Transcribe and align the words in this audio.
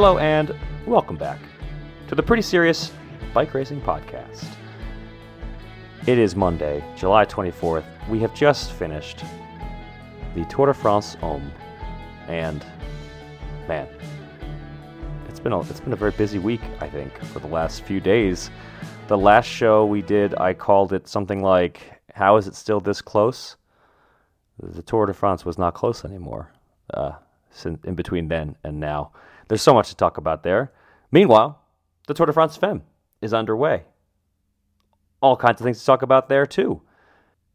Hello 0.00 0.16
and 0.18 0.54
welcome 0.86 1.16
back 1.16 1.40
to 2.06 2.14
the 2.14 2.22
Pretty 2.22 2.40
Serious 2.40 2.92
Bike 3.34 3.52
Racing 3.52 3.80
Podcast. 3.80 4.46
It 6.06 6.20
is 6.20 6.36
Monday, 6.36 6.84
July 6.96 7.24
24th. 7.24 7.82
We 8.08 8.20
have 8.20 8.32
just 8.32 8.70
finished 8.70 9.24
the 10.36 10.44
Tour 10.44 10.66
de 10.66 10.74
France 10.74 11.14
Homme, 11.14 11.50
and 12.28 12.64
man, 13.66 13.88
it's 15.28 15.40
been 15.40 15.50
a, 15.50 15.60
it's 15.62 15.80
been 15.80 15.92
a 15.92 15.96
very 15.96 16.12
busy 16.12 16.38
week. 16.38 16.62
I 16.78 16.88
think 16.88 17.12
for 17.24 17.40
the 17.40 17.48
last 17.48 17.82
few 17.82 17.98
days. 17.98 18.52
The 19.08 19.18
last 19.18 19.46
show 19.46 19.84
we 19.84 20.00
did, 20.00 20.32
I 20.38 20.54
called 20.54 20.92
it 20.92 21.08
something 21.08 21.42
like 21.42 22.00
"How 22.14 22.36
is 22.36 22.46
it 22.46 22.54
still 22.54 22.78
this 22.78 23.02
close?" 23.02 23.56
The 24.62 24.82
Tour 24.82 25.06
de 25.06 25.12
France 25.12 25.44
was 25.44 25.58
not 25.58 25.74
close 25.74 26.04
anymore. 26.04 26.52
Uh, 26.94 27.14
in 27.64 27.96
between 27.96 28.28
then 28.28 28.54
and 28.62 28.78
now. 28.78 29.10
There's 29.48 29.62
so 29.62 29.74
much 29.74 29.88
to 29.88 29.96
talk 29.96 30.18
about 30.18 30.42
there. 30.42 30.72
Meanwhile, 31.10 31.60
the 32.06 32.14
Tour 32.14 32.26
de 32.26 32.32
France 32.32 32.56
Femme 32.56 32.82
is 33.20 33.34
underway. 33.34 33.84
All 35.20 35.36
kinds 35.36 35.60
of 35.60 35.64
things 35.64 35.80
to 35.80 35.86
talk 35.86 36.02
about 36.02 36.28
there, 36.28 36.46
too. 36.46 36.82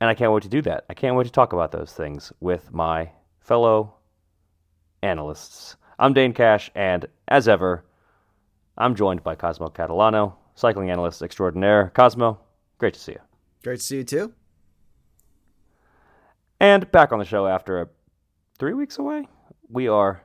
And 0.01 0.09
I 0.09 0.15
can't 0.15 0.33
wait 0.33 0.43
to 0.43 0.49
do 0.49 0.61
that. 0.63 0.85
I 0.89 0.93
can't 0.93 1.15
wait 1.15 1.25
to 1.25 1.31
talk 1.31 1.53
about 1.53 1.71
those 1.71 1.93
things 1.93 2.33
with 2.39 2.73
my 2.73 3.11
fellow 3.39 3.95
analysts. 5.01 5.77
I'm 5.99 6.13
Dane 6.13 6.33
Cash, 6.33 6.71
and 6.75 7.05
as 7.27 7.47
ever, 7.47 7.85
I'm 8.77 8.95
joined 8.95 9.23
by 9.23 9.35
Cosmo 9.35 9.69
Catalano, 9.69 10.33
cycling 10.55 10.89
analyst 10.89 11.21
extraordinaire. 11.21 11.91
Cosmo, 11.95 12.39
great 12.79 12.95
to 12.95 12.99
see 12.99 13.13
you. 13.13 13.21
Great 13.63 13.79
to 13.79 13.85
see 13.85 13.97
you, 13.97 14.03
too. 14.03 14.33
And 16.59 16.91
back 16.91 17.11
on 17.11 17.19
the 17.19 17.25
show 17.25 17.45
after 17.45 17.91
three 18.57 18.73
weeks 18.73 18.97
away, 18.97 19.27
we 19.69 19.87
are 19.87 20.23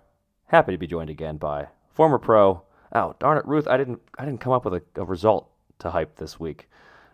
happy 0.49 0.73
to 0.73 0.79
be 0.79 0.87
joined 0.87 1.11
again 1.11 1.37
by 1.37 1.69
former 1.91 2.19
pro. 2.19 2.63
Oh, 2.95 3.15
darn 3.19 3.39
it, 3.39 3.47
Ruth! 3.47 3.69
I 3.69 3.77
didn't 3.77 4.01
I 4.19 4.25
didn't 4.25 4.41
come 4.41 4.53
up 4.53 4.65
with 4.65 4.75
a, 4.75 5.01
a 5.01 5.05
result 5.05 5.49
to 5.79 5.91
hype 5.91 6.17
this 6.17 6.39
week. 6.41 6.69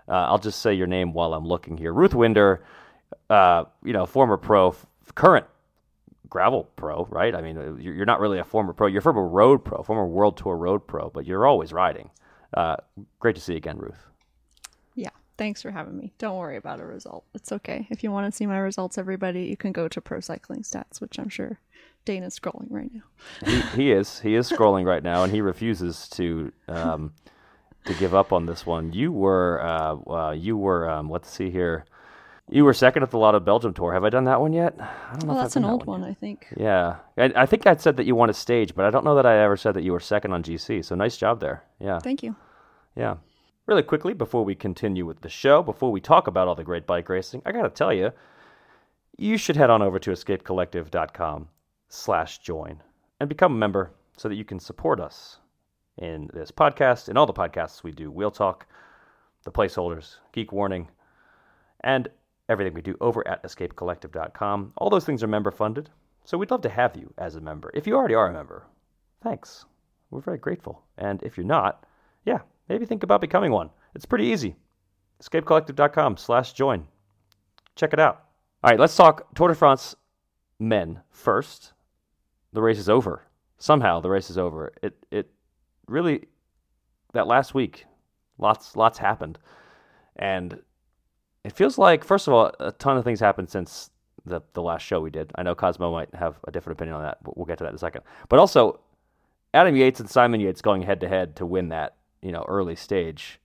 Uh, 0.08 0.12
I'll 0.12 0.38
just 0.38 0.60
say 0.60 0.74
your 0.74 0.86
name 0.86 1.12
while 1.12 1.34
I'm 1.34 1.46
looking 1.46 1.76
here. 1.76 1.92
Ruth 1.92 2.14
Winder, 2.14 2.64
uh, 3.30 3.64
you 3.82 3.92
know, 3.92 4.04
former 4.06 4.36
pro, 4.36 4.68
f- 4.68 4.86
current 5.14 5.46
gravel 6.28 6.64
pro, 6.76 7.06
right? 7.10 7.34
I 7.34 7.40
mean, 7.40 7.78
you're 7.80 8.04
not 8.04 8.20
really 8.20 8.38
a 8.38 8.44
former 8.44 8.72
pro. 8.72 8.86
You're 8.86 8.98
a 8.98 9.02
former 9.02 9.26
road 9.26 9.64
pro, 9.64 9.82
former 9.82 10.06
World 10.06 10.36
Tour 10.36 10.56
road 10.56 10.86
pro, 10.86 11.08
but 11.08 11.26
you're 11.26 11.46
always 11.46 11.72
riding. 11.72 12.10
Uh, 12.52 12.76
great 13.18 13.34
to 13.36 13.40
see 13.40 13.52
you 13.52 13.58
again, 13.58 13.78
Ruth. 13.78 14.08
Yeah, 14.94 15.10
thanks 15.38 15.62
for 15.62 15.70
having 15.70 15.96
me. 15.96 16.12
Don't 16.18 16.36
worry 16.36 16.56
about 16.56 16.80
a 16.80 16.84
result. 16.84 17.24
It's 17.34 17.50
okay. 17.52 17.86
If 17.90 18.04
you 18.04 18.12
want 18.12 18.30
to 18.30 18.36
see 18.36 18.46
my 18.46 18.58
results, 18.58 18.98
everybody, 18.98 19.44
you 19.44 19.56
can 19.56 19.72
go 19.72 19.88
to 19.88 20.00
Pro 20.00 20.20
Cycling 20.20 20.62
Stats, 20.62 21.00
which 21.00 21.18
I'm 21.18 21.28
sure 21.28 21.58
Dane's 22.04 22.38
scrolling 22.38 22.66
right 22.70 22.90
now. 22.92 23.02
he, 23.46 23.60
he 23.76 23.92
is. 23.92 24.20
He 24.20 24.34
is 24.34 24.50
scrolling 24.50 24.84
right 24.84 25.02
now, 25.02 25.22
and 25.22 25.32
he 25.32 25.40
refuses 25.40 26.08
to 26.10 26.52
um, 26.68 27.12
to 27.84 27.94
give 27.94 28.14
up 28.14 28.32
on 28.32 28.46
this 28.46 28.66
one. 28.66 28.92
You 28.92 29.12
were 29.12 29.60
uh, 29.62 29.96
uh, 30.10 30.30
you 30.32 30.56
were 30.56 30.88
um, 30.88 31.10
let's 31.10 31.30
see 31.30 31.50
here. 31.50 31.84
You 32.50 32.64
were 32.64 32.74
second 32.74 33.02
at 33.02 33.10
the 33.10 33.18
Lotto 33.18 33.40
Belgium 33.40 33.72
tour. 33.72 33.94
Have 33.94 34.04
I 34.04 34.10
done 34.10 34.24
that 34.24 34.38
one 34.38 34.52
yet? 34.52 34.74
I 34.78 35.12
don't 35.12 35.24
know. 35.24 35.32
Well, 35.32 35.42
that's 35.42 35.56
an 35.56 35.64
old 35.64 35.86
one, 35.86 36.02
one 36.02 36.10
I 36.10 36.12
think. 36.12 36.46
Yeah, 36.58 36.96
I, 37.16 37.32
I, 37.34 37.46
think 37.46 37.66
I 37.66 37.74
said 37.76 37.96
that 37.96 38.04
you 38.04 38.14
won 38.14 38.28
a 38.28 38.34
stage, 38.34 38.74
but 38.74 38.84
I 38.84 38.90
don't 38.90 39.02
know 39.02 39.14
that 39.14 39.24
I 39.24 39.42
ever 39.42 39.56
said 39.56 39.72
that 39.74 39.82
you 39.82 39.92
were 39.92 40.00
second 40.00 40.34
on 40.34 40.42
GC. 40.42 40.84
So 40.84 40.94
nice 40.94 41.16
job 41.16 41.40
there. 41.40 41.64
Yeah. 41.80 42.00
Thank 42.00 42.22
you. 42.22 42.36
Yeah. 42.96 43.16
Really 43.64 43.82
quickly 43.82 44.12
before 44.12 44.44
we 44.44 44.54
continue 44.54 45.06
with 45.06 45.22
the 45.22 45.30
show, 45.30 45.62
before 45.62 45.90
we 45.90 46.02
talk 46.02 46.26
about 46.26 46.46
all 46.46 46.54
the 46.54 46.64
great 46.64 46.86
bike 46.86 47.08
racing, 47.08 47.40
I 47.46 47.52
got 47.52 47.62
to 47.62 47.70
tell 47.70 47.94
you, 47.94 48.12
you 49.16 49.38
should 49.38 49.56
head 49.56 49.70
on 49.70 49.80
over 49.80 49.98
to 49.98 50.10
escapecollective.com 50.10 51.48
slash 51.94 52.38
join 52.38 52.82
and 53.20 53.28
become 53.28 53.52
a 53.52 53.58
member 53.58 53.92
so 54.16 54.28
that 54.28 54.34
you 54.34 54.44
can 54.44 54.60
support 54.60 55.00
us 55.00 55.38
in 55.98 56.28
this 56.32 56.50
podcast 56.50 57.08
and 57.08 57.16
all 57.16 57.26
the 57.26 57.32
podcasts 57.32 57.82
we 57.82 57.92
do 57.92 58.10
wheel 58.10 58.30
talk 58.30 58.66
the 59.44 59.52
placeholders 59.52 60.16
geek 60.32 60.52
warning 60.52 60.88
and 61.84 62.08
everything 62.48 62.74
we 62.74 62.82
do 62.82 62.96
over 63.00 63.26
at 63.28 63.42
escapecollective.com 63.44 64.72
all 64.76 64.90
those 64.90 65.04
things 65.04 65.22
are 65.22 65.28
member 65.28 65.50
funded 65.50 65.88
so 66.24 66.38
we'd 66.38 66.50
love 66.50 66.62
to 66.62 66.70
have 66.70 66.96
you 66.96 67.12
as 67.18 67.36
a 67.36 67.40
member 67.40 67.70
if 67.74 67.86
you 67.86 67.94
already 67.94 68.14
are 68.14 68.28
a 68.28 68.32
member. 68.32 68.64
Thanks. 69.22 69.66
We're 70.10 70.20
very 70.20 70.38
grateful. 70.38 70.82
And 70.96 71.22
if 71.22 71.36
you're 71.36 71.46
not 71.46 71.84
yeah 72.24 72.38
maybe 72.68 72.86
think 72.86 73.02
about 73.02 73.20
becoming 73.20 73.52
one. 73.52 73.70
It's 73.94 74.06
pretty 74.06 74.26
easy. 74.26 74.56
escapecollective.com 75.22 76.16
slash 76.16 76.54
join. 76.54 76.88
Check 77.76 77.92
it 77.92 78.00
out. 78.00 78.24
All 78.62 78.70
right 78.70 78.80
let's 78.80 78.96
talk 78.96 79.34
tour 79.34 79.48
de 79.48 79.54
france 79.54 79.94
men 80.58 81.02
first 81.10 81.73
the 82.54 82.62
race 82.62 82.78
is 82.78 82.88
over. 82.88 83.22
Somehow 83.58 84.00
the 84.00 84.08
race 84.08 84.30
is 84.30 84.38
over. 84.38 84.72
It 84.82 84.96
it 85.10 85.30
really 85.86 86.28
that 87.12 87.26
last 87.26 87.54
week, 87.54 87.86
lots 88.38 88.76
lots 88.76 88.98
happened, 88.98 89.38
and 90.16 90.60
it 91.44 91.52
feels 91.52 91.76
like 91.76 92.04
first 92.04 92.26
of 92.26 92.34
all 92.34 92.52
a 92.60 92.72
ton 92.72 92.96
of 92.96 93.04
things 93.04 93.20
happened 93.20 93.50
since 93.50 93.90
the 94.24 94.40
the 94.54 94.62
last 94.62 94.82
show 94.82 95.00
we 95.00 95.10
did. 95.10 95.32
I 95.34 95.42
know 95.42 95.54
Cosmo 95.54 95.92
might 95.92 96.14
have 96.14 96.36
a 96.46 96.52
different 96.52 96.78
opinion 96.78 96.96
on 96.96 97.02
that, 97.02 97.18
but 97.22 97.36
we'll 97.36 97.46
get 97.46 97.58
to 97.58 97.64
that 97.64 97.70
in 97.70 97.76
a 97.76 97.78
second. 97.78 98.02
But 98.28 98.38
also, 98.38 98.80
Adam 99.52 99.76
Yates 99.76 100.00
and 100.00 100.08
Simon 100.08 100.40
Yates 100.40 100.62
going 100.62 100.82
head 100.82 101.00
to 101.00 101.08
head 101.08 101.36
to 101.36 101.46
win 101.46 101.68
that 101.68 101.96
you 102.22 102.32
know 102.32 102.44
early 102.48 102.76
stage, 102.76 103.40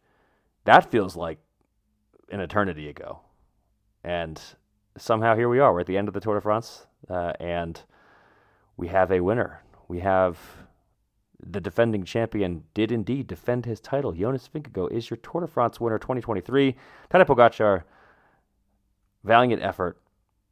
that 0.65 0.89
feels 0.89 1.15
like 1.15 1.39
an 2.31 2.39
eternity 2.39 2.89
ago, 2.89 3.21
and 4.03 4.39
somehow 4.97 5.35
here 5.35 5.49
we 5.49 5.59
are. 5.59 5.73
We're 5.73 5.81
at 5.81 5.87
the 5.87 5.97
end 5.97 6.07
of 6.07 6.13
the 6.13 6.19
Tour 6.19 6.35
de 6.35 6.41
France, 6.41 6.85
uh, 7.09 7.33
and 7.39 7.81
we 8.79 8.87
have 8.87 9.11
a 9.11 9.19
winner. 9.19 9.61
We 9.89 9.99
have 9.99 10.39
the 11.45 11.59
defending 11.59 12.05
champion 12.05 12.63
did 12.73 12.93
indeed 12.93 13.27
defend 13.27 13.65
his 13.65 13.81
title. 13.81 14.13
Jonas 14.13 14.47
Vingegaard 14.47 14.93
is 14.93 15.09
your 15.09 15.17
Tour 15.17 15.41
de 15.41 15.47
France 15.47 15.81
winner 15.81 15.99
2023. 15.99 16.77
Tadej 17.11 17.25
Pogacar, 17.25 17.83
valiant 19.25 19.61
effort. 19.61 20.01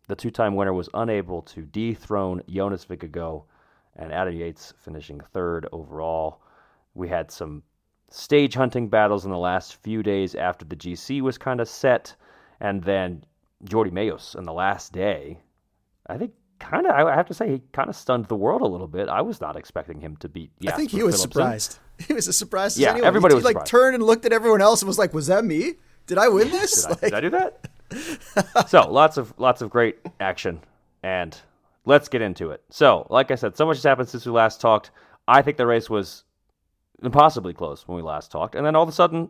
The 0.10 0.16
two-time 0.18 0.58
winner 0.58 0.74
was 0.74 0.90
unable 0.94 1.42
to 1.44 1.62
dethrone 1.62 2.42
Jonas 2.50 2.86
Vingegaard 2.86 3.46
and 3.96 4.12
Adam 4.12 4.36
Yates 4.36 4.74
finishing 4.78 5.22
third 5.32 5.66
overall. 5.72 6.42
We 6.96 7.08
had 7.08 7.32
some 7.32 7.64
stage 8.10 8.56
hunting 8.56 8.90
battles 8.90 9.24
in 9.24 9.32
the 9.32 9.38
last 9.38 9.78
few 9.78 10.04
days 10.04 10.36
after 10.36 10.66
the 10.66 10.76
GC 10.76 11.22
was 11.22 11.38
kind 11.38 11.62
of 11.62 11.70
set, 11.70 12.14
and 12.60 12.84
then 12.84 13.24
Jordi 13.64 13.94
Meeus 13.94 14.36
on 14.36 14.44
the 14.44 14.54
last 14.54 14.92
day. 14.92 15.40
I 16.08 16.18
think 16.18 16.34
kind 16.60 16.86
of, 16.86 16.92
I 16.92 17.16
have 17.16 17.28
to 17.28 17.34
say, 17.34 17.50
he 17.50 17.62
kind 17.72 17.90
of 17.90 17.96
stunned 17.96 18.26
the 18.26 18.36
world 18.36 18.62
a 18.62 18.68
little 18.68 18.88
bit. 18.88 19.10
I 19.10 19.22
was 19.22 19.42
not 19.42 19.56
expecting 19.56 20.00
him 20.00 20.18
to 20.18 20.30
beat. 20.30 20.52
I 20.68 20.72
think 20.72 20.92
he 20.92 21.04
was 21.04 21.22
surprised. 21.22 21.80
He 22.08 22.14
was 22.14 22.28
as 22.28 22.38
surprised 22.38 22.78
yeah, 22.78 22.90
as 22.90 22.92
anyone. 22.92 23.08
everybody 23.08 23.34
he, 23.34 23.36
was 23.38 23.42
he, 23.42 23.46
like 23.46 23.54
surprised. 23.56 23.72
turned 23.72 23.96
and 23.96 24.04
looked 24.04 24.24
at 24.26 24.32
everyone 24.32 24.62
else 24.62 24.84
and 24.84 24.88
was 24.88 25.00
like, 25.00 25.16
"Was 25.16 25.26
that 25.28 25.44
me? 25.44 25.74
Did 26.06 26.20
I 26.20 26.28
win 26.28 26.52
this? 26.52 26.86
did, 26.86 26.86
I, 26.86 26.90
like... 27.02 27.02
did 27.02 27.14
I 27.16 27.22
do 27.22 27.30
that?" 27.32 28.70
so 28.70 28.88
lots 28.92 29.18
of 29.18 29.34
lots 29.40 29.64
of 29.64 29.72
great 29.72 29.98
action, 30.20 30.62
and 31.02 31.36
let's 31.86 32.08
get 32.08 32.22
into 32.22 32.52
it. 32.52 32.62
So, 32.70 33.08
like 33.10 33.32
I 33.32 33.36
said, 33.36 33.58
so 33.58 33.66
much 33.66 33.78
has 33.78 33.84
happened 33.84 34.10
since 34.10 34.28
we 34.28 34.32
last 34.32 34.62
talked. 34.62 34.92
I 35.28 35.42
think 35.42 35.58
the 35.58 35.66
race 35.66 35.90
was 35.90 36.24
impossibly 37.02 37.54
close 37.54 37.88
when 37.88 37.96
we 37.96 38.04
last 38.04 38.32
talked, 38.32 38.54
and 38.54 38.64
then 38.64 38.76
all 38.76 38.84
of 38.84 38.90
a 38.90 38.92
sudden, 38.92 39.30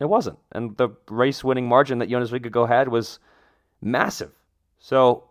it 0.00 0.06
wasn't. 0.06 0.38
And 0.52 0.76
the 0.78 0.88
race-winning 1.10 1.68
margin 1.68 1.98
that 1.98 2.08
Jonas 2.08 2.30
Vingegaard 2.30 2.68
had 2.68 2.88
was 2.88 3.18
massive. 3.82 4.32
So, 4.78 5.27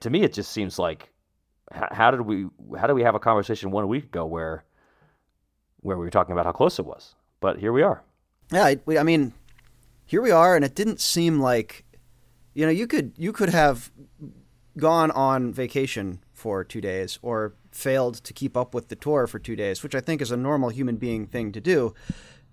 to 0.00 0.10
me, 0.10 0.22
it 0.22 0.32
just 0.32 0.52
seems 0.52 0.78
like 0.78 1.10
how 1.72 2.10
did 2.10 2.22
we 2.22 2.46
how 2.78 2.86
did 2.86 2.94
we 2.94 3.02
have 3.02 3.14
a 3.14 3.20
conversation 3.20 3.70
one 3.70 3.88
week 3.88 4.04
ago 4.04 4.24
where 4.24 4.64
where 5.80 5.96
we 5.96 6.04
were 6.04 6.10
talking 6.10 6.32
about 6.32 6.46
how 6.46 6.52
close 6.52 6.78
it 6.78 6.86
was, 6.86 7.14
but 7.40 7.58
here 7.58 7.72
we 7.72 7.82
are. 7.82 8.02
Yeah, 8.50 8.64
I, 8.64 8.78
I 8.98 9.02
mean, 9.02 9.32
here 10.06 10.22
we 10.22 10.30
are, 10.30 10.56
and 10.56 10.64
it 10.64 10.74
didn't 10.74 11.00
seem 11.00 11.40
like 11.40 11.84
you 12.54 12.64
know 12.64 12.72
you 12.72 12.86
could 12.86 13.12
you 13.16 13.32
could 13.32 13.50
have 13.50 13.90
gone 14.76 15.10
on 15.10 15.52
vacation 15.52 16.20
for 16.32 16.64
two 16.64 16.80
days 16.80 17.18
or 17.20 17.54
failed 17.72 18.14
to 18.14 18.32
keep 18.32 18.56
up 18.56 18.74
with 18.74 18.88
the 18.88 18.96
tour 18.96 19.26
for 19.26 19.38
two 19.38 19.56
days, 19.56 19.82
which 19.82 19.94
I 19.94 20.00
think 20.00 20.22
is 20.22 20.30
a 20.30 20.36
normal 20.36 20.68
human 20.70 20.96
being 20.96 21.26
thing 21.26 21.52
to 21.52 21.60
do, 21.60 21.94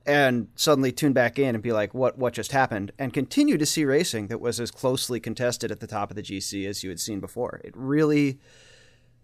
and 0.06 0.48
suddenly 0.56 0.92
tune 0.92 1.14
back 1.14 1.40
in 1.40 1.56
and 1.56 1.64
be 1.64 1.72
like, 1.72 1.94
what 1.94 2.18
what 2.18 2.34
just 2.34 2.52
happened? 2.52 2.92
And 3.00 3.14
continue 3.14 3.58
to 3.58 3.66
see 3.66 3.86
racing 3.86 4.28
that 4.28 4.40
was 4.40 4.60
as 4.60 4.72
closely 4.72 5.20
contested 5.20 5.72
at 5.72 5.80
the 5.80 5.88
top 5.88 6.10
of 6.10 6.16
the 6.16 6.24
GC 6.24 6.68
as 6.68 6.84
you 6.84 6.90
had 6.90 7.00
seen 7.00 7.20
before. 7.20 7.62
It 7.64 7.74
really 7.76 8.40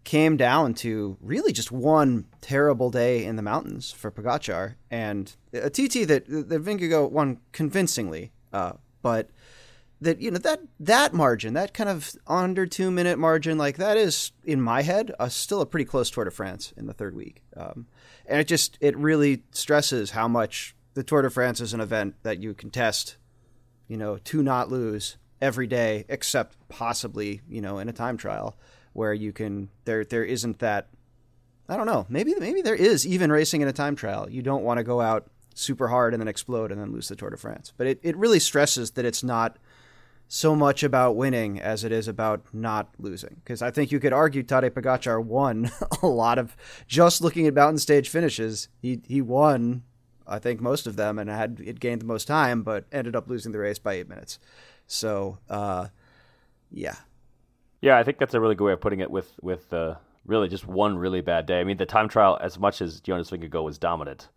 came 0.03 0.35
down 0.35 0.73
to 0.73 1.17
really 1.21 1.51
just 1.51 1.71
one 1.71 2.25
terrible 2.41 2.89
day 2.89 3.23
in 3.23 3.35
the 3.35 3.41
mountains 3.41 3.91
for 3.91 4.11
Pogacar 4.11 4.75
and 4.89 5.35
a 5.53 5.69
TT 5.69 6.07
that 6.07 6.25
that 6.27 6.63
Vingegaard 6.63 7.11
won 7.11 7.39
convincingly, 7.51 8.31
uh, 8.51 8.73
but 9.01 9.29
that 10.01 10.19
you 10.19 10.31
know 10.31 10.39
that 10.39 10.61
that 10.79 11.13
margin, 11.13 11.53
that 11.53 11.73
kind 11.73 11.89
of 11.89 12.11
under 12.27 12.65
two 12.65 12.89
minute 12.89 13.19
margin, 13.19 13.57
like 13.57 13.77
that 13.77 13.97
is 13.97 14.31
in 14.43 14.59
my 14.61 14.81
head 14.81 15.13
uh, 15.19 15.29
still 15.29 15.61
a 15.61 15.65
pretty 15.65 15.85
close 15.85 16.09
Tour 16.09 16.25
de 16.25 16.31
France 16.31 16.73
in 16.75 16.87
the 16.87 16.93
third 16.93 17.15
week, 17.15 17.43
um, 17.55 17.85
and 18.31 18.39
it 18.39 18.47
just 18.47 18.77
it 18.81 18.97
really 18.97 19.43
stresses 19.51 20.11
how 20.11 20.27
much 20.27 20.75
the 20.93 21.03
Tour 21.03 21.21
de 21.21 21.29
France 21.29 21.61
is 21.61 21.73
an 21.73 21.81
event 21.81 22.15
that 22.23 22.41
you 22.41 22.53
can 22.53 22.71
test, 22.71 23.17
you 23.87 23.97
know, 23.97 24.17
to 24.17 24.41
not 24.41 24.71
lose 24.71 25.17
every 25.41 25.67
day, 25.67 26.05
except 26.07 26.55
possibly 26.69 27.41
you 27.47 27.61
know 27.61 27.77
in 27.77 27.89
a 27.89 27.93
time 27.93 28.17
trial 28.17 28.57
where 28.93 29.13
you 29.13 29.31
can 29.33 29.69
there 29.85 30.03
there 30.03 30.23
isn't 30.23 30.59
that 30.59 30.87
I 31.69 31.77
don't 31.77 31.85
know. 31.85 32.05
Maybe 32.09 32.33
maybe 32.39 32.61
there 32.61 32.75
is 32.75 33.05
even 33.05 33.31
racing 33.31 33.61
in 33.61 33.67
a 33.67 33.73
time 33.73 33.95
trial. 33.95 34.29
You 34.29 34.41
don't 34.41 34.63
want 34.63 34.77
to 34.77 34.83
go 34.83 35.01
out 35.01 35.27
super 35.53 35.89
hard 35.89 36.13
and 36.13 36.21
then 36.21 36.27
explode 36.27 36.71
and 36.71 36.79
then 36.79 36.91
lose 36.91 37.09
the 37.09 37.15
Tour 37.15 37.29
de 37.29 37.37
France. 37.37 37.73
But 37.75 37.87
it, 37.87 37.99
it 38.01 38.15
really 38.15 38.39
stresses 38.39 38.91
that 38.91 39.05
it's 39.05 39.23
not 39.23 39.57
so 40.33 40.55
much 40.55 40.81
about 40.81 41.17
winning 41.17 41.59
as 41.59 41.83
it 41.83 41.91
is 41.91 42.07
about 42.07 42.45
not 42.53 42.87
losing. 42.97 43.35
Because 43.43 43.61
I 43.61 43.69
think 43.69 43.91
you 43.91 43.99
could 43.99 44.13
argue 44.13 44.43
Tadej 44.43 44.69
Pogacar 44.69 45.21
won 45.21 45.69
a 46.01 46.07
lot 46.07 46.37
of 46.37 46.55
just 46.87 47.21
looking 47.21 47.47
at 47.47 47.53
mountain 47.53 47.79
stage 47.79 48.07
finishes. 48.07 48.69
He 48.81 49.01
he 49.05 49.21
won, 49.21 49.83
I 50.25 50.39
think 50.39 50.61
most 50.61 50.87
of 50.87 50.95
them, 50.95 51.19
and 51.19 51.29
had 51.29 51.61
it 51.61 51.81
gained 51.81 51.99
the 51.99 52.05
most 52.05 52.29
time, 52.29 52.63
but 52.63 52.85
ended 52.93 53.13
up 53.13 53.27
losing 53.27 53.51
the 53.51 53.59
race 53.59 53.77
by 53.77 53.95
eight 53.95 54.07
minutes. 54.07 54.39
So, 54.87 55.37
uh, 55.49 55.89
yeah, 56.71 56.95
yeah, 57.81 57.97
I 57.97 58.03
think 58.03 58.17
that's 58.17 58.33
a 58.33 58.39
really 58.39 58.55
good 58.55 58.67
way 58.67 58.73
of 58.73 58.79
putting 58.79 59.01
it. 59.01 59.11
With 59.11 59.37
with 59.41 59.73
uh, 59.73 59.95
really 60.25 60.47
just 60.47 60.65
one 60.65 60.97
really 60.97 61.19
bad 61.19 61.45
day. 61.45 61.59
I 61.59 61.65
mean, 61.65 61.75
the 61.75 61.85
time 61.85 62.07
trial, 62.07 62.37
as 62.39 62.57
much 62.57 62.81
as 62.81 63.01
Jonas 63.01 63.31
Vingegaard 63.31 63.65
was 63.65 63.77
dominant, 63.77 64.29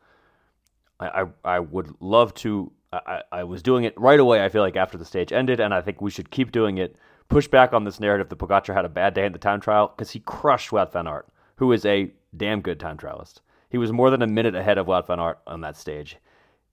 I, 0.99 1.23
I, 1.23 1.27
I 1.45 1.59
would 1.61 1.95
love 2.01 2.35
to. 2.35 2.73
I, 3.07 3.23
I 3.33 3.45
was 3.45 3.63
doing 3.63 3.85
it 3.85 3.99
right 3.99 4.21
away. 4.21 4.45
I 4.45 4.49
feel 4.49 4.63
like 4.63 4.77
after 4.77 4.99
the 4.99 5.05
stage 5.05 5.33
ended, 5.33 5.61
and 5.61 5.73
I 5.75 5.81
think 5.81 6.01
we 6.01 6.11
should 6.11 6.31
keep 6.31 6.53
doing 6.53 6.79
it. 6.79 6.97
Push 7.29 7.49
back 7.49 7.73
on 7.73 7.85
this 7.85 8.01
narrative 8.01 8.29
that 8.29 8.39
Pogacar 8.39 8.75
had 8.75 8.85
a 8.85 8.89
bad 8.91 9.15
day 9.15 9.25
in 9.25 9.33
the 9.33 9.39
time 9.39 9.61
trial 9.61 9.93
because 9.97 10.11
he 10.11 10.21
crushed 10.21 10.71
Wout 10.71 10.93
van 10.93 11.07
Aert, 11.07 11.27
who 11.57 11.73
is 11.73 11.87
a 11.87 12.13
damn 12.37 12.61
good 12.61 12.79
time 12.79 12.99
trialist. 12.99 13.41
He 13.71 13.79
was 13.79 13.93
more 13.93 14.11
than 14.11 14.23
a 14.23 14.27
minute 14.27 14.55
ahead 14.55 14.79
of 14.79 14.87
Wout 14.87 15.07
van 15.07 15.21
Aert 15.21 15.39
on 15.47 15.63
that 15.63 15.77
stage. 15.77 16.19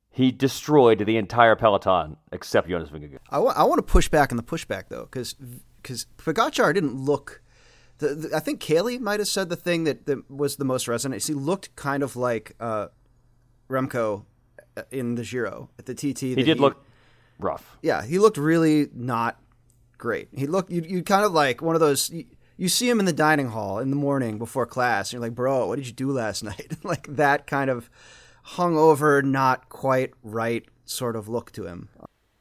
He 0.09 0.31
destroyed 0.31 0.99
the 0.99 1.15
entire 1.15 1.55
peloton 1.55 2.17
except 2.33 2.67
Jonas 2.67 2.89
Vingegaard. 2.89 3.19
I, 3.29 3.37
w- 3.37 3.53
I 3.55 3.63
want 3.63 3.79
to 3.79 3.83
push 3.83 4.09
back 4.09 4.33
on 4.33 4.37
the 4.37 4.43
pushback 4.43 4.89
though, 4.89 5.03
because 5.05 5.35
because 5.81 6.05
Pogacar 6.17 6.73
didn't 6.73 6.95
look 6.95 7.41
the, 8.01 8.15
the, 8.15 8.35
I 8.35 8.39
think 8.39 8.59
Caley 8.59 8.97
might 8.97 9.19
have 9.19 9.29
said 9.29 9.49
the 9.49 9.55
thing 9.55 9.85
that, 9.85 10.05
that 10.07 10.29
was 10.29 10.57
the 10.57 10.65
most 10.65 10.87
resonant. 10.87 11.23
He 11.23 11.33
looked 11.33 11.73
kind 11.75 12.03
of 12.03 12.15
like 12.15 12.55
uh, 12.59 12.87
Remco 13.69 14.25
in 14.91 15.15
the 15.15 15.23
Giro 15.23 15.69
at 15.79 15.85
the 15.85 15.93
TT. 15.93 16.19
He 16.19 16.35
did 16.35 16.47
he, 16.47 16.53
look 16.55 16.83
rough. 17.39 17.77
Yeah, 17.81 18.03
he 18.03 18.19
looked 18.19 18.37
really 18.37 18.87
not 18.93 19.39
great. 19.97 20.29
He 20.33 20.47
looked 20.47 20.71
you 20.71 20.81
you 20.81 21.03
kind 21.03 21.25
of 21.25 21.31
like 21.31 21.61
one 21.61 21.75
of 21.75 21.81
those. 21.81 22.09
You, 22.09 22.25
you 22.57 22.69
see 22.69 22.87
him 22.89 22.99
in 22.99 23.05
the 23.05 23.13
dining 23.13 23.47
hall 23.47 23.79
in 23.79 23.89
the 23.89 23.95
morning 23.95 24.37
before 24.37 24.65
class, 24.65 25.09
and 25.09 25.13
you're 25.13 25.21
like, 25.21 25.35
"Bro, 25.35 25.67
what 25.67 25.77
did 25.77 25.87
you 25.87 25.93
do 25.93 26.11
last 26.11 26.43
night?" 26.43 26.77
like 26.83 27.07
that 27.15 27.47
kind 27.47 27.69
of 27.69 27.89
hungover, 28.45 29.23
not 29.23 29.69
quite 29.69 30.13
right 30.23 30.65
sort 30.85 31.15
of 31.15 31.27
look 31.29 31.51
to 31.53 31.65
him. 31.65 31.89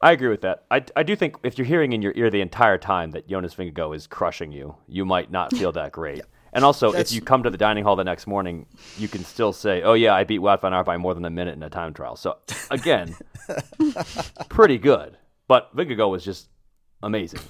I 0.01 0.11
agree 0.13 0.29
with 0.29 0.41
that. 0.41 0.65
I, 0.71 0.83
I 0.95 1.03
do 1.03 1.15
think 1.15 1.37
if 1.43 1.57
you're 1.59 1.67
hearing 1.67 1.93
in 1.93 2.01
your 2.01 2.13
ear 2.15 2.31
the 2.31 2.41
entire 2.41 2.79
time 2.79 3.11
that 3.11 3.27
Jonas 3.27 3.53
Vingegaard 3.53 3.95
is 3.95 4.07
crushing 4.07 4.51
you, 4.51 4.75
you 4.87 5.05
might 5.05 5.29
not 5.29 5.55
feel 5.55 5.71
that 5.73 5.91
great. 5.91 6.17
yeah. 6.17 6.23
And 6.53 6.65
also, 6.65 6.91
That's... 6.91 7.11
if 7.11 7.15
you 7.15 7.21
come 7.21 7.43
to 7.43 7.49
the 7.49 7.57
dining 7.57 7.83
hall 7.83 7.95
the 7.95 8.03
next 8.03 8.27
morning, 8.27 8.65
you 8.97 9.07
can 9.07 9.23
still 9.23 9.53
say, 9.53 9.81
"Oh 9.81 9.93
yeah, 9.93 10.13
I 10.13 10.23
beat 10.23 10.41
Wout 10.41 10.61
van 10.61 10.73
Aert 10.73 10.85
by 10.85 10.97
more 10.97 11.13
than 11.13 11.25
a 11.25 11.29
minute 11.29 11.55
in 11.55 11.63
a 11.63 11.69
time 11.69 11.93
trial." 11.93 12.15
So 12.15 12.37
again, 12.69 13.15
pretty 14.49 14.77
good. 14.77 15.17
But 15.47 15.75
Vingegaard 15.75 16.09
was 16.09 16.23
just 16.23 16.49
amazing. 17.03 17.41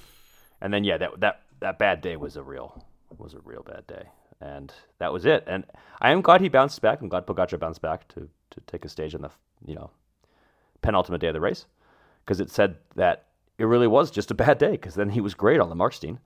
And 0.62 0.74
then 0.74 0.84
yeah, 0.84 0.98
that 0.98 1.20
that 1.20 1.42
that 1.60 1.80
bad 1.80 2.02
day 2.02 2.16
was 2.16 2.36
a 2.36 2.44
real 2.44 2.86
was 3.18 3.34
a 3.34 3.40
real 3.40 3.64
bad 3.64 3.88
day, 3.88 4.10
and 4.40 4.72
that 5.00 5.12
was 5.12 5.26
it. 5.26 5.44
And 5.48 5.66
I 6.00 6.12
am 6.12 6.22
glad 6.22 6.42
he 6.42 6.50
bounced 6.50 6.82
back. 6.82 7.02
I'm 7.02 7.10
glad 7.10 7.26
Pogacar 7.26 7.60
bounced 7.60 7.82
back 7.82 8.08
to 8.10 8.30
to 8.52 8.62
take 8.68 8.86
a 8.86 8.90
stage 8.90 9.16
in 9.16 9.22
the 9.22 9.32
you 9.66 9.76
know 9.76 9.90
penultimate 10.82 11.22
day 11.22 11.28
of 11.28 11.34
the 11.34 11.42
race 11.42 11.66
because 12.24 12.40
it 12.40 12.50
said 12.50 12.76
that 12.96 13.26
it 13.58 13.66
really 13.66 13.88
was 13.88 14.12
just 14.12 14.32
a 14.32 14.36
bad 14.36 14.58
day 14.58 14.72
because 14.72 14.96
then 14.96 15.10
he 15.10 15.22
was 15.22 15.34
great 15.34 15.60
on 15.60 15.70
the 15.70 15.76
Markstein. 15.76 16.20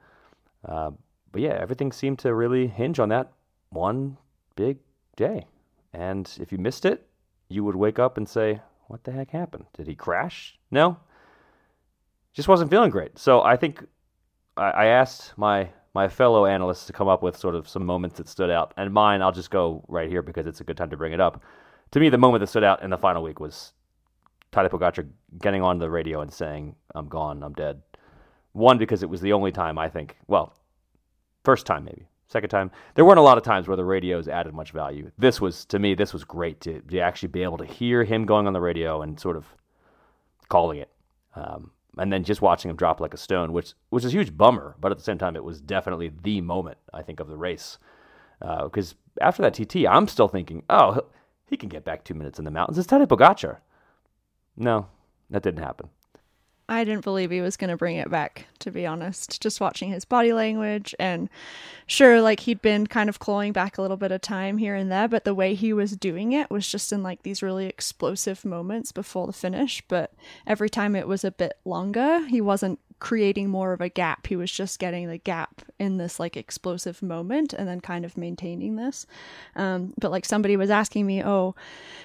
Uh, 0.63 0.92
but 1.35 1.41
yeah, 1.41 1.57
everything 1.59 1.91
seemed 1.91 2.17
to 2.19 2.33
really 2.33 2.65
hinge 2.65 2.97
on 2.97 3.09
that 3.09 3.33
one 3.67 4.15
big 4.55 4.77
day. 5.17 5.45
And 5.91 6.31
if 6.39 6.53
you 6.53 6.57
missed 6.57 6.85
it, 6.85 7.09
you 7.49 7.61
would 7.65 7.75
wake 7.75 7.99
up 7.99 8.15
and 8.15 8.25
say, 8.25 8.61
What 8.87 9.03
the 9.03 9.11
heck 9.11 9.31
happened? 9.31 9.65
Did 9.75 9.87
he 9.87 9.95
crash? 9.95 10.57
No. 10.71 10.95
Just 12.31 12.47
wasn't 12.47 12.71
feeling 12.71 12.89
great. 12.89 13.19
So 13.19 13.41
I 13.41 13.57
think 13.57 13.85
I, 14.55 14.85
asked 14.85 15.37
my 15.37 15.67
my 15.93 16.07
fellow 16.07 16.45
analysts 16.45 16.85
to 16.85 16.93
come 16.93 17.09
up 17.09 17.21
with 17.21 17.35
sort 17.35 17.55
of 17.55 17.67
some 17.67 17.85
moments 17.85 18.15
that 18.15 18.29
stood 18.29 18.49
out. 18.49 18.73
And 18.77 18.93
mine, 18.93 19.21
I'll 19.21 19.33
just 19.33 19.51
go 19.51 19.83
right 19.89 20.07
here 20.07 20.21
because 20.21 20.47
it's 20.47 20.61
a 20.61 20.63
good 20.63 20.77
time 20.77 20.91
to 20.91 20.97
bring 20.97 21.11
it 21.11 21.19
up. 21.19 21.43
To 21.91 21.99
me, 21.99 22.07
the 22.07 22.17
moment 22.17 22.39
that 22.43 22.47
stood 22.47 22.63
out 22.63 22.81
in 22.81 22.91
the 22.91 22.97
final 22.97 23.21
week 23.21 23.41
was 23.41 23.73
Tadej 24.53 24.69
Pogacar 24.69 25.05
getting 25.41 25.61
on 25.61 25.79
the 25.79 25.89
radio 25.89 26.21
and 26.21 26.31
saying, 26.31 26.77
"I'm 26.95 27.09
gone, 27.09 27.43
I'm 27.43 27.51
dead." 27.51 27.81
One 28.53 28.77
because 28.77 29.03
it 29.03 29.09
was 29.09 29.19
the 29.19 29.33
only 29.33 29.51
time 29.51 29.77
I 29.77 29.89
think. 29.89 30.15
Well, 30.27 30.55
first 31.45 31.65
time 31.65 31.86
maybe. 31.86 32.07
Second 32.27 32.50
time, 32.50 32.71
there 32.95 33.06
weren't 33.06 33.19
a 33.19 33.24
lot 33.24 33.38
of 33.38 33.44
times 33.44 33.68
where 33.68 33.77
the 33.77 33.86
radios 33.86 34.27
added 34.27 34.53
much 34.53 34.71
value. 34.71 35.12
This 35.18 35.39
was 35.39 35.63
to 35.65 35.77
me, 35.77 35.94
this 35.94 36.12
was 36.12 36.24
great 36.24 36.59
to, 36.62 36.81
to 36.81 37.00
actually 37.00 37.30
be 37.30 37.44
able 37.44 37.57
to 37.59 37.65
hear 37.65 38.03
him 38.03 38.25
going 38.25 38.47
on 38.47 38.53
the 38.53 38.62
radio 38.62 39.01
and 39.03 39.19
sort 39.19 39.38
of 39.38 39.45
calling 40.50 40.80
it, 40.80 40.89
um, 41.36 41.71
and 41.97 42.12
then 42.12 42.24
just 42.24 42.42
watching 42.42 42.69
him 42.71 42.77
drop 42.77 43.00
like 43.00 43.13
a 43.13 43.18
stone, 43.18 43.53
which 43.53 43.74
which 43.89 44.03
is 44.03 44.12
a 44.12 44.18
huge 44.18 44.36
bummer. 44.36 44.75
But 44.80 44.92
at 44.92 44.97
the 44.97 45.03
same 45.03 45.19
time, 45.19 45.36
it 45.36 45.44
was 45.44 45.62
definitely 45.62 46.12
the 46.24 46.42
moment 46.42 46.77
I 46.94 47.03
think 47.03 47.19
of 47.19 47.27
the 47.27 47.38
race 47.38 47.77
because 48.39 48.95
uh, 49.21 49.24
after 49.24 49.42
that 49.44 49.53
TT, 49.53 49.88
I'm 49.88 50.07
still 50.07 50.27
thinking, 50.27 50.63
oh, 50.69 51.01
he 51.47 51.57
can 51.57 51.69
get 51.69 51.86
back 51.86 52.03
two 52.03 52.13
minutes 52.13 52.39
in 52.39 52.45
the 52.45 52.51
mountains. 52.51 52.77
It's 52.77 52.88
Teddy 52.88 53.06
Pogacar. 53.06 53.57
No, 54.57 54.88
that 55.30 55.44
didn't 55.44 55.63
happen. 55.63 55.89
I 56.67 56.83
didn't 56.83 57.03
believe 57.03 57.29
he 57.29 57.41
was 57.41 57.57
going 57.57 57.69
to 57.69 57.77
bring 57.77 57.97
it 57.97 58.09
back, 58.09 58.47
to 58.59 58.71
be 58.71 58.88
honest. 58.88 59.39
Just 59.39 59.62
watching 59.62 59.89
his 59.89 60.03
body 60.03 60.33
language, 60.33 60.95
and 60.97 61.29
sure, 61.85 62.21
like 62.21 62.41
he'd 62.41 62.62
been 62.62 62.88
kind 62.88 63.07
of 63.07 63.19
clawing 63.19 63.51
back 63.51 63.77
a 63.77 63.81
little 63.83 63.97
bit 63.97 64.12
of 64.12 64.21
time 64.21 64.57
here 64.57 64.73
and 64.73 64.91
there, 64.91 65.07
but 65.07 65.25
the 65.25 65.35
way 65.35 65.53
he 65.53 65.73
was 65.73 65.95
doing 65.95 66.31
it 66.31 66.50
was 66.50 66.67
just 66.67 66.91
in 66.91 67.03
like 67.03 67.21
these 67.21 67.44
really 67.44 67.67
explosive 67.67 68.44
moments 68.44 68.91
before 68.91 69.27
the 69.27 69.33
finish. 69.33 69.83
But 69.88 70.13
every 70.47 70.69
time 70.69 70.95
it 70.95 71.07
was 71.07 71.23
a 71.23 71.31
bit 71.31 71.53
longer, 71.65 72.25
he 72.25 72.41
wasn't 72.41 72.79
creating 73.00 73.50
more 73.50 73.74
of 73.74 73.81
a 73.81 73.89
gap. 73.89 74.27
He 74.27 74.36
was 74.36 74.51
just 74.51 74.80
getting 74.80 75.07
the 75.07 75.18
gap 75.18 75.62
in 75.80 75.97
this 75.97 76.19
like 76.19 76.38
explosive 76.38 77.01
moment 77.01 77.53
and 77.53 77.68
then 77.68 77.81
kind 77.81 78.06
of 78.06 78.18
maintaining 78.18 78.77
this. 78.77 79.06
Um, 79.56 79.94
but 80.00 80.12
like 80.12 80.25
somebody 80.25 80.56
was 80.56 80.69
asking 80.69 81.06
me, 81.06 81.24
oh, 81.24 81.56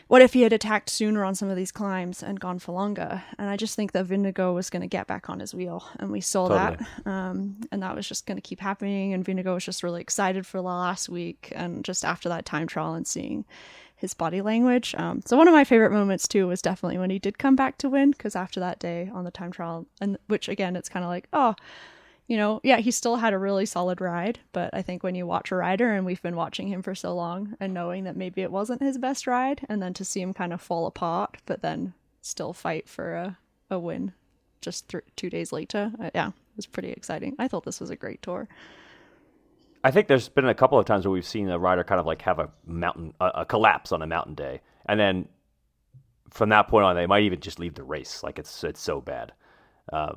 what 0.08 0.22
if 0.22 0.32
he 0.32 0.42
had 0.42 0.52
attacked 0.52 0.90
sooner 0.90 1.24
on 1.24 1.34
some 1.34 1.48
of 1.48 1.56
these 1.56 1.70
climbs 1.70 2.22
and 2.22 2.40
gone 2.40 2.58
for 2.58 2.72
longer? 2.72 3.22
And 3.38 3.48
I 3.48 3.56
just 3.56 3.76
think 3.76 3.92
that 3.92 4.06
Vingegaard 4.06 4.54
was 4.54 4.70
going 4.70 4.82
to 4.82 4.88
get 4.88 5.06
back 5.06 5.30
on 5.30 5.40
his 5.40 5.54
wheel. 5.54 5.84
And 5.98 6.10
we 6.10 6.20
saw 6.20 6.48
totally. 6.48 6.84
that. 7.04 7.10
Um, 7.10 7.56
and 7.70 7.82
that 7.82 7.94
was 7.94 8.08
just 8.08 8.26
going 8.26 8.36
to 8.36 8.42
keep 8.42 8.60
happening. 8.60 9.14
And 9.14 9.24
Vingegaard 9.24 9.54
was 9.54 9.64
just 9.64 9.82
really 9.82 10.00
excited 10.00 10.46
for 10.46 10.58
the 10.58 10.64
last 10.64 11.08
week. 11.08 11.52
And 11.54 11.84
just 11.84 12.04
after 12.04 12.28
that 12.28 12.44
time 12.44 12.66
trial 12.66 12.94
and 12.94 13.06
seeing 13.06 13.44
his 14.00 14.14
body 14.14 14.40
language. 14.40 14.94
Um, 14.96 15.22
so 15.24 15.36
one 15.36 15.46
of 15.46 15.54
my 15.54 15.64
favorite 15.64 15.92
moments 15.92 16.26
too 16.26 16.46
was 16.46 16.62
definitely 16.62 16.98
when 16.98 17.10
he 17.10 17.18
did 17.18 17.38
come 17.38 17.54
back 17.54 17.78
to 17.78 17.88
win 17.88 18.10
because 18.12 18.34
after 18.34 18.58
that 18.60 18.78
day 18.78 19.10
on 19.12 19.24
the 19.24 19.30
time 19.30 19.52
trial, 19.52 19.86
and 20.00 20.18
which 20.26 20.48
again 20.48 20.74
it's 20.76 20.88
kind 20.88 21.04
of 21.04 21.08
like 21.08 21.28
oh, 21.32 21.54
you 22.26 22.36
know, 22.36 22.60
yeah, 22.62 22.78
he 22.78 22.90
still 22.90 23.16
had 23.16 23.32
a 23.32 23.38
really 23.38 23.66
solid 23.66 24.00
ride, 24.00 24.38
but 24.52 24.70
I 24.72 24.82
think 24.82 25.02
when 25.02 25.16
you 25.16 25.26
watch 25.26 25.50
a 25.50 25.56
rider 25.56 25.92
and 25.92 26.06
we've 26.06 26.22
been 26.22 26.36
watching 26.36 26.68
him 26.68 26.80
for 26.80 26.94
so 26.94 27.14
long 27.14 27.56
and 27.58 27.74
knowing 27.74 28.04
that 28.04 28.16
maybe 28.16 28.42
it 28.42 28.52
wasn't 28.52 28.82
his 28.82 28.98
best 28.98 29.26
ride, 29.26 29.66
and 29.68 29.82
then 29.82 29.94
to 29.94 30.04
see 30.04 30.20
him 30.20 30.32
kind 30.32 30.52
of 30.52 30.60
fall 30.60 30.86
apart, 30.86 31.38
but 31.44 31.60
then 31.60 31.92
still 32.22 32.52
fight 32.52 32.88
for 32.88 33.14
a, 33.14 33.38
a 33.68 33.78
win 33.78 34.12
just 34.60 34.88
th- 34.88 35.04
two 35.16 35.30
days 35.30 35.52
later, 35.52 35.92
uh, 36.00 36.10
yeah, 36.14 36.28
it 36.28 36.56
was 36.56 36.66
pretty 36.66 36.90
exciting. 36.90 37.34
I 37.38 37.48
thought 37.48 37.64
this 37.64 37.80
was 37.80 37.90
a 37.90 37.96
great 37.96 38.22
tour. 38.22 38.48
I 39.82 39.90
think 39.90 40.08
there's 40.08 40.28
been 40.28 40.46
a 40.46 40.54
couple 40.54 40.78
of 40.78 40.84
times 40.84 41.06
where 41.06 41.12
we've 41.12 41.26
seen 41.26 41.48
a 41.48 41.58
rider 41.58 41.84
kind 41.84 42.00
of 42.00 42.06
like 42.06 42.22
have 42.22 42.38
a 42.38 42.50
mountain, 42.66 43.14
a, 43.20 43.26
a, 43.36 43.44
collapse 43.44 43.92
on 43.92 44.02
a 44.02 44.06
mountain 44.06 44.34
day, 44.34 44.60
and 44.86 45.00
then 45.00 45.28
from 46.30 46.50
that 46.50 46.68
point 46.68 46.84
on, 46.84 46.96
they 46.96 47.06
might 47.06 47.22
even 47.22 47.40
just 47.40 47.58
leave 47.58 47.74
the 47.74 47.82
race. 47.82 48.22
Like 48.22 48.38
it's 48.38 48.62
it's 48.64 48.80
so 48.80 49.00
bad. 49.00 49.32
Uh, 49.92 50.12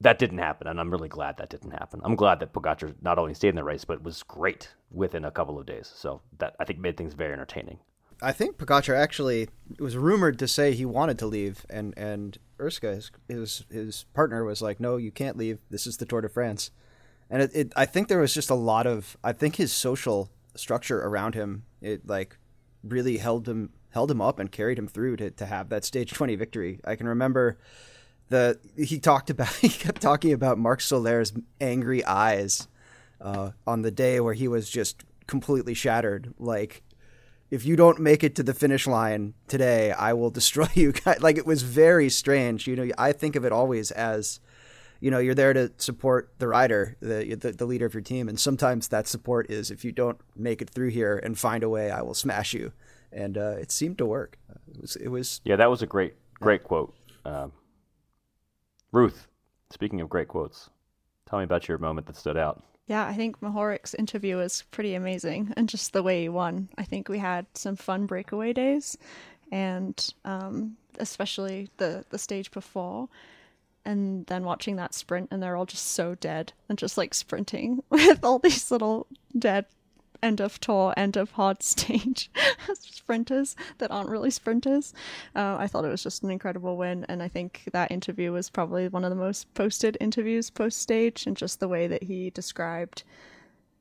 that 0.00 0.18
didn't 0.18 0.38
happen, 0.38 0.66
and 0.66 0.78
I'm 0.78 0.90
really 0.90 1.08
glad 1.08 1.36
that 1.38 1.50
didn't 1.50 1.70
happen. 1.70 2.00
I'm 2.04 2.16
glad 2.16 2.40
that 2.40 2.52
Pogacar 2.52 2.94
not 3.02 3.18
only 3.18 3.34
stayed 3.34 3.50
in 3.50 3.56
the 3.56 3.64
race, 3.64 3.84
but 3.84 4.02
was 4.02 4.22
great 4.22 4.74
within 4.90 5.24
a 5.24 5.30
couple 5.30 5.58
of 5.58 5.66
days. 5.66 5.90
So 5.94 6.22
that 6.38 6.54
I 6.58 6.64
think 6.64 6.78
made 6.78 6.96
things 6.96 7.14
very 7.14 7.32
entertaining. 7.32 7.78
I 8.22 8.32
think 8.32 8.56
Pogacar 8.56 8.96
actually 8.96 9.48
was 9.78 9.96
rumored 9.96 10.38
to 10.38 10.48
say 10.48 10.72
he 10.72 10.86
wanted 10.86 11.18
to 11.18 11.26
leave, 11.26 11.66
and 11.68 11.92
and 11.98 12.38
Urska, 12.58 12.94
his, 12.94 13.10
his 13.28 13.64
his 13.70 14.04
partner, 14.14 14.44
was 14.44 14.62
like, 14.62 14.80
"No, 14.80 14.96
you 14.96 15.10
can't 15.10 15.36
leave. 15.36 15.58
This 15.70 15.86
is 15.86 15.98
the 15.98 16.06
Tour 16.06 16.22
de 16.22 16.28
France." 16.28 16.70
And 17.28 17.42
it, 17.42 17.50
it, 17.54 17.72
I 17.76 17.86
think 17.86 18.08
there 18.08 18.18
was 18.18 18.34
just 18.34 18.50
a 18.50 18.54
lot 18.54 18.86
of 18.86 19.16
I 19.22 19.32
think 19.32 19.56
his 19.56 19.72
social 19.72 20.30
structure 20.54 21.00
around 21.00 21.34
him 21.34 21.64
it 21.82 22.06
like 22.06 22.38
really 22.82 23.18
held 23.18 23.48
him 23.48 23.70
held 23.90 24.10
him 24.10 24.20
up 24.20 24.38
and 24.38 24.50
carried 24.52 24.78
him 24.78 24.88
through 24.88 25.16
to, 25.16 25.30
to 25.30 25.46
have 25.46 25.68
that 25.70 25.84
stage 25.84 26.12
20 26.12 26.36
victory. 26.36 26.80
I 26.84 26.96
can 26.96 27.08
remember 27.08 27.58
the 28.28 28.58
he 28.76 28.98
talked 28.98 29.30
about 29.30 29.52
he 29.56 29.68
kept 29.68 30.00
talking 30.00 30.32
about 30.32 30.58
Marc 30.58 30.80
Soler's 30.80 31.32
angry 31.60 32.04
eyes 32.04 32.68
uh, 33.20 33.50
on 33.66 33.82
the 33.82 33.90
day 33.90 34.20
where 34.20 34.34
he 34.34 34.48
was 34.48 34.70
just 34.70 35.04
completely 35.26 35.74
shattered 35.74 36.32
like 36.38 36.82
if 37.50 37.64
you 37.64 37.76
don't 37.76 38.00
make 38.00 38.24
it 38.24 38.34
to 38.36 38.42
the 38.42 38.54
finish 38.54 38.86
line 38.86 39.34
today, 39.46 39.92
I 39.92 40.12
will 40.14 40.30
destroy 40.30 40.66
you. 40.74 40.92
like 41.20 41.38
it 41.38 41.46
was 41.46 41.62
very 41.62 42.08
strange. 42.08 42.66
You 42.66 42.76
know, 42.76 42.90
I 42.98 43.12
think 43.12 43.36
of 43.36 43.44
it 43.44 43.52
always 43.52 43.90
as 43.90 44.40
you 45.00 45.10
know 45.10 45.18
you're 45.18 45.34
there 45.34 45.52
to 45.52 45.72
support 45.78 46.32
the 46.38 46.48
rider, 46.48 46.96
the, 47.00 47.34
the 47.34 47.52
the 47.52 47.66
leader 47.66 47.86
of 47.86 47.94
your 47.94 48.02
team, 48.02 48.28
and 48.28 48.38
sometimes 48.38 48.88
that 48.88 49.06
support 49.06 49.50
is 49.50 49.70
if 49.70 49.84
you 49.84 49.92
don't 49.92 50.18
make 50.34 50.62
it 50.62 50.70
through 50.70 50.90
here 50.90 51.20
and 51.22 51.38
find 51.38 51.62
a 51.62 51.68
way, 51.68 51.90
I 51.90 52.02
will 52.02 52.14
smash 52.14 52.54
you, 52.54 52.72
and 53.12 53.36
uh, 53.36 53.56
it 53.58 53.70
seemed 53.70 53.98
to 53.98 54.06
work. 54.06 54.38
It 54.68 54.80
was 54.80 54.96
it 54.96 55.08
was 55.08 55.40
yeah, 55.44 55.56
that 55.56 55.70
was 55.70 55.82
a 55.82 55.86
great 55.86 56.14
great 56.34 56.62
yeah. 56.62 56.68
quote. 56.68 56.94
Um, 57.24 57.52
Ruth, 58.92 59.28
speaking 59.70 60.00
of 60.00 60.08
great 60.08 60.28
quotes, 60.28 60.70
tell 61.28 61.38
me 61.38 61.44
about 61.44 61.68
your 61.68 61.78
moment 61.78 62.06
that 62.06 62.16
stood 62.16 62.36
out. 62.36 62.62
Yeah, 62.86 63.04
I 63.04 63.14
think 63.14 63.40
Mohoric's 63.40 63.94
interview 63.94 64.36
was 64.36 64.62
pretty 64.70 64.94
amazing, 64.94 65.52
and 65.56 65.68
just 65.68 65.92
the 65.92 66.04
way 66.04 66.22
he 66.22 66.28
won. 66.28 66.68
I 66.78 66.84
think 66.84 67.08
we 67.08 67.18
had 67.18 67.46
some 67.54 67.74
fun 67.74 68.06
breakaway 68.06 68.52
days, 68.52 68.96
and 69.50 70.14
um, 70.24 70.76
especially 70.98 71.68
the 71.78 72.04
the 72.10 72.18
stage 72.18 72.50
before, 72.52 73.08
and 73.86 74.26
then 74.26 74.44
watching 74.44 74.76
that 74.76 74.94
sprint, 74.94 75.28
and 75.30 75.42
they're 75.42 75.56
all 75.56 75.64
just 75.66 75.86
so 75.86 76.14
dead 76.16 76.52
and 76.68 76.76
just 76.76 76.98
like 76.98 77.14
sprinting 77.14 77.82
with 77.90 78.24
all 78.24 78.38
these 78.38 78.70
little 78.70 79.06
dead 79.38 79.66
end 80.22 80.40
of 80.40 80.58
tour, 80.60 80.92
end 80.96 81.16
of 81.16 81.30
hard 81.32 81.62
stage 81.62 82.30
sprinters 82.74 83.54
that 83.78 83.90
aren't 83.90 84.08
really 84.08 84.30
sprinters. 84.30 84.92
Uh, 85.34 85.56
I 85.58 85.66
thought 85.66 85.84
it 85.84 85.90
was 85.90 86.02
just 86.02 86.22
an 86.22 86.30
incredible 86.30 86.76
win, 86.76 87.06
and 87.08 87.22
I 87.22 87.28
think 87.28 87.62
that 87.72 87.90
interview 87.90 88.32
was 88.32 88.50
probably 88.50 88.88
one 88.88 89.04
of 89.04 89.10
the 89.10 89.16
most 89.16 89.52
posted 89.54 89.96
interviews 90.00 90.50
post 90.50 90.78
stage, 90.78 91.26
and 91.26 91.36
just 91.36 91.60
the 91.60 91.68
way 91.68 91.86
that 91.86 92.02
he 92.02 92.30
described 92.30 93.04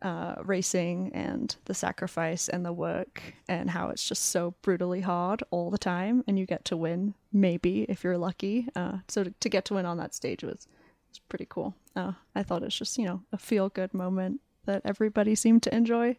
uh, 0.06 0.36
racing 0.44 1.10
and 1.16 1.56
the 1.66 1.74
sacrifice 1.74 2.48
and 2.48 2.64
the 2.64 2.72
work 2.72 3.24
and 3.50 3.72
how 3.72 3.90
it's 3.90 4.08
just 4.08 4.28
so 4.28 4.54
brutally 4.62 5.02
hard 5.02 5.42
all 5.50 5.72
the 5.72 5.80
time, 5.80 6.24
and 6.28 6.38
you 6.38 6.46
get 6.46 6.64
to 6.66 6.78
win 6.78 7.16
maybe 7.34 7.88
if 7.90 8.04
you're 8.04 8.18
lucky. 8.18 8.68
Uh, 8.76 9.00
so 9.08 9.24
to, 9.24 9.32
to, 9.40 9.50
get 9.50 9.66
to 9.66 9.74
win 9.74 9.88
on 9.88 9.98
that 9.98 10.14
stage 10.14 10.44
was 10.44 10.68
was 11.10 11.20
pretty 11.28 11.48
cool. 11.50 11.74
Uh, 11.96 12.12
I 12.36 12.44
thought 12.44 12.62
it's 12.62 12.78
just 12.78 13.00
you 13.00 13.06
know 13.06 13.24
a 13.34 13.38
feel 13.40 13.70
good 13.70 13.96
moment 13.96 14.42
that 14.66 14.84
everybody 14.86 15.34
seemed 15.34 15.64
to 15.64 15.76
enjoy. 15.76 16.18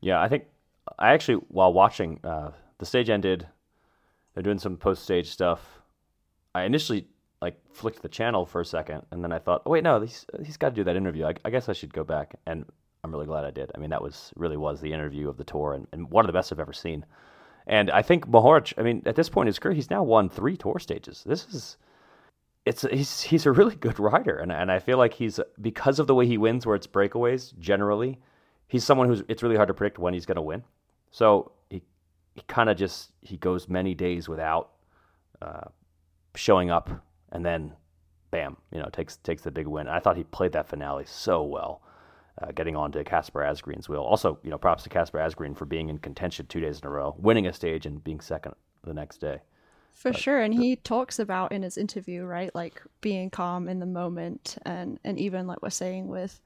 Yeah, 0.00 0.18
I 0.18 0.28
think 0.28 0.44
I 0.98 1.12
actually, 1.12 1.42
while 1.48 1.74
watching, 1.74 2.18
uh, 2.24 2.52
the 2.78 2.86
stage 2.86 3.10
ended. 3.10 3.46
They're 4.32 4.42
doing 4.42 4.58
some 4.58 4.76
post 4.76 5.02
stage 5.02 5.28
stuff. 5.28 5.80
I 6.54 6.62
initially 6.62 7.08
like 7.40 7.56
flicked 7.72 8.02
the 8.02 8.08
channel 8.08 8.44
for 8.44 8.60
a 8.60 8.64
second, 8.64 9.02
and 9.10 9.22
then 9.22 9.32
I 9.32 9.38
thought, 9.38 9.62
oh 9.66 9.70
wait, 9.70 9.84
no, 9.84 10.00
he's 10.00 10.26
he's 10.44 10.56
got 10.56 10.70
to 10.70 10.74
do 10.74 10.84
that 10.84 10.96
interview. 10.96 11.26
I, 11.26 11.34
I, 11.44 11.50
guess 11.50 11.68
I 11.68 11.72
should 11.72 11.92
go 11.92 12.04
back, 12.04 12.34
and 12.46 12.64
I'm 13.04 13.12
really 13.12 13.26
glad 13.26 13.44
I 13.44 13.50
did. 13.50 13.70
I 13.74 13.78
mean, 13.78 13.90
that 13.90 14.02
was 14.02 14.32
really 14.36 14.56
was 14.56 14.80
the 14.80 14.92
interview 14.92 15.28
of 15.28 15.36
the 15.36 15.44
tour, 15.44 15.74
and, 15.74 15.86
and 15.92 16.10
one 16.10 16.24
of 16.24 16.26
the 16.26 16.32
best 16.32 16.52
I've 16.52 16.60
ever 16.60 16.72
seen. 16.72 17.04
And 17.66 17.90
I 17.90 18.02
think 18.02 18.26
Mohoric, 18.26 18.72
I 18.78 18.82
mean, 18.82 19.02
at 19.06 19.14
this 19.14 19.28
point 19.28 19.46
in 19.46 19.48
his 19.48 19.58
career, 19.58 19.74
he's 19.74 19.90
now 19.90 20.02
won 20.02 20.28
three 20.28 20.56
tour 20.56 20.78
stages. 20.78 21.22
This 21.24 21.46
is 21.46 21.76
it's 22.68 22.82
he's 22.82 23.22
he's 23.22 23.46
a 23.46 23.52
really 23.52 23.76
good 23.76 23.98
rider, 23.98 24.36
and 24.36 24.52
and 24.52 24.70
I 24.70 24.78
feel 24.78 24.98
like 24.98 25.14
he's 25.14 25.40
because 25.60 25.98
of 25.98 26.06
the 26.06 26.14
way 26.14 26.26
he 26.26 26.38
wins, 26.38 26.66
where 26.66 26.76
it's 26.76 26.86
breakaways 26.86 27.56
generally, 27.58 28.18
he's 28.66 28.84
someone 28.84 29.08
who's 29.08 29.22
it's 29.28 29.42
really 29.42 29.56
hard 29.56 29.68
to 29.68 29.74
predict 29.74 29.98
when 29.98 30.12
he's 30.12 30.26
going 30.26 30.36
to 30.36 30.42
win. 30.42 30.64
So 31.10 31.52
he 31.70 31.82
he 32.34 32.42
kind 32.46 32.68
of 32.68 32.76
just 32.76 33.10
he 33.22 33.36
goes 33.36 33.68
many 33.68 33.94
days 33.94 34.28
without 34.28 34.70
uh, 35.40 35.68
showing 36.34 36.70
up, 36.70 36.90
and 37.32 37.44
then 37.44 37.72
bam, 38.30 38.56
you 38.72 38.78
know, 38.78 38.88
takes 38.92 39.16
takes 39.18 39.42
the 39.42 39.50
big 39.50 39.66
win. 39.66 39.88
I 39.88 40.00
thought 40.00 40.16
he 40.16 40.24
played 40.24 40.52
that 40.52 40.68
finale 40.68 41.04
so 41.06 41.42
well. 41.42 41.82
Uh, 42.40 42.52
getting 42.52 42.76
on 42.76 42.92
to 42.92 43.02
Casper 43.02 43.40
Asgreen's 43.40 43.88
wheel. 43.88 44.00
Also, 44.02 44.38
you 44.44 44.50
know, 44.50 44.58
props 44.58 44.84
to 44.84 44.88
Casper 44.88 45.18
Asgreen 45.18 45.56
for 45.56 45.64
being 45.64 45.88
in 45.88 45.98
contention 45.98 46.46
two 46.46 46.60
days 46.60 46.78
in 46.78 46.86
a 46.86 46.90
row, 46.90 47.16
winning 47.18 47.48
a 47.48 47.52
stage 47.52 47.84
and 47.84 48.02
being 48.04 48.20
second 48.20 48.54
the 48.84 48.94
next 48.94 49.20
day. 49.20 49.40
For 49.92 50.12
but 50.12 50.20
sure. 50.20 50.40
And 50.40 50.54
he 50.54 50.76
talks 50.76 51.18
about 51.18 51.50
in 51.50 51.62
his 51.64 51.76
interview, 51.76 52.22
right, 52.22 52.54
like 52.54 52.80
being 53.00 53.30
calm 53.30 53.68
in 53.68 53.80
the 53.80 53.86
moment 53.86 54.56
and 54.62 55.00
and 55.04 55.18
even 55.18 55.48
like 55.48 55.60
we're 55.62 55.70
saying 55.70 56.06
with 56.06 56.40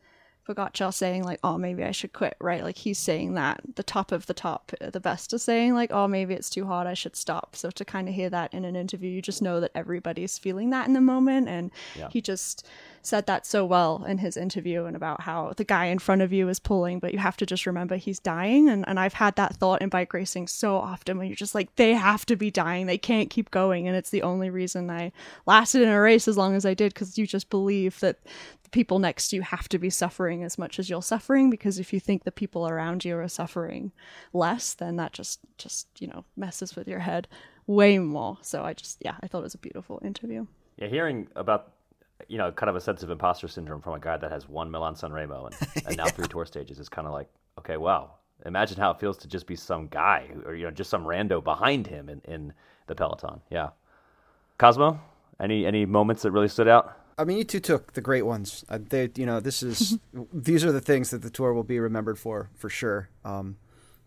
Pogacar 0.47 0.93
saying 0.93 1.25
like, 1.25 1.41
"Oh, 1.45 1.57
maybe 1.57 1.85
I 1.85 1.93
should 1.93 2.13
quit," 2.13 2.37
right? 2.41 2.63
Like 2.63 2.77
he's 2.77 2.99
saying 2.99 3.35
that 3.35 3.61
the 3.77 3.83
top 3.83 4.13
of 4.13 4.27
the 4.27 4.35
top, 4.35 4.73
the 4.81 5.01
best 5.01 5.33
is 5.33 5.43
saying 5.43 5.75
like, 5.75 5.93
"Oh, 5.93 6.09
maybe 6.09 6.35
it's 6.35 6.51
too 6.51 6.67
hard, 6.67 6.87
I 6.87 6.95
should 6.95 7.17
stop." 7.17 7.55
So 7.57 7.71
to 7.71 7.85
kind 7.85 8.09
of 8.09 8.15
hear 8.15 8.31
that 8.31 8.53
in 8.53 8.65
an 8.65 8.77
interview, 8.77 9.11
you 9.11 9.23
just 9.23 9.43
know 9.43 9.61
that 9.61 9.73
everybody's 9.75 10.39
feeling 10.39 10.71
that 10.71 10.87
in 10.87 10.95
the 10.95 11.01
moment, 11.01 11.49
and 11.49 11.71
yeah. 11.97 12.09
he 12.11 12.21
just 12.21 12.67
said 13.03 13.27
that 13.27 13.45
so 13.45 13.65
well 13.65 14.05
in 14.05 14.19
his 14.19 14.37
interview 14.37 14.85
and 14.85 14.97
about 14.97 15.23
how 15.23 15.53
the 15.57 15.65
guy 15.65 15.87
in 15.87 15.99
front 15.99 16.23
of 16.23 16.33
you 16.33 16.49
is 16.49 16.61
pulling, 16.61 16.99
but 16.99 17.13
you 17.13 17.19
have 17.19 17.37
to 17.39 17.47
just 17.47 17.67
remember 17.67 17.97
he's 17.97 18.19
dying. 18.19 18.69
And 18.69 18.87
and 18.87 18.99
I've 18.99 19.15
had 19.15 19.37
that 19.37 19.57
thought 19.57 19.83
in 19.83 19.89
bike 19.89 20.13
racing 20.15 20.49
so 20.49 20.77
often 20.77 21.19
when 21.19 21.27
you're 21.29 21.37
just 21.37 21.55
like, 21.55 21.75
they 21.77 21.95
have 21.95 22.25
to 22.27 22.37
be 22.37 22.51
dying, 22.51 22.87
they 22.87 22.99
can't 22.99 23.31
keep 23.31 23.51
going, 23.51 23.89
and 23.89 23.97
it's 23.97 24.11
the 24.11 24.23
only 24.23 24.51
reason 24.51 24.91
I 24.91 25.13
lasted 25.47 25.83
in 25.83 25.89
a 25.89 26.01
race 26.01 26.29
as 26.29 26.37
long 26.37 26.55
as 26.55 26.65
I 26.65 26.75
did 26.75 26.95
because 26.95 27.19
you 27.19 27.27
just 27.27 27.51
believe 27.51 27.99
that 28.01 28.19
the 28.63 28.71
people 28.71 28.99
next 28.99 29.29
to 29.29 29.37
you 29.37 29.43
have 29.43 29.69
to 29.71 29.79
be 29.79 29.91
suffering 29.91 30.45
as 30.45 30.59
much 30.59 30.79
as 30.79 30.89
you're 30.89 31.03
suffering 31.03 31.51
because 31.51 31.79
if 31.79 31.93
you 31.93 32.01
think 32.01 32.25
the 32.25 32.33
people 32.33 32.69
around 32.69 33.05
you 33.05 33.17
are 33.17 33.29
suffering 33.29 33.93
less 34.33 34.75
then 34.75 34.97
that 34.97 35.13
just 35.13 35.41
just 35.59 35.89
you 35.99 36.07
know 36.07 36.25
messes 36.37 36.77
with 36.77 36.89
your 36.89 37.01
head 37.01 37.29
way 37.67 37.99
more. 37.99 38.39
So 38.43 38.63
i 38.65 38.73
just 38.75 38.99
yeah 39.01 39.17
i 39.23 39.27
thought 39.27 39.41
it 39.41 39.43
was 39.43 39.55
a 39.55 39.59
beautiful 39.59 40.01
interview. 40.05 40.47
Yeah 40.79 40.89
hearing 40.89 41.29
about 41.37 41.73
you 42.29 42.39
know 42.39 42.51
kind 42.53 42.71
of 42.71 42.77
a 42.77 42.81
sense 42.81 43.03
of 43.03 43.11
imposter 43.11 43.49
syndrome 43.49 43.81
from 43.81 43.95
a 43.95 44.01
guy 44.01 44.17
that 44.17 44.31
has 44.31 44.49
won 44.49 44.71
milan 44.71 44.95
san 44.95 45.13
remo 45.13 45.47
and, 45.47 45.87
and 45.87 45.97
now 45.97 46.05
three 46.09 46.27
tour 46.29 46.45
stages 46.45 46.79
is 46.79 46.89
kind 46.89 47.07
of 47.07 47.13
like 47.13 47.29
okay 47.59 47.77
wow. 47.77 48.13
Imagine 48.45 48.77
how 48.77 48.91
it 48.91 48.99
feels 48.99 49.17
to 49.19 49.29
just 49.29 49.47
be 49.47 49.55
some 49.55 49.87
guy 49.87 50.29
or 50.45 50.57
you 50.57 50.65
know 50.65 50.71
just 50.73 50.91
some 50.91 51.05
rando 51.05 51.43
behind 51.43 51.87
him 51.87 52.09
in, 52.09 52.21
in 52.25 52.53
the 52.89 52.95
peloton. 52.95 53.41
Yeah. 53.51 53.71
Cosmo 54.59 55.01
any 55.43 55.67
any 55.67 55.85
moments 55.85 56.23
that 56.23 56.31
really 56.31 56.49
stood 56.49 56.69
out? 56.69 56.97
I 57.19 57.25
mean, 57.25 57.37
you 57.37 57.45
two 57.45 57.61
took 57.61 57.93
the 57.93 58.01
great 58.01 58.23
ones. 58.23 58.65
Uh, 58.69 58.79
they, 58.81 59.11
you 59.17 59.27
know, 59.27 59.41
this 59.41 59.63
is 59.63 59.99
these 60.33 60.65
are 60.65 60.73
the 60.73 60.81
things 60.81 61.11
that 61.11 61.23
the 61.23 61.31
tour 61.31 61.53
will 61.53 61.65
be 61.65 61.79
remembered 61.79 62.19
for, 62.19 62.49
for 62.55 62.71
sure. 62.71 63.11
Um, 63.25 63.57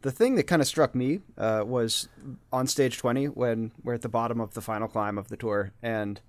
the 0.01 0.11
thing 0.11 0.35
that 0.35 0.43
kind 0.43 0.61
of 0.61 0.67
struck 0.67 0.95
me 0.95 1.19
uh, 1.37 1.63
was 1.65 2.07
on 2.51 2.67
stage 2.67 2.97
twenty 2.97 3.25
when 3.25 3.71
we're 3.83 3.93
at 3.93 4.01
the 4.01 4.09
bottom 4.09 4.39
of 4.39 4.53
the 4.53 4.61
final 4.61 4.87
climb 4.87 5.17
of 5.17 5.27
the 5.27 5.37
tour, 5.37 5.71
and 5.83 6.21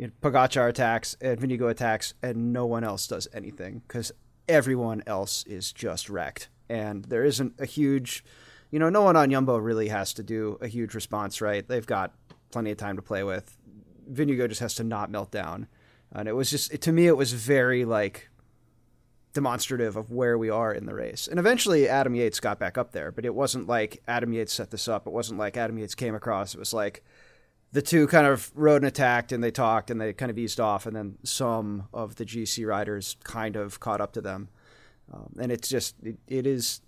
you 0.00 0.10
know, 0.22 0.66
attacks 0.66 1.16
and 1.20 1.38
Vingegaard 1.38 1.70
attacks, 1.70 2.14
and 2.22 2.52
no 2.52 2.66
one 2.66 2.84
else 2.84 3.06
does 3.06 3.28
anything 3.32 3.82
because 3.86 4.12
everyone 4.48 5.02
else 5.06 5.44
is 5.46 5.72
just 5.72 6.08
wrecked, 6.08 6.48
and 6.68 7.04
there 7.04 7.24
isn't 7.24 7.54
a 7.58 7.66
huge, 7.66 8.24
you 8.70 8.78
know, 8.78 8.88
no 8.88 9.02
one 9.02 9.16
on 9.16 9.30
Jumbo 9.30 9.56
really 9.58 9.88
has 9.88 10.14
to 10.14 10.22
do 10.22 10.58
a 10.60 10.66
huge 10.66 10.94
response, 10.94 11.40
right? 11.40 11.66
They've 11.66 11.86
got 11.86 12.14
plenty 12.50 12.70
of 12.70 12.78
time 12.78 12.96
to 12.96 13.02
play 13.02 13.22
with. 13.22 13.56
Vingegaard 14.10 14.48
just 14.48 14.60
has 14.60 14.74
to 14.76 14.84
not 14.84 15.10
melt 15.10 15.30
down 15.30 15.68
and 16.12 16.28
it 16.28 16.32
was 16.32 16.50
just 16.50 16.80
to 16.80 16.92
me 16.92 17.06
it 17.06 17.16
was 17.16 17.32
very 17.32 17.84
like 17.84 18.30
demonstrative 19.32 19.96
of 19.96 20.10
where 20.10 20.36
we 20.36 20.50
are 20.50 20.72
in 20.74 20.86
the 20.86 20.94
race. 20.94 21.28
And 21.28 21.38
eventually 21.38 21.88
Adam 21.88 22.16
Yates 22.16 22.40
got 22.40 22.58
back 22.58 22.76
up 22.76 22.90
there, 22.90 23.12
but 23.12 23.24
it 23.24 23.32
wasn't 23.32 23.68
like 23.68 24.02
Adam 24.08 24.32
Yates 24.32 24.52
set 24.52 24.72
this 24.72 24.88
up. 24.88 25.06
It 25.06 25.12
wasn't 25.12 25.38
like 25.38 25.56
Adam 25.56 25.78
Yates 25.78 25.94
came 25.94 26.16
across. 26.16 26.52
It 26.52 26.58
was 26.58 26.74
like 26.74 27.04
the 27.72 27.82
two 27.82 28.06
kind 28.06 28.26
of 28.26 28.50
rode 28.54 28.82
and 28.82 28.86
attacked 28.86 29.32
and 29.32 29.42
they 29.42 29.50
talked 29.50 29.90
and 29.90 30.00
they 30.00 30.12
kind 30.12 30.30
of 30.30 30.38
eased 30.38 30.58
off 30.58 30.86
and 30.86 30.96
then 30.96 31.18
some 31.22 31.84
of 31.92 32.16
the 32.16 32.24
GC 32.24 32.66
riders 32.66 33.16
kind 33.22 33.56
of 33.56 33.78
caught 33.80 34.00
up 34.00 34.12
to 34.12 34.20
them. 34.20 34.48
Um, 35.12 35.34
and 35.38 35.52
it's 35.52 35.68
just 35.68 35.94
it, 36.02 36.18
it 36.26 36.46
is 36.46 36.80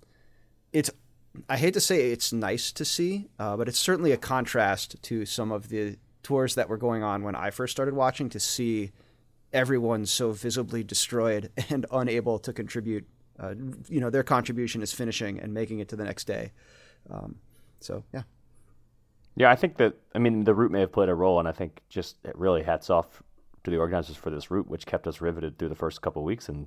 it's 0.73 0.91
I 1.49 1.57
hate 1.57 1.75
to 1.75 1.81
say 1.81 2.11
it's 2.11 2.33
nice 2.33 2.73
to 2.73 2.85
see, 2.85 3.29
uh, 3.39 3.57
but 3.57 3.69
it's 3.69 3.79
certainly 3.79 4.13
a 4.13 4.17
contrast 4.17 5.03
to 5.03 5.25
some 5.25 5.51
of 5.51 5.69
the 5.69 5.97
tours 6.23 6.55
that 6.57 6.69
were 6.69 6.77
going 6.77 7.03
on 7.03 7.23
when 7.23 7.35
I 7.35 7.51
first 7.51 7.73
started 7.73 7.95
watching 7.95 8.29
to 8.31 8.41
see 8.41 8.93
everyone 9.53 10.07
so 10.07 10.33
visibly 10.33 10.83
destroyed 10.85 11.51
and 11.71 11.87
unable 11.91 12.39
to 12.41 12.53
contribute. 12.53 13.07
Uh, 13.39 13.55
you 13.89 14.01
know, 14.01 14.11
their 14.11 14.23
contribution 14.23 14.83
is 14.83 14.93
finishing 14.93 15.41
and 15.41 15.55
making 15.55 15.79
it 15.79 15.89
to 15.89 15.97
the 15.97 16.05
next 16.05 16.25
day. 16.25 16.53
Um, 17.11 17.37
so 17.81 18.05
yeah. 18.13 18.23
Yeah, 19.35 19.51
I 19.51 19.57
think 19.57 19.79
that 19.79 19.95
I 20.15 20.19
mean 20.19 20.45
the 20.45 20.55
route 20.55 20.71
may 20.71 20.81
have 20.81 20.93
played 20.93 21.09
a 21.09 21.15
role, 21.15 21.39
and 21.39 21.49
I 21.49 21.53
think 21.53 21.81
just 21.89 22.17
it 22.25 22.37
really 22.37 22.63
hats 22.63 22.91
off 22.91 23.23
to 23.65 23.71
the 23.71 23.79
organizers 23.79 24.17
for 24.17 24.31
this 24.31 24.51
route, 24.51 24.69
which 24.69 24.87
kept 24.87 25.07
us 25.07 25.21
riveted 25.21 25.59
through 25.59 25.69
the 25.71 25.75
first 25.75 26.03
couple 26.03 26.23
weeks 26.25 26.49
and 26.49 26.67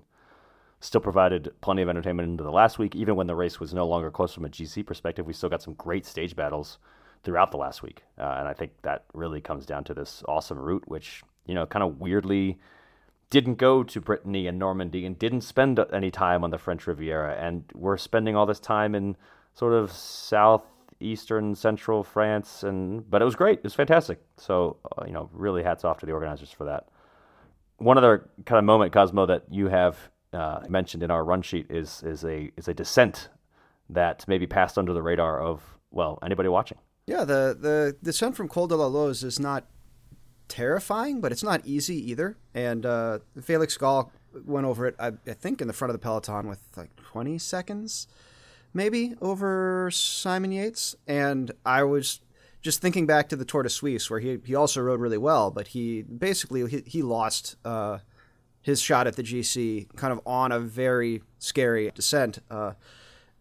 still 0.80 1.02
provided 1.02 1.54
plenty 1.62 1.82
of 1.82 1.90
entertainment 1.90 2.30
into 2.30 2.44
the 2.44 2.52
last 2.52 2.80
week. 2.80 2.96
Even 2.96 3.16
when 3.16 3.28
the 3.28 3.36
race 3.36 3.60
was 3.60 3.74
no 3.74 3.88
longer 3.88 4.12
close 4.12 4.34
from 4.34 4.46
a 4.46 4.50
GC 4.50 4.86
perspective, 4.86 5.26
we 5.26 5.34
still 5.34 5.50
got 5.50 5.62
some 5.62 5.74
great 5.74 6.06
stage 6.06 6.36
battles 6.36 6.80
throughout 7.24 7.52
the 7.52 7.58
last 7.58 7.82
week, 7.82 8.04
uh, 8.20 8.36
and 8.40 8.48
I 8.48 8.54
think 8.54 8.72
that 8.84 9.06
really 9.14 9.42
comes 9.42 9.66
down 9.66 9.84
to 9.86 9.94
this 9.94 10.24
awesome 10.28 10.60
route, 10.60 10.84
which 10.88 11.24
you 11.46 11.54
know 11.54 11.66
kind 11.66 11.84
of 11.84 12.00
weirdly 12.00 12.58
didn't 13.30 13.56
go 13.56 13.84
to 13.84 14.00
Brittany 14.00 14.48
and 14.48 14.58
Normandy 14.58 15.06
and 15.06 15.18
didn't 15.18 15.42
spend 15.42 15.80
any 15.92 16.12
time 16.12 16.44
on 16.44 16.52
the 16.52 16.58
French 16.58 16.88
Riviera, 16.88 17.36
and 17.36 17.64
we're 17.74 17.98
spending 17.98 18.36
all 18.36 18.46
this 18.46 18.60
time 18.60 18.96
in 18.96 19.18
sort 19.54 19.74
of 19.74 19.92
southeastern 21.00 21.56
central 21.56 22.04
France, 22.04 22.64
and 22.64 23.10
but 23.10 23.22
it 23.22 23.26
was 23.26 23.36
great, 23.36 23.60
it 23.60 23.64
was 23.64 23.74
fantastic. 23.74 24.20
So 24.38 24.78
uh, 24.98 25.06
you 25.06 25.14
know, 25.14 25.30
really 25.34 25.64
hats 25.64 25.84
off 25.84 26.00
to 26.00 26.06
the 26.06 26.12
organizers 26.12 26.52
for 26.52 26.66
that. 26.66 26.88
One 27.78 27.98
other 27.98 28.30
kind 28.46 28.60
of 28.60 28.66
moment, 28.66 28.94
Cosmo, 28.94 29.26
that 29.26 29.44
you 29.50 29.68
have 29.68 29.98
uh, 30.34 30.62
mentioned 30.70 31.04
in 31.04 31.12
our 31.12 31.24
run 31.24 31.42
sheet 31.42 31.68
is 31.70 32.04
is 32.04 32.24
a 32.24 32.52
is 32.58 32.68
a 32.68 32.74
descent 32.74 33.30
that 33.90 34.26
maybe 34.28 34.48
passed 34.48 34.78
under 34.78 34.94
the 34.94 35.02
radar 35.02 35.42
of 35.42 35.62
well 35.92 36.20
anybody 36.24 36.50
watching. 36.50 36.78
Yeah, 37.08 37.26
the 37.26 37.58
the 37.60 37.96
descent 38.02 38.36
from 38.36 38.48
Col 38.48 38.68
de 38.68 38.76
la 38.76 38.88
Loze 38.88 39.24
is 39.24 39.40
not 39.40 39.66
terrifying, 40.48 41.22
but 41.22 41.32
it's 41.32 41.44
not 41.44 41.66
easy 41.66 42.12
either. 42.12 42.38
And 42.54 42.86
uh, 42.86 43.20
Felix 43.42 43.78
Gall 43.78 44.12
went 44.46 44.66
over 44.66 44.86
it, 44.86 44.96
I, 45.00 45.08
I, 45.28 45.34
think, 45.34 45.62
in 45.62 45.68
the 45.68 45.74
front 45.74 45.90
of 45.90 45.94
the 45.94 46.00
peloton 46.00 46.48
with 46.48 46.60
like 46.76 46.96
20 46.98 47.38
seconds, 47.38 48.08
maybe 48.76 49.16
over 49.22 49.90
Simon 49.92 50.52
Yates. 50.52 50.96
And 51.08 51.52
I 51.66 51.84
was 51.84 52.20
just 52.62 52.82
thinking 52.82 53.08
back 53.08 53.30
to 53.30 53.36
the 53.36 53.46
Tour 53.46 53.64
de 53.64 53.70
Suisse, 53.70 54.10
where 54.10 54.20
he 54.20 54.38
he 54.46 54.54
also 54.54 54.82
rode 54.82 55.00
really 55.00 55.18
well, 55.18 55.50
but 55.50 55.70
he 55.70 56.04
basically 56.04 56.68
he, 56.70 56.84
he 56.86 57.02
lost 57.02 57.56
uh, 57.66 58.00
his 58.62 58.82
shot 58.82 59.08
at 59.08 59.16
the 59.16 59.24
GC 59.24 59.96
kind 59.96 60.12
of 60.12 60.20
on 60.26 60.52
a 60.52 60.60
very 60.60 61.24
scary 61.40 61.92
descent. 61.96 62.40
Uh, 62.52 62.74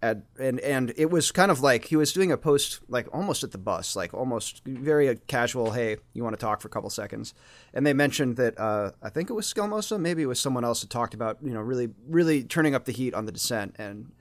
at, 0.02 0.18
and 0.38 0.60
and 0.60 0.92
it 0.98 1.10
was 1.10 1.32
kind 1.32 1.50
of 1.50 1.62
like 1.62 1.86
he 1.86 1.96
was 1.96 2.12
doing 2.12 2.30
a 2.30 2.36
post 2.36 2.80
like 2.88 3.08
almost 3.14 3.42
at 3.42 3.52
the 3.52 3.58
bus, 3.58 3.96
like 3.96 4.12
almost 4.12 4.60
very 4.66 5.16
casual. 5.26 5.70
Hey, 5.70 5.96
you 6.12 6.22
want 6.22 6.38
to 6.38 6.40
talk 6.40 6.60
for 6.60 6.68
a 6.68 6.70
couple 6.70 6.90
seconds? 6.90 7.32
And 7.72 7.86
they 7.86 7.94
mentioned 7.94 8.36
that 8.36 8.60
uh, 8.60 8.90
I 9.02 9.08
think 9.08 9.30
it 9.30 9.32
was 9.32 9.50
Skjelmose, 9.52 9.98
maybe 9.98 10.22
it 10.22 10.26
was 10.26 10.38
someone 10.38 10.64
else 10.64 10.82
that 10.82 10.90
talked 10.90 11.14
about 11.14 11.38
you 11.42 11.54
know 11.54 11.60
really 11.60 11.88
really 12.06 12.44
turning 12.44 12.74
up 12.74 12.84
the 12.84 12.92
heat 12.92 13.14
on 13.14 13.24
the 13.24 13.32
descent. 13.32 13.76
And 13.78 14.12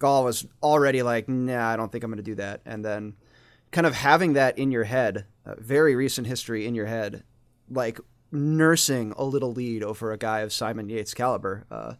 Gall 0.00 0.24
was 0.24 0.46
already 0.62 1.02
like, 1.02 1.28
Nah, 1.28 1.68
I 1.68 1.76
don't 1.76 1.92
think 1.92 2.02
I'm 2.02 2.10
going 2.10 2.16
to 2.16 2.22
do 2.24 2.34
that. 2.34 2.62
And 2.66 2.84
then 2.84 3.14
kind 3.70 3.86
of 3.86 3.94
having 3.94 4.32
that 4.32 4.58
in 4.58 4.72
your 4.72 4.84
head, 4.84 5.26
uh, 5.46 5.54
very 5.58 5.94
recent 5.94 6.26
history 6.26 6.66
in 6.66 6.74
your 6.74 6.86
head, 6.86 7.22
like 7.70 8.00
nursing 8.32 9.12
a 9.16 9.24
little 9.24 9.52
lead 9.52 9.84
over 9.84 10.10
a 10.10 10.18
guy 10.18 10.40
of 10.40 10.52
Simon 10.52 10.88
Yates' 10.88 11.14
caliber. 11.14 11.66
Uh, 11.70 11.94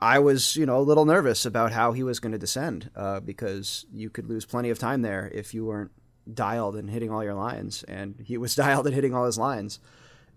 I 0.00 0.18
was, 0.18 0.56
you 0.56 0.66
know, 0.66 0.78
a 0.78 0.82
little 0.82 1.04
nervous 1.04 1.46
about 1.46 1.72
how 1.72 1.92
he 1.92 2.02
was 2.02 2.18
going 2.18 2.32
to 2.32 2.38
descend 2.38 2.90
uh, 2.96 3.20
because 3.20 3.86
you 3.92 4.10
could 4.10 4.26
lose 4.26 4.44
plenty 4.44 4.68
of 4.70 4.78
time 4.78 5.02
there 5.02 5.30
if 5.32 5.54
you 5.54 5.64
weren't 5.64 5.92
dialed 6.32 6.76
and 6.76 6.90
hitting 6.90 7.10
all 7.10 7.22
your 7.22 7.34
lines. 7.34 7.84
And 7.84 8.16
he 8.24 8.36
was 8.36 8.54
dialed 8.56 8.86
and 8.86 8.94
hitting 8.94 9.14
all 9.14 9.24
his 9.24 9.38
lines, 9.38 9.78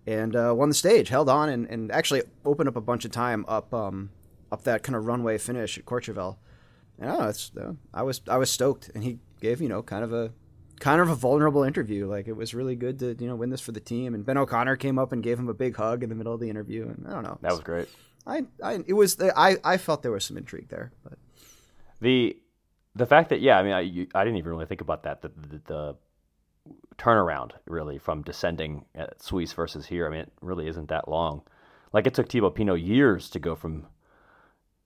and 0.06 0.36
uh, 0.36 0.54
won 0.56 0.68
the 0.68 0.74
stage, 0.74 1.08
held 1.08 1.28
on, 1.28 1.48
and, 1.48 1.68
and 1.68 1.90
actually 1.90 2.22
opened 2.44 2.68
up 2.68 2.76
a 2.76 2.80
bunch 2.80 3.04
of 3.04 3.10
time 3.10 3.44
up 3.48 3.74
um, 3.74 4.10
up 4.52 4.62
that 4.62 4.84
kind 4.84 4.94
of 4.94 5.06
runway 5.06 5.36
finish 5.36 5.76
at 5.76 5.84
Courchevel. 5.84 6.36
And, 6.98 7.28
it's, 7.28 7.52
I 7.92 8.02
was 8.02 8.20
I 8.28 8.36
was 8.38 8.50
stoked, 8.50 8.90
and 8.94 9.04
he 9.04 9.18
gave 9.40 9.60
you 9.60 9.68
know 9.68 9.82
kind 9.82 10.04
of 10.04 10.12
a 10.12 10.32
kind 10.80 11.00
of 11.00 11.08
a 11.08 11.14
vulnerable 11.14 11.62
interview. 11.62 12.06
Like 12.06 12.28
it 12.28 12.36
was 12.36 12.54
really 12.54 12.76
good 12.76 12.98
to 13.00 13.16
you 13.18 13.26
know 13.26 13.36
win 13.36 13.50
this 13.50 13.60
for 13.60 13.72
the 13.72 13.80
team. 13.80 14.14
And 14.14 14.24
Ben 14.24 14.38
O'Connor 14.38 14.76
came 14.76 14.98
up 14.98 15.12
and 15.12 15.22
gave 15.22 15.38
him 15.38 15.48
a 15.48 15.54
big 15.54 15.76
hug 15.76 16.02
in 16.02 16.08
the 16.08 16.14
middle 16.14 16.32
of 16.34 16.40
the 16.40 16.50
interview. 16.50 16.88
And 16.88 17.06
I 17.06 17.12
don't 17.12 17.22
know, 17.22 17.38
that 17.42 17.52
was 17.52 17.60
great. 17.60 17.88
I, 18.26 18.44
I 18.62 18.80
it 18.86 18.92
was 18.92 19.20
I 19.20 19.56
I 19.64 19.76
felt 19.76 20.02
there 20.02 20.12
was 20.12 20.24
some 20.24 20.36
intrigue 20.36 20.68
there, 20.68 20.92
but 21.04 21.18
the 22.00 22.36
the 22.94 23.06
fact 23.06 23.30
that 23.30 23.40
yeah, 23.40 23.58
I 23.58 23.62
mean, 23.62 23.72
I 23.72 23.80
you, 23.80 24.06
I 24.14 24.24
didn't 24.24 24.38
even 24.38 24.50
really 24.50 24.66
think 24.66 24.80
about 24.80 25.02
that. 25.04 25.22
The, 25.22 25.28
the, 25.28 25.60
the 25.66 25.96
turnaround 26.98 27.52
really 27.66 27.98
from 27.98 28.22
descending 28.22 28.86
at 28.94 29.22
Suisse 29.22 29.52
versus 29.52 29.86
here. 29.86 30.06
I 30.06 30.10
mean, 30.10 30.20
it 30.20 30.32
really 30.40 30.66
isn't 30.66 30.88
that 30.88 31.08
long. 31.08 31.42
Like 31.92 32.06
it 32.06 32.14
took 32.14 32.28
Thibaut 32.28 32.54
Pinot 32.54 32.80
years 32.80 33.30
to 33.30 33.38
go 33.38 33.54
from 33.54 33.86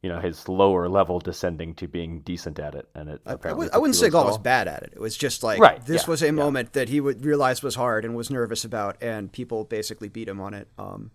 you 0.02 0.09
know 0.09 0.19
his 0.19 0.49
lower 0.49 0.88
level 0.88 1.21
descending 1.21 1.75
to 1.75 1.87
being 1.87 2.21
decent 2.21 2.59
at 2.59 2.75
it, 2.75 2.88
and 2.95 3.11
it. 3.11 3.21
I, 3.26 3.33
I, 3.45 3.52
would, 3.52 3.71
not 3.73 3.95
say 3.95 4.09
Gall 4.09 4.26
was 4.26 4.38
bad 4.38 4.66
at 4.66 4.83
it. 4.83 4.92
It 4.95 5.00
was 5.00 5.16
just 5.16 5.42
like 5.42 5.61
right, 5.61 5.85
this 5.85 6.04
yeah, 6.04 6.11
was 6.11 6.23
a 6.23 6.26
yeah. 6.26 6.33
moment 6.33 6.73
that 6.73 6.88
he 6.88 7.00
would 7.00 7.25
realize 7.25 7.62
was 7.62 7.75
hard 7.75 8.04
and 8.04 8.16
was 8.16 8.30
nervous 8.30 8.64
about, 8.64 9.02
and 9.02 9.30
people 9.30 9.64
basically 9.64 10.09
beat 10.09 10.28
him 10.28 10.40
on 10.40 10.54
it. 10.54 10.69
Um, 10.78 11.11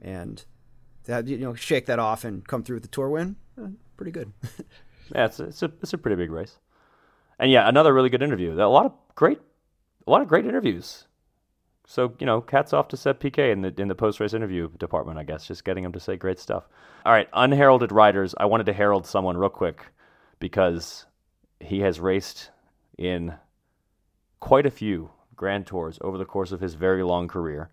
and 0.00 0.44
that 1.04 1.26
you 1.28 1.38
know 1.38 1.54
shake 1.54 1.86
that 1.86 1.98
off 1.98 2.24
and 2.24 2.46
come 2.46 2.62
through 2.62 2.76
with 2.76 2.82
the 2.82 2.88
tour 2.88 3.08
win, 3.08 3.36
uh, 3.60 3.68
pretty 3.96 4.12
good. 4.12 4.32
yeah, 5.14 5.26
it's 5.26 5.38
a, 5.38 5.44
it's 5.44 5.62
a 5.62 5.72
it's 5.82 5.92
a 5.92 5.98
pretty 5.98 6.16
big 6.16 6.30
race, 6.30 6.58
and 7.38 7.50
yeah, 7.50 7.68
another 7.68 7.94
really 7.94 8.10
good 8.10 8.22
interview. 8.22 8.52
A 8.52 8.66
lot 8.66 8.86
of 8.86 8.92
great, 9.14 9.40
a 10.06 10.10
lot 10.10 10.22
of 10.22 10.28
great 10.28 10.44
interviews. 10.44 11.07
So 11.90 12.12
you 12.18 12.26
know, 12.26 12.42
cats 12.42 12.74
off 12.74 12.88
to 12.88 12.98
Seb 12.98 13.18
Piquet 13.18 13.50
in 13.50 13.62
the 13.62 13.72
in 13.78 13.88
the 13.88 13.94
post 13.94 14.20
race 14.20 14.34
interview 14.34 14.68
department. 14.76 15.18
I 15.18 15.22
guess 15.22 15.46
just 15.46 15.64
getting 15.64 15.84
him 15.84 15.92
to 15.92 16.00
say 16.00 16.16
great 16.16 16.38
stuff. 16.38 16.68
All 17.06 17.12
right, 17.12 17.28
unheralded 17.32 17.92
riders. 17.92 18.34
I 18.36 18.44
wanted 18.44 18.66
to 18.66 18.74
herald 18.74 19.06
someone 19.06 19.38
real 19.38 19.48
quick 19.48 19.86
because 20.38 21.06
he 21.60 21.80
has 21.80 21.98
raced 21.98 22.50
in 22.98 23.36
quite 24.38 24.66
a 24.66 24.70
few 24.70 25.10
Grand 25.34 25.66
Tours 25.66 25.98
over 26.02 26.18
the 26.18 26.26
course 26.26 26.52
of 26.52 26.60
his 26.60 26.74
very 26.74 27.02
long 27.02 27.26
career. 27.26 27.70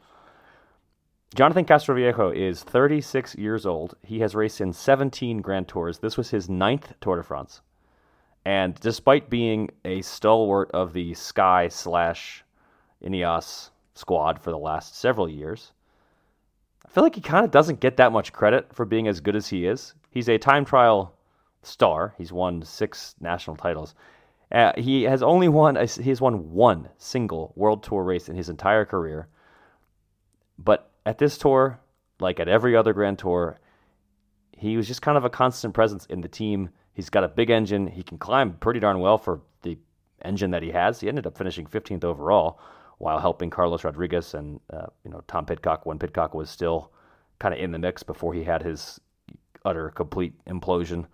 Jonathan 1.35 1.65
Castroviejo 1.65 2.33
is 2.33 2.63
36 2.63 3.35
years 3.35 3.65
old. 3.65 3.95
He 4.01 4.21
has 4.21 4.33
raced 4.33 4.61
in 4.61 4.71
17 4.71 5.41
Grand 5.41 5.67
Tours. 5.67 5.99
This 5.99 6.15
was 6.15 6.29
his 6.29 6.49
ninth 6.49 6.93
Tour 7.01 7.17
de 7.17 7.23
France. 7.23 7.59
And 8.45 8.75
despite 8.75 9.29
being 9.29 9.71
a 9.83 10.01
stalwart 10.03 10.71
of 10.71 10.93
the 10.93 11.13
Sky 11.15 11.67
slash 11.67 12.45
Ineos 13.03 13.71
squad 13.95 14.39
for 14.39 14.51
the 14.51 14.57
last 14.57 14.97
several 14.97 15.27
years. 15.27 15.71
I 16.85 16.89
feel 16.89 17.03
like 17.03 17.15
he 17.15 17.21
kind 17.21 17.43
of 17.43 17.51
doesn't 17.51 17.79
get 17.79 17.97
that 17.97 18.11
much 18.11 18.31
credit 18.31 18.73
for 18.73 18.85
being 18.85 19.07
as 19.07 19.19
good 19.19 19.35
as 19.35 19.47
he 19.47 19.65
is. 19.65 19.95
He's 20.11 20.29
a 20.29 20.37
time 20.37 20.65
trial 20.65 21.13
star. 21.63 22.13
He's 22.17 22.31
won 22.31 22.61
six 22.61 23.15
national 23.19 23.55
titles. 23.55 23.95
Uh, 24.51 24.73
he 24.77 25.03
has 25.03 25.23
only 25.23 25.47
won 25.47 25.75
A, 25.75 25.85
he 25.87 26.09
has 26.09 26.21
won 26.21 26.51
one 26.51 26.89
single 26.97 27.51
World 27.55 27.83
Tour 27.83 28.03
race 28.03 28.29
in 28.29 28.35
his 28.35 28.49
entire 28.49 28.85
career. 28.85 29.27
But 30.59 30.91
at 31.05 31.17
this 31.17 31.37
tour, 31.37 31.79
like 32.19 32.39
at 32.39 32.47
every 32.47 32.75
other 32.75 32.93
Grand 32.93 33.19
Tour, 33.19 33.59
he 34.51 34.77
was 34.77 34.87
just 34.87 35.01
kind 35.01 35.17
of 35.17 35.25
a 35.25 35.29
constant 35.29 35.73
presence 35.73 36.05
in 36.05 36.21
the 36.21 36.27
team. 36.27 36.69
He's 36.93 37.09
got 37.09 37.23
a 37.23 37.27
big 37.27 37.49
engine. 37.49 37.87
He 37.87 38.03
can 38.03 38.17
climb 38.17 38.53
pretty 38.53 38.79
darn 38.79 38.99
well 38.99 39.17
for 39.17 39.41
the 39.63 39.77
engine 40.23 40.51
that 40.51 40.63
he 40.63 40.71
has. 40.71 40.99
He 40.99 41.09
ended 41.09 41.27
up 41.27 41.37
finishing 41.37 41.65
15th 41.65 42.05
overall 42.05 42.59
while 42.97 43.19
helping 43.19 43.49
Carlos 43.49 43.83
Rodriguez 43.83 44.33
and 44.33 44.59
uh, 44.71 44.87
you 45.03 45.11
know 45.11 45.23
Tom 45.27 45.45
Pidcock 45.45 45.85
when 45.85 45.99
Pidcock 45.99 46.33
was 46.33 46.49
still 46.49 46.91
kind 47.39 47.53
of 47.53 47.59
in 47.59 47.71
the 47.71 47.79
mix 47.79 48.03
before 48.03 48.33
he 48.33 48.43
had 48.43 48.63
his 48.63 48.99
utter 49.65 49.89
complete 49.89 50.33
implosion 50.45 51.05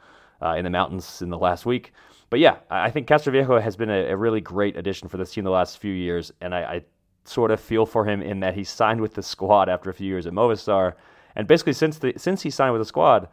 uh, 0.41 0.55
in 0.55 0.63
the 0.63 0.69
mountains 0.69 1.21
in 1.21 1.29
the 1.29 1.37
last 1.37 1.65
week. 1.65 1.93
But 2.29 2.39
yeah, 2.39 2.57
I 2.69 2.89
think 2.89 3.07
Castroviejo 3.07 3.61
has 3.61 3.75
been 3.75 3.89
a, 3.89 4.11
a, 4.11 4.15
really 4.15 4.39
great 4.39 4.77
addition 4.77 5.09
for 5.09 5.17
this 5.17 5.33
team 5.33 5.43
the 5.43 5.49
last 5.49 5.79
few 5.79 5.93
years, 5.93 6.31
and 6.41 6.55
I, 6.55 6.61
I, 6.61 6.81
sort 7.23 7.51
of 7.51 7.59
feel 7.59 7.85
for 7.85 8.03
him 8.05 8.19
in 8.23 8.39
that 8.39 8.55
he 8.55 8.63
signed 8.63 8.99
with 8.99 9.13
the 9.13 9.21
squad 9.21 9.69
after 9.69 9.91
a 9.91 9.93
few 9.93 10.07
years 10.07 10.25
at 10.25 10.33
Movistar, 10.33 10.95
and 11.35 11.47
basically 11.47 11.73
since 11.73 11.99
the 11.99 12.13
since 12.17 12.41
he 12.41 12.49
signed 12.49 12.73
with 12.73 12.81
the 12.81 12.85
squad, 12.85 13.27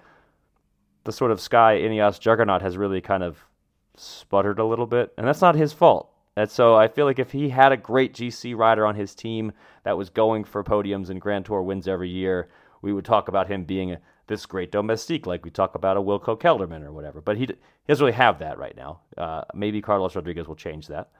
the 1.04 1.12
sort 1.12 1.30
of 1.30 1.40
Sky 1.40 1.78
Ineos 1.80 2.20
juggernaut 2.20 2.60
has 2.60 2.76
really 2.76 3.00
kind 3.00 3.22
of 3.22 3.38
sputtered 3.96 4.58
a 4.58 4.64
little 4.64 4.86
bit, 4.86 5.12
and 5.16 5.26
that's 5.26 5.40
not 5.40 5.54
his 5.54 5.72
fault. 5.72 6.10
And 6.38 6.48
so 6.48 6.76
I 6.76 6.86
feel 6.86 7.04
like 7.04 7.18
if 7.18 7.32
he 7.32 7.48
had 7.48 7.72
a 7.72 7.76
great 7.76 8.14
GC 8.14 8.56
rider 8.56 8.86
on 8.86 8.94
his 8.94 9.12
team 9.12 9.50
that 9.82 9.98
was 9.98 10.08
going 10.08 10.44
for 10.44 10.62
podiums 10.62 11.10
and 11.10 11.20
Grand 11.20 11.44
Tour 11.44 11.62
wins 11.62 11.88
every 11.88 12.08
year, 12.08 12.48
we 12.80 12.92
would 12.92 13.04
talk 13.04 13.26
about 13.26 13.48
him 13.48 13.64
being 13.64 13.96
this 14.28 14.46
great 14.46 14.70
domestique, 14.70 15.26
like 15.26 15.44
we 15.44 15.50
talk 15.50 15.74
about 15.74 15.96
a 15.96 16.00
Wilco 16.00 16.38
Kelderman 16.38 16.84
or 16.84 16.92
whatever. 16.92 17.20
But 17.20 17.38
he, 17.38 17.46
he 17.46 17.56
doesn't 17.88 18.04
really 18.04 18.16
have 18.16 18.38
that 18.38 18.56
right 18.56 18.76
now. 18.76 19.00
Uh, 19.16 19.42
maybe 19.52 19.82
Carlos 19.82 20.14
Rodriguez 20.14 20.46
will 20.46 20.54
change 20.54 20.86
that. 20.86 21.10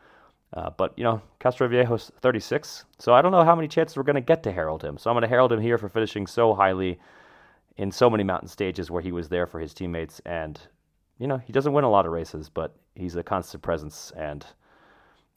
Uh, 0.53 0.71
but, 0.71 0.97
you 0.97 1.03
know, 1.03 1.21
Castroviejo's 1.41 2.13
36, 2.21 2.85
so 3.01 3.13
I 3.13 3.21
don't 3.21 3.33
know 3.33 3.45
how 3.45 3.57
many 3.57 3.67
chances 3.67 3.97
we're 3.97 4.05
going 4.05 4.15
to 4.15 4.21
get 4.21 4.45
to 4.45 4.53
herald 4.53 4.85
him. 4.85 4.99
So 4.99 5.11
I'm 5.11 5.15
going 5.15 5.23
to 5.23 5.29
herald 5.29 5.51
him 5.51 5.61
here 5.61 5.79
for 5.79 5.89
finishing 5.89 6.29
so 6.29 6.55
highly 6.55 7.01
in 7.77 7.91
so 7.91 8.09
many 8.09 8.23
mountain 8.23 8.49
stages 8.49 8.89
where 8.89 9.03
he 9.03 9.11
was 9.11 9.29
there 9.29 9.49
for 9.49 9.59
his 9.59 9.75
teammates. 9.75 10.21
And, 10.25 10.61
you 11.19 11.27
know, 11.27 11.39
he 11.39 11.53
doesn't 11.53 11.73
win 11.73 11.83
a 11.83 11.91
lot 11.91 12.07
of 12.07 12.13
races, 12.13 12.49
but 12.49 12.77
he's 12.95 13.17
a 13.17 13.25
constant 13.25 13.65
presence 13.65 14.13
and– 14.17 14.47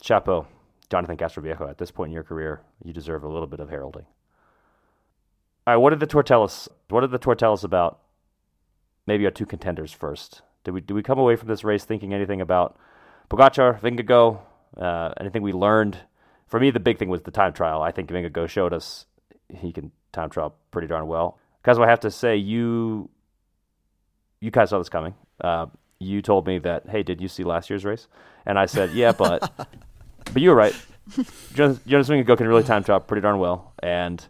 chapeau, 0.02 0.48
Jonathan 0.90 1.18
Castroviejo. 1.18 1.70
At 1.70 1.78
this 1.78 1.92
point 1.92 2.10
in 2.10 2.14
your 2.14 2.24
career, 2.24 2.62
you 2.84 2.94
deserve 2.94 3.24
a 3.24 3.30
little 3.30 3.48
bit 3.48 3.60
of 3.60 3.70
heralding. 3.70 4.06
All 5.68 5.76
right, 5.76 5.78
what 5.78 5.92
did 5.92 6.00
the 6.00 6.08
tour 6.08 6.24
tell 6.24 6.44
us? 6.44 6.68
What 6.90 7.02
did 7.02 7.12
the 7.12 7.20
tour 7.20 7.36
tell 7.36 7.54
us 7.54 7.64
about 7.64 8.00
maybe 9.06 9.26
our 9.26 9.32
two 9.32 9.46
contenders 9.46 9.92
first? 9.92 10.42
Did 10.64 10.72
we, 10.72 10.82
did 10.82 10.94
we 10.94 11.04
come 11.04 11.20
away 11.20 11.36
from 11.36 11.48
this 11.48 11.64
race 11.64 11.86
thinking 11.86 12.14
anything 12.14 12.42
about 12.42 12.78
Pogacar, 13.30 13.80
Vingegaard, 13.80 14.40
uh, 14.78 15.14
anything 15.20 15.42
we 15.42 15.54
learned? 15.54 15.98
For 16.48 16.60
me, 16.60 16.72
the 16.72 16.80
big 16.80 17.00
thing 17.00 17.10
was 17.10 17.22
the 17.22 17.32
time 17.32 17.54
trial. 17.54 17.82
I 17.82 17.92
think 17.92 18.10
Vingegaard 18.10 18.50
showed 18.50 18.74
us 18.74 19.06
he 19.50 19.72
can 19.72 19.92
time 20.12 20.30
trial 20.30 20.56
pretty 20.72 20.88
darn 20.88 21.08
well. 21.08 21.38
Because 21.62 21.80
I 21.80 21.88
have 21.88 22.00
to 22.02 22.12
say, 22.12 22.36
you 22.36 23.10
you 24.40 24.50
guys 24.50 24.72
saw 24.72 24.80
this 24.80 24.90
coming. 24.90 25.14
Uh, 25.40 25.68
you 26.00 26.22
told 26.22 26.48
me 26.48 26.58
that, 26.60 26.90
hey, 26.90 27.04
did 27.04 27.22
you 27.22 27.28
see 27.28 27.44
last 27.44 27.70
year's 27.70 27.86
race? 27.86 28.08
And 28.46 28.58
I 28.58 28.66
said, 28.66 28.92
yeah, 28.92 29.12
but 29.12 29.52
But 30.26 30.42
you 30.42 30.50
were 30.50 30.56
right. 30.56 30.76
Jonas, 31.54 31.80
Vingegaard 31.80 32.38
can 32.38 32.48
really 32.48 32.64
time 32.64 32.84
trial 32.84 33.00
pretty 33.00 33.22
darn 33.22 33.40
well, 33.40 33.74
and 33.82 34.26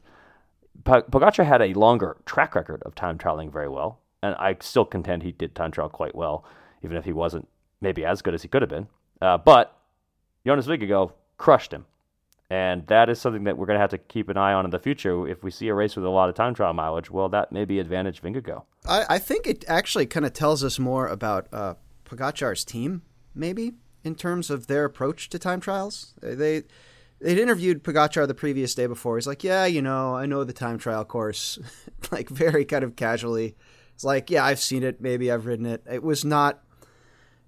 Pogacar 0.83 1.45
had 1.45 1.61
a 1.61 1.73
longer 1.73 2.17
track 2.25 2.55
record 2.55 2.81
of 2.83 2.95
time 2.95 3.17
traveling 3.17 3.51
very 3.51 3.69
well, 3.69 3.99
and 4.23 4.35
I 4.35 4.55
still 4.61 4.85
contend 4.85 5.23
he 5.23 5.31
did 5.31 5.53
time 5.53 5.71
trial 5.71 5.89
quite 5.89 6.15
well, 6.15 6.43
even 6.83 6.97
if 6.97 7.05
he 7.05 7.13
wasn't 7.13 7.47
maybe 7.81 8.05
as 8.05 8.21
good 8.21 8.33
as 8.33 8.41
he 8.41 8.47
could 8.47 8.61
have 8.61 8.69
been. 8.69 8.87
Uh, 9.21 9.37
but 9.37 9.77
Jonas 10.45 10.65
Vingegaard 10.65 11.11
crushed 11.37 11.71
him, 11.71 11.85
and 12.49 12.87
that 12.87 13.09
is 13.09 13.19
something 13.21 13.43
that 13.43 13.57
we're 13.57 13.67
going 13.67 13.77
to 13.77 13.81
have 13.81 13.91
to 13.91 13.97
keep 13.97 14.29
an 14.29 14.37
eye 14.37 14.53
on 14.53 14.65
in 14.65 14.71
the 14.71 14.79
future. 14.79 15.27
If 15.27 15.43
we 15.43 15.51
see 15.51 15.67
a 15.67 15.75
race 15.75 15.95
with 15.95 16.05
a 16.05 16.09
lot 16.09 16.29
of 16.29 16.35
time 16.35 16.55
trial 16.55 16.73
mileage, 16.73 17.11
well, 17.11 17.29
that 17.29 17.51
may 17.51 17.65
be 17.65 17.79
advantage 17.79 18.21
Vingegaard. 18.21 18.63
I, 18.87 19.05
I 19.09 19.19
think 19.19 19.45
it 19.45 19.65
actually 19.67 20.07
kind 20.07 20.25
of 20.25 20.33
tells 20.33 20.63
us 20.63 20.79
more 20.79 21.07
about 21.07 21.47
uh, 21.53 21.75
team, 22.65 23.03
maybe 23.35 23.73
in 24.03 24.15
terms 24.15 24.49
of 24.49 24.67
their 24.67 24.85
approach 24.85 25.29
to 25.29 25.39
time 25.39 25.59
trials. 25.59 26.13
They 26.21 26.63
they'd 27.19 27.37
interviewed 27.37 27.83
Pogacar 27.83 28.27
the 28.27 28.33
previous 28.33 28.73
day 28.75 28.87
before. 28.87 29.17
He's 29.17 29.27
like, 29.27 29.43
"Yeah, 29.43 29.65
you 29.65 29.81
know, 29.81 30.15
I 30.15 30.25
know 30.25 30.43
the 30.43 30.53
time 30.53 30.77
trial 30.77 31.05
course," 31.05 31.59
like 32.11 32.29
very 32.29 32.65
kind 32.65 32.83
of 32.83 32.95
casually. 32.95 33.55
It's 33.93 34.03
like, 34.03 34.29
"Yeah, 34.29 34.43
I've 34.43 34.59
seen 34.59 34.83
it. 34.83 35.01
Maybe 35.01 35.31
I've 35.31 35.45
ridden 35.45 35.65
it." 35.65 35.83
It 35.89 36.03
was 36.03 36.25
not. 36.25 36.63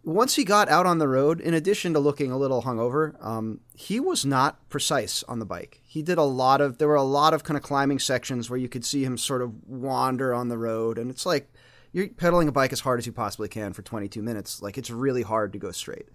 Once 0.06 0.36
he 0.36 0.44
got 0.44 0.68
out 0.68 0.86
on 0.86 0.98
the 0.98 1.08
road, 1.08 1.40
in 1.40 1.54
addition 1.54 1.94
to 1.94 2.00
looking 2.00 2.30
a 2.30 2.38
little 2.38 2.64
hungover, 2.64 3.16
um, 3.26 3.62
he 3.74 4.02
was 4.02 4.26
not 4.26 4.68
precise 4.68 5.24
on 5.30 5.40
the 5.40 5.46
bike. 5.46 5.80
He 5.86 6.02
did 6.02 6.18
a 6.18 6.24
lot 6.24 6.60
of. 6.62 6.78
There 6.78 6.90
were 6.90 6.96
a 6.96 7.04
lot 7.04 7.34
of 7.34 7.44
kind 7.44 7.58
of 7.58 7.64
climbing 7.64 8.00
sections 8.00 8.50
where 8.50 8.60
you 8.60 8.70
could 8.70 8.86
see 8.86 9.04
him 9.04 9.18
sort 9.18 9.42
of 9.42 9.54
wander 9.66 10.34
on 10.34 10.50
the 10.50 10.58
road, 10.58 10.98
and 10.98 11.10
it's 11.10 11.26
like 11.26 11.50
you're 11.94 12.10
pedaling 12.10 12.48
a 12.48 12.52
bike 12.52 12.74
as 12.74 12.82
hard 12.82 13.00
as 13.00 13.06
you 13.06 13.14
possibly 13.14 13.48
can 13.48 13.72
for 13.72 13.84
22 13.84 14.22
minutes. 14.22 14.62
Like 14.62 14.78
it's 14.78 14.90
really 14.90 15.22
hard 15.22 15.54
to 15.54 15.60
go 15.60 15.72
straight. 15.72 16.10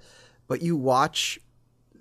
But 0.49 0.63
you 0.63 0.77
watch 0.77 1.39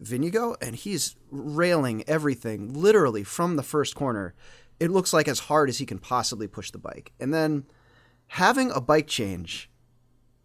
Vingegaard, 0.01 0.55
and 0.61 0.75
he's 0.75 1.15
railing 1.29 2.03
everything 2.07 2.73
literally 2.73 3.23
from 3.23 3.55
the 3.55 3.63
first 3.63 3.95
corner. 3.95 4.33
It 4.79 4.91
looks 4.91 5.13
like 5.13 5.27
as 5.27 5.39
hard 5.39 5.69
as 5.69 5.77
he 5.77 5.85
can 5.85 5.99
possibly 5.99 6.47
push 6.47 6.71
the 6.71 6.77
bike. 6.77 7.11
And 7.19 7.33
then 7.33 7.65
having 8.27 8.71
a 8.71 8.81
bike 8.81 9.07
change 9.07 9.69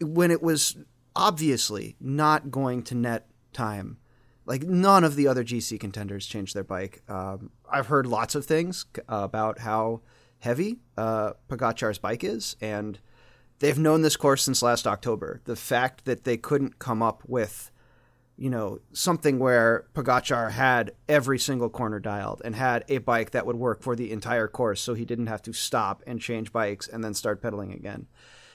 when 0.01 0.31
it 0.31 0.43
was 0.43 0.77
obviously 1.15 1.97
not 2.01 2.51
going 2.51 2.83
to 2.85 2.95
net 2.95 3.29
time. 3.53 3.99
Like 4.45 4.62
none 4.62 5.05
of 5.05 5.17
the 5.17 5.29
other 5.29 5.45
GC 5.45 5.79
contenders 5.79 6.27
changed 6.27 6.55
their 6.55 6.65
bike. 6.65 7.03
Um, 7.09 7.51
I've 7.71 7.87
heard 7.87 8.07
lots 8.07 8.35
of 8.35 8.45
things 8.45 8.87
about 9.09 9.61
how 9.61 10.01
heavy 10.41 10.81
uh, 10.97 11.33
bike 12.01 12.25
is, 12.25 12.57
and 12.61 12.99
they've 13.61 13.79
known 13.79 14.03
this 14.03 14.17
course 14.17 14.43
since 14.43 14.62
last 14.62 14.87
October. 14.87 15.41
The 15.45 15.55
fact 15.55 16.05
that 16.07 16.25
they 16.25 16.37
couldn't 16.37 16.81
come 16.81 17.03
up 17.03 17.23
with 17.27 17.71
you 18.42 18.50
know, 18.50 18.81
something 18.92 19.38
where 19.38 19.87
Pogacar 19.94 20.50
had 20.50 20.90
every 21.09 21.38
single 21.38 21.70
corner 21.70 22.00
dialed 22.00 22.42
and 22.44 22.57
had 22.57 22.85
a 22.88 22.98
bike 22.98 23.31
that 23.31 23.46
would 23.46 23.55
work 23.55 23.85
for 23.85 23.94
the 23.94 24.11
entire 24.11 24.48
course, 24.48 24.81
so 24.81 24.94
he 24.94 25.05
didn't 25.05 25.28
have 25.28 25.42
to 25.42 25.52
stop 25.52 26.02
and 26.09 26.20
change 26.20 26.52
bikes 26.52 26.88
and 26.88 27.05
then 27.05 27.14
start 27.14 27.40
pedaling 27.40 27.72
again. 27.72 28.09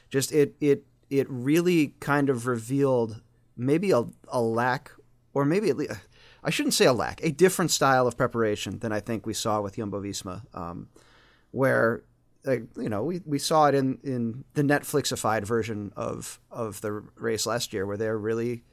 Just 0.10 0.34
it 0.34 0.56
it 0.60 0.84
it 1.10 1.26
really 1.30 1.96
kind 2.02 2.30
of 2.30 2.48
revealed 2.48 3.22
maybe 3.56 3.92
a, 3.92 4.04
a 4.28 4.42
lack, 4.42 4.92
or 5.34 5.46
maybe 5.46 5.70
at 5.70 5.78
least 5.78 5.94
I 6.44 6.50
shouldn't 6.50 6.74
say 6.74 6.86
a 6.86 6.92
lack, 6.92 7.24
a 7.24 7.32
different 7.32 7.72
style 7.72 8.08
of 8.08 8.18
preparation 8.18 8.80
than 8.80 8.92
I 8.92 9.00
think 9.00 9.26
we 9.26 9.34
saw 9.34 9.62
with 9.62 9.78
Jumbo 9.78 10.02
Visma, 10.02 10.42
um, 10.54 10.90
where 11.52 12.04
like, 12.44 12.64
you 12.76 12.90
know, 12.90 13.04
we, 13.04 13.22
we 13.26 13.40
saw 13.40 13.68
it 13.68 13.76
in, 13.76 14.00
in 14.04 14.44
the 14.54 14.64
Netflixified 14.64 15.46
version 15.46 15.94
of 15.96 16.42
of 16.52 16.82
the 16.82 16.92
race 17.16 17.46
last 17.46 17.72
year, 17.72 17.86
where 17.86 17.96
they're 17.96 18.18
really 18.18 18.66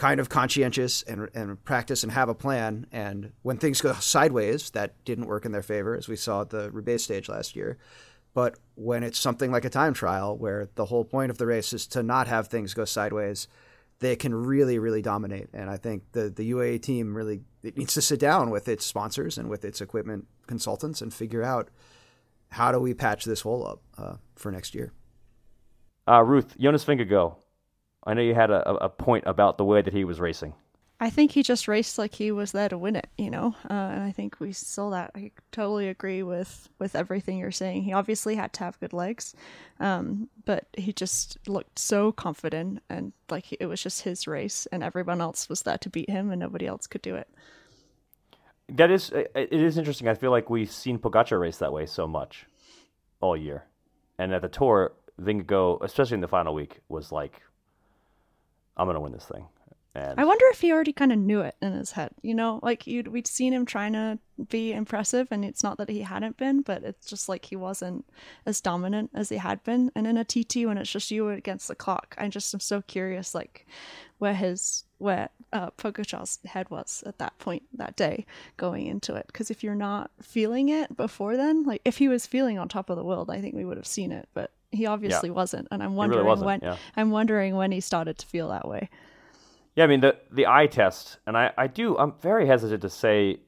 kind 0.00 0.18
of 0.18 0.30
conscientious 0.30 1.02
and, 1.02 1.28
and 1.34 1.62
practice 1.62 2.02
and 2.02 2.10
have 2.10 2.30
a 2.30 2.34
plan. 2.34 2.86
And 2.90 3.32
when 3.42 3.58
things 3.58 3.82
go 3.82 3.92
sideways, 3.92 4.70
that 4.70 5.04
didn't 5.04 5.26
work 5.26 5.44
in 5.44 5.52
their 5.52 5.62
favor, 5.62 5.94
as 5.94 6.08
we 6.08 6.16
saw 6.16 6.40
at 6.40 6.48
the 6.48 6.70
Roubaix 6.70 7.02
stage 7.02 7.28
last 7.28 7.54
year. 7.54 7.76
But 8.32 8.56
when 8.76 9.02
it's 9.02 9.18
something 9.18 9.52
like 9.52 9.66
a 9.66 9.68
time 9.68 9.92
trial, 9.92 10.38
where 10.38 10.70
the 10.74 10.86
whole 10.86 11.04
point 11.04 11.30
of 11.30 11.36
the 11.36 11.44
race 11.44 11.74
is 11.74 11.86
to 11.88 12.02
not 12.02 12.28
have 12.28 12.48
things 12.48 12.72
go 12.72 12.86
sideways, 12.86 13.46
they 13.98 14.16
can 14.16 14.34
really, 14.34 14.78
really 14.78 15.02
dominate. 15.02 15.48
And 15.52 15.68
I 15.68 15.76
think 15.76 16.04
the 16.12 16.30
the 16.30 16.50
UAE 16.52 16.80
team 16.80 17.14
really 17.14 17.42
it 17.62 17.76
needs 17.76 17.92
to 17.92 18.00
sit 18.00 18.18
down 18.18 18.48
with 18.48 18.68
its 18.68 18.86
sponsors 18.86 19.36
and 19.36 19.50
with 19.50 19.66
its 19.66 19.82
equipment 19.82 20.26
consultants 20.46 21.02
and 21.02 21.12
figure 21.12 21.42
out 21.42 21.68
how 22.52 22.72
do 22.72 22.80
we 22.80 22.94
patch 22.94 23.26
this 23.26 23.42
hole 23.42 23.66
up 23.66 23.82
uh, 23.98 24.16
for 24.34 24.50
next 24.50 24.74
year. 24.74 24.92
Uh, 26.08 26.22
Ruth, 26.22 26.56
Jonas 26.58 26.86
Vingegaard, 26.86 27.36
I 28.04 28.14
know 28.14 28.22
you 28.22 28.34
had 28.34 28.50
a, 28.50 28.68
a 28.84 28.88
point 28.88 29.24
about 29.26 29.58
the 29.58 29.64
way 29.64 29.82
that 29.82 29.92
he 29.92 30.04
was 30.04 30.20
racing. 30.20 30.54
I 31.02 31.08
think 31.08 31.30
he 31.32 31.42
just 31.42 31.66
raced 31.66 31.96
like 31.96 32.14
he 32.14 32.30
was 32.30 32.52
there 32.52 32.68
to 32.68 32.76
win 32.76 32.94
it, 32.94 33.08
you 33.16 33.30
know, 33.30 33.54
uh, 33.70 33.72
and 33.72 34.02
I 34.02 34.12
think 34.12 34.38
we 34.38 34.52
saw 34.52 34.90
that. 34.90 35.12
I 35.14 35.30
totally 35.50 35.88
agree 35.88 36.22
with 36.22 36.68
with 36.78 36.94
everything 36.94 37.38
you're 37.38 37.50
saying. 37.50 37.84
He 37.84 37.94
obviously 37.94 38.34
had 38.34 38.52
to 38.54 38.64
have 38.64 38.78
good 38.80 38.92
legs, 38.92 39.34
um, 39.80 40.28
but 40.44 40.66
he 40.76 40.92
just 40.92 41.38
looked 41.46 41.78
so 41.78 42.12
confident 42.12 42.82
and 42.90 43.14
like 43.30 43.46
it 43.58 43.64
was 43.64 43.82
just 43.82 44.02
his 44.02 44.26
race, 44.26 44.66
and 44.70 44.82
everyone 44.82 45.22
else 45.22 45.48
was 45.48 45.62
there 45.62 45.78
to 45.78 45.88
beat 45.88 46.10
him, 46.10 46.30
and 46.30 46.38
nobody 46.38 46.66
else 46.66 46.86
could 46.86 47.02
do 47.02 47.14
it. 47.14 47.28
That 48.68 48.90
is, 48.90 49.10
it 49.10 49.52
is 49.52 49.78
interesting. 49.78 50.06
I 50.06 50.14
feel 50.14 50.30
like 50.30 50.50
we've 50.50 50.70
seen 50.70 50.98
Pogacar 50.98 51.40
race 51.40 51.56
that 51.58 51.72
way 51.72 51.86
so 51.86 52.06
much 52.06 52.44
all 53.22 53.38
year, 53.38 53.64
and 54.18 54.34
at 54.34 54.42
the 54.42 54.48
tour, 54.48 54.92
Vingegaard, 55.18 55.82
especially 55.82 56.16
in 56.16 56.20
the 56.20 56.28
final 56.28 56.52
week, 56.52 56.80
was 56.90 57.10
like 57.10 57.40
I'm 58.76 58.86
gonna 58.86 59.00
win 59.00 59.12
this 59.12 59.26
thing. 59.26 59.46
And 59.94 60.20
I 60.20 60.24
wonder 60.24 60.44
if 60.50 60.60
he 60.60 60.72
already 60.72 60.92
kind 60.92 61.12
of 61.12 61.18
knew 61.18 61.40
it 61.40 61.56
in 61.60 61.72
his 61.72 61.92
head. 61.92 62.12
You 62.22 62.34
know, 62.34 62.60
like 62.62 62.84
we'd 62.86 63.26
seen 63.26 63.52
him 63.52 63.66
trying 63.66 63.94
to 63.94 64.18
be 64.48 64.72
impressive, 64.72 65.26
and 65.32 65.44
it's 65.44 65.64
not 65.64 65.78
that 65.78 65.88
he 65.88 66.02
hadn't 66.02 66.36
been, 66.36 66.62
but 66.62 66.84
it's 66.84 67.06
just 67.06 67.28
like 67.28 67.46
he 67.46 67.56
wasn't 67.56 68.04
as 68.46 68.60
dominant 68.60 69.10
as 69.14 69.30
he 69.30 69.36
had 69.36 69.64
been. 69.64 69.90
And 69.96 70.06
in 70.06 70.16
a 70.16 70.24
TT, 70.24 70.66
when 70.66 70.78
it's 70.78 70.92
just 70.92 71.10
you 71.10 71.28
against 71.30 71.66
the 71.66 71.74
clock, 71.74 72.14
I 72.18 72.28
just 72.28 72.54
am 72.54 72.60
so 72.60 72.82
curious, 72.82 73.34
like 73.34 73.66
where 74.18 74.34
his 74.34 74.84
where 74.98 75.30
uh, 75.52 75.70
head 76.44 76.70
was 76.70 77.02
at 77.04 77.18
that 77.18 77.36
point 77.38 77.64
that 77.72 77.96
day 77.96 78.26
going 78.56 78.86
into 78.86 79.16
it. 79.16 79.26
Because 79.26 79.50
if 79.50 79.64
you're 79.64 79.74
not 79.74 80.12
feeling 80.22 80.68
it 80.68 80.96
before 80.96 81.36
then, 81.36 81.64
like 81.64 81.80
if 81.84 81.98
he 81.98 82.06
was 82.06 82.26
feeling 82.26 82.58
on 82.58 82.68
top 82.68 82.90
of 82.90 82.96
the 82.96 83.04
world, 83.04 83.28
I 83.28 83.40
think 83.40 83.56
we 83.56 83.64
would 83.64 83.78
have 83.78 83.86
seen 83.86 84.12
it. 84.12 84.28
But 84.34 84.52
he 84.72 84.86
obviously 84.86 85.28
yeah. 85.28 85.34
wasn't, 85.34 85.68
and 85.70 85.82
I'm 85.82 85.96
wondering 85.96 86.24
really 86.24 86.42
when 86.42 86.60
yeah. 86.62 86.76
I'm 86.96 87.10
wondering 87.10 87.56
when 87.56 87.72
he 87.72 87.80
started 87.80 88.18
to 88.18 88.26
feel 88.26 88.48
that 88.48 88.68
way. 88.68 88.88
Yeah, 89.74 89.84
I 89.84 89.86
mean 89.86 90.00
the 90.00 90.16
the 90.30 90.46
eye 90.46 90.66
test, 90.66 91.18
and 91.26 91.36
I 91.36 91.52
I 91.56 91.66
do 91.66 91.98
I'm 91.98 92.14
very 92.20 92.46
hesitant 92.46 92.82
to 92.82 92.90
say 92.90 93.40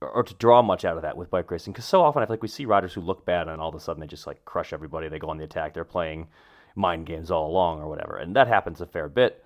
or 0.00 0.22
to 0.22 0.34
draw 0.34 0.62
much 0.62 0.84
out 0.84 0.96
of 0.96 1.02
that 1.02 1.16
with 1.16 1.30
bike 1.30 1.50
racing 1.50 1.72
because 1.72 1.84
so 1.84 2.02
often 2.02 2.22
I 2.22 2.26
feel 2.26 2.34
like 2.34 2.42
we 2.42 2.48
see 2.48 2.64
riders 2.64 2.94
who 2.94 3.02
look 3.02 3.26
bad 3.26 3.48
and 3.48 3.60
all 3.60 3.68
of 3.68 3.74
a 3.74 3.80
sudden 3.80 4.00
they 4.00 4.06
just 4.06 4.26
like 4.26 4.44
crush 4.44 4.72
everybody. 4.72 5.08
They 5.08 5.18
go 5.18 5.28
on 5.28 5.36
the 5.36 5.44
attack. 5.44 5.74
They're 5.74 5.84
playing 5.84 6.28
mind 6.74 7.06
games 7.06 7.30
all 7.30 7.50
along 7.50 7.80
or 7.80 7.88
whatever, 7.88 8.16
and 8.16 8.34
that 8.36 8.48
happens 8.48 8.80
a 8.80 8.86
fair 8.86 9.08
bit. 9.08 9.44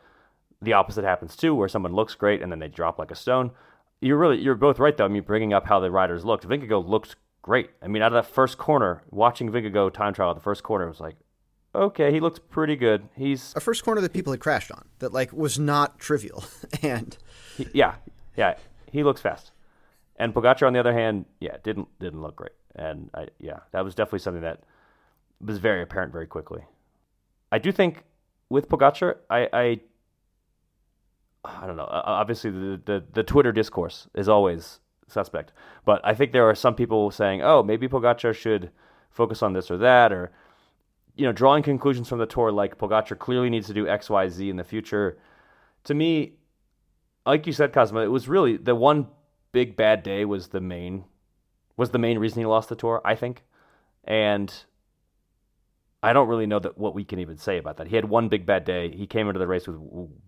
The 0.62 0.72
opposite 0.72 1.04
happens 1.04 1.36
too, 1.36 1.54
where 1.54 1.68
someone 1.68 1.94
looks 1.94 2.14
great 2.14 2.42
and 2.42 2.50
then 2.50 2.58
they 2.58 2.68
drop 2.68 2.98
like 2.98 3.10
a 3.10 3.16
stone. 3.16 3.50
You're 4.00 4.18
really 4.18 4.40
you're 4.40 4.54
both 4.54 4.78
right 4.78 4.96
though. 4.96 5.04
I 5.04 5.08
mean, 5.08 5.22
bringing 5.22 5.52
up 5.52 5.66
how 5.66 5.80
the 5.80 5.90
riders 5.90 6.24
looked. 6.24 6.46
Vingegaard 6.46 6.88
looked 6.88 7.16
great. 7.44 7.68
I 7.82 7.88
mean, 7.88 8.00
out 8.00 8.14
of 8.14 8.24
that 8.24 8.32
first 8.32 8.56
corner, 8.56 9.02
watching 9.10 9.50
Vingegaard 9.52 9.92
time 9.92 10.14
trial 10.14 10.32
the 10.32 10.40
first 10.40 10.62
corner 10.62 10.88
was 10.88 10.98
like, 10.98 11.14
okay, 11.74 12.10
he 12.10 12.18
looks 12.18 12.38
pretty 12.38 12.74
good. 12.74 13.06
He's 13.14 13.52
a 13.54 13.60
first 13.60 13.84
corner 13.84 14.00
that 14.00 14.14
people 14.14 14.32
had 14.32 14.40
crashed 14.40 14.72
on 14.72 14.88
that 15.00 15.12
like 15.12 15.30
was 15.30 15.58
not 15.58 15.98
trivial, 15.98 16.42
and 16.82 17.18
he, 17.58 17.68
yeah, 17.74 17.96
yeah, 18.34 18.54
he 18.90 19.04
looks 19.04 19.20
fast. 19.20 19.52
And 20.16 20.32
Pogacar, 20.32 20.66
on 20.66 20.72
the 20.72 20.80
other 20.80 20.94
hand, 20.94 21.26
yeah, 21.38 21.58
didn't 21.62 21.88
didn't 22.00 22.22
look 22.22 22.34
great. 22.34 22.52
And 22.76 23.10
I, 23.12 23.28
yeah, 23.38 23.58
that 23.72 23.84
was 23.84 23.94
definitely 23.94 24.20
something 24.20 24.42
that 24.42 24.62
was 25.38 25.58
very 25.58 25.82
apparent 25.82 26.12
very 26.12 26.26
quickly. 26.26 26.62
I 27.52 27.58
do 27.58 27.72
think 27.72 28.04
with 28.48 28.70
Pogacar, 28.70 29.16
I, 29.28 29.48
I 29.52 29.80
I 31.44 31.66
don't 31.66 31.76
know. 31.76 31.88
Obviously, 31.90 32.50
the, 32.50 32.80
the, 32.82 33.04
the 33.12 33.22
Twitter 33.22 33.52
discourse 33.52 34.08
is 34.14 34.30
always 34.30 34.80
suspect. 35.08 35.52
But 35.84 36.00
I 36.04 36.14
think 36.14 36.32
there 36.32 36.48
are 36.48 36.54
some 36.54 36.74
people 36.74 37.10
saying, 37.10 37.42
oh, 37.42 37.62
maybe 37.62 37.88
Pogacar 37.88 38.34
should 38.34 38.70
focus 39.10 39.42
on 39.42 39.52
this 39.52 39.70
or 39.70 39.78
that, 39.78 40.12
or 40.12 40.32
you 41.16 41.24
know, 41.24 41.32
drawing 41.32 41.62
conclusions 41.62 42.08
from 42.08 42.18
the 42.18 42.26
tour 42.26 42.50
like 42.50 42.78
Pogacar 42.78 43.18
clearly 43.18 43.50
needs 43.50 43.66
to 43.68 43.74
do 43.74 43.88
X, 43.88 44.10
Y, 44.10 44.28
Z 44.28 44.50
in 44.50 44.56
the 44.56 44.64
future. 44.64 45.18
To 45.84 45.94
me, 45.94 46.34
like 47.24 47.46
you 47.46 47.52
said, 47.52 47.72
Cosmo, 47.72 48.02
it 48.02 48.10
was 48.10 48.28
really 48.28 48.56
the 48.56 48.74
one 48.74 49.08
big 49.52 49.76
bad 49.76 50.02
day 50.02 50.24
was 50.24 50.48
the 50.48 50.60
main 50.60 51.04
was 51.76 51.90
the 51.90 51.98
main 51.98 52.18
reason 52.18 52.40
he 52.40 52.46
lost 52.46 52.68
the 52.68 52.76
tour. 52.76 53.00
I 53.04 53.14
think, 53.14 53.44
and 54.04 54.52
I 56.02 56.12
don't 56.12 56.28
really 56.28 56.46
know 56.46 56.58
that 56.60 56.78
what 56.78 56.94
we 56.94 57.04
can 57.04 57.18
even 57.18 57.36
say 57.36 57.58
about 57.58 57.78
that. 57.78 57.88
He 57.88 57.96
had 57.96 58.04
one 58.04 58.28
big 58.28 58.46
bad 58.46 58.64
day. 58.64 58.94
He 58.94 59.06
came 59.06 59.26
into 59.28 59.38
the 59.38 59.46
race 59.46 59.66
with 59.66 59.80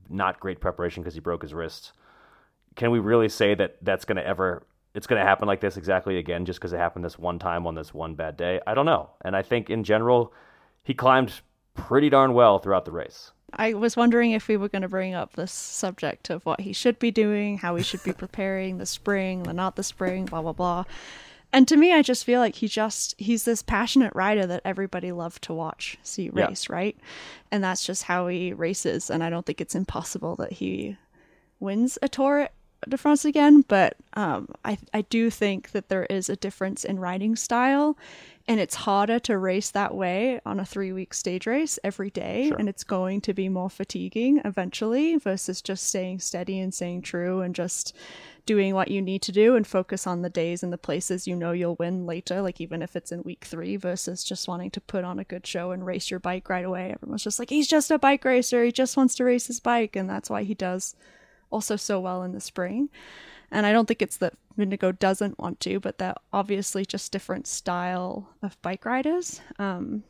not 0.08 0.40
great 0.40 0.60
preparation 0.60 1.02
because 1.02 1.14
he 1.14 1.20
broke 1.20 1.42
his 1.42 1.54
wrist 1.54 1.92
can 2.76 2.90
we 2.90 2.98
really 2.98 3.28
say 3.28 3.54
that 3.54 3.76
that's 3.82 4.04
going 4.04 4.16
to 4.16 4.26
ever 4.26 4.66
it's 4.94 5.06
going 5.06 5.20
to 5.20 5.26
happen 5.26 5.46
like 5.46 5.60
this 5.60 5.76
exactly 5.76 6.16
again 6.16 6.46
just 6.46 6.58
because 6.58 6.72
it 6.72 6.78
happened 6.78 7.04
this 7.04 7.18
one 7.18 7.38
time 7.38 7.66
on 7.66 7.74
this 7.74 7.92
one 7.92 8.14
bad 8.14 8.36
day? 8.36 8.60
I 8.66 8.72
don't 8.72 8.86
know. 8.86 9.10
And 9.22 9.36
I 9.36 9.42
think 9.42 9.68
in 9.68 9.84
general, 9.84 10.32
he 10.84 10.94
climbed 10.94 11.40
pretty 11.74 12.08
darn 12.08 12.32
well 12.32 12.58
throughout 12.58 12.86
the 12.86 12.92
race. 12.92 13.30
I 13.52 13.74
was 13.74 13.94
wondering 13.94 14.32
if 14.32 14.48
we 14.48 14.56
were 14.56 14.70
going 14.70 14.82
to 14.82 14.88
bring 14.88 15.14
up 15.14 15.34
this 15.34 15.52
subject 15.52 16.30
of 16.30 16.44
what 16.46 16.62
he 16.62 16.72
should 16.72 16.98
be 16.98 17.10
doing, 17.10 17.58
how 17.58 17.76
he 17.76 17.82
should 17.82 18.02
be 18.02 18.12
preparing 18.14 18.78
the 18.78 18.86
spring, 18.86 19.42
the 19.42 19.52
not 19.52 19.76
the 19.76 19.82
spring, 19.82 20.24
blah 20.24 20.40
blah 20.40 20.52
blah. 20.52 20.84
And 21.52 21.68
to 21.68 21.76
me, 21.76 21.92
I 21.92 22.02
just 22.02 22.24
feel 22.24 22.40
like 22.40 22.56
he 22.56 22.66
just 22.66 23.14
he's 23.18 23.44
this 23.44 23.62
passionate 23.62 24.14
rider 24.14 24.46
that 24.46 24.62
everybody 24.64 25.12
loved 25.12 25.42
to 25.44 25.54
watch 25.54 25.98
see 26.02 26.30
race, 26.30 26.66
yeah. 26.68 26.74
right? 26.74 26.96
And 27.52 27.62
that's 27.62 27.86
just 27.86 28.04
how 28.04 28.28
he 28.28 28.54
races. 28.54 29.10
And 29.10 29.22
I 29.22 29.30
don't 29.30 29.44
think 29.44 29.60
it's 29.60 29.74
impossible 29.74 30.36
that 30.36 30.54
he 30.54 30.96
wins 31.60 31.98
a 32.02 32.08
tour 32.08 32.48
de 32.88 32.96
France 32.96 33.24
again, 33.24 33.62
but 33.66 33.96
um, 34.14 34.48
I 34.64 34.78
I 34.92 35.02
do 35.02 35.30
think 35.30 35.70
that 35.72 35.88
there 35.88 36.06
is 36.06 36.28
a 36.28 36.36
difference 36.36 36.84
in 36.84 36.98
riding 36.98 37.36
style, 37.36 37.96
and 38.46 38.60
it's 38.60 38.74
harder 38.74 39.18
to 39.20 39.38
race 39.38 39.70
that 39.70 39.94
way 39.94 40.40
on 40.46 40.60
a 40.60 40.64
three 40.64 40.92
week 40.92 41.14
stage 41.14 41.46
race 41.46 41.78
every 41.82 42.10
day, 42.10 42.48
sure. 42.48 42.56
and 42.58 42.68
it's 42.68 42.84
going 42.84 43.20
to 43.22 43.34
be 43.34 43.48
more 43.48 43.70
fatiguing 43.70 44.40
eventually 44.44 45.16
versus 45.16 45.62
just 45.62 45.84
staying 45.84 46.20
steady 46.20 46.60
and 46.60 46.74
staying 46.74 47.02
true 47.02 47.40
and 47.40 47.54
just 47.54 47.94
doing 48.46 48.74
what 48.74 48.88
you 48.88 49.02
need 49.02 49.20
to 49.22 49.32
do 49.32 49.56
and 49.56 49.66
focus 49.66 50.06
on 50.06 50.22
the 50.22 50.30
days 50.30 50.62
and 50.62 50.72
the 50.72 50.78
places 50.78 51.26
you 51.26 51.34
know 51.34 51.50
you'll 51.50 51.74
win 51.76 52.06
later, 52.06 52.40
like 52.40 52.60
even 52.60 52.80
if 52.80 52.94
it's 52.94 53.10
in 53.10 53.22
week 53.24 53.44
three, 53.44 53.76
versus 53.76 54.22
just 54.22 54.46
wanting 54.46 54.70
to 54.70 54.80
put 54.80 55.04
on 55.04 55.18
a 55.18 55.24
good 55.24 55.44
show 55.44 55.72
and 55.72 55.84
race 55.84 56.10
your 56.10 56.20
bike 56.20 56.48
right 56.48 56.64
away. 56.64 56.92
Everyone's 56.94 57.24
just 57.24 57.40
like, 57.40 57.50
he's 57.50 57.66
just 57.66 57.90
a 57.90 57.98
bike 57.98 58.24
racer. 58.24 58.64
He 58.64 58.70
just 58.70 58.96
wants 58.96 59.16
to 59.16 59.24
race 59.24 59.48
his 59.48 59.58
bike. 59.58 59.96
And 59.96 60.08
that's 60.08 60.30
why 60.30 60.44
he 60.44 60.54
does 60.54 60.94
also 61.50 61.76
so 61.76 62.00
well 62.00 62.22
in 62.22 62.32
the 62.32 62.40
spring. 62.40 62.88
And 63.50 63.64
I 63.64 63.72
don't 63.72 63.86
think 63.86 64.02
it's 64.02 64.16
that 64.18 64.34
Vingegaard 64.58 64.98
doesn't 64.98 65.38
want 65.38 65.60
to, 65.60 65.78
but 65.80 65.98
that 65.98 66.18
obviously 66.32 66.84
just 66.84 67.12
different 67.12 67.46
style 67.46 68.28
of 68.42 68.60
bike 68.62 68.84
riders. 68.84 69.40
Um, 69.58 70.02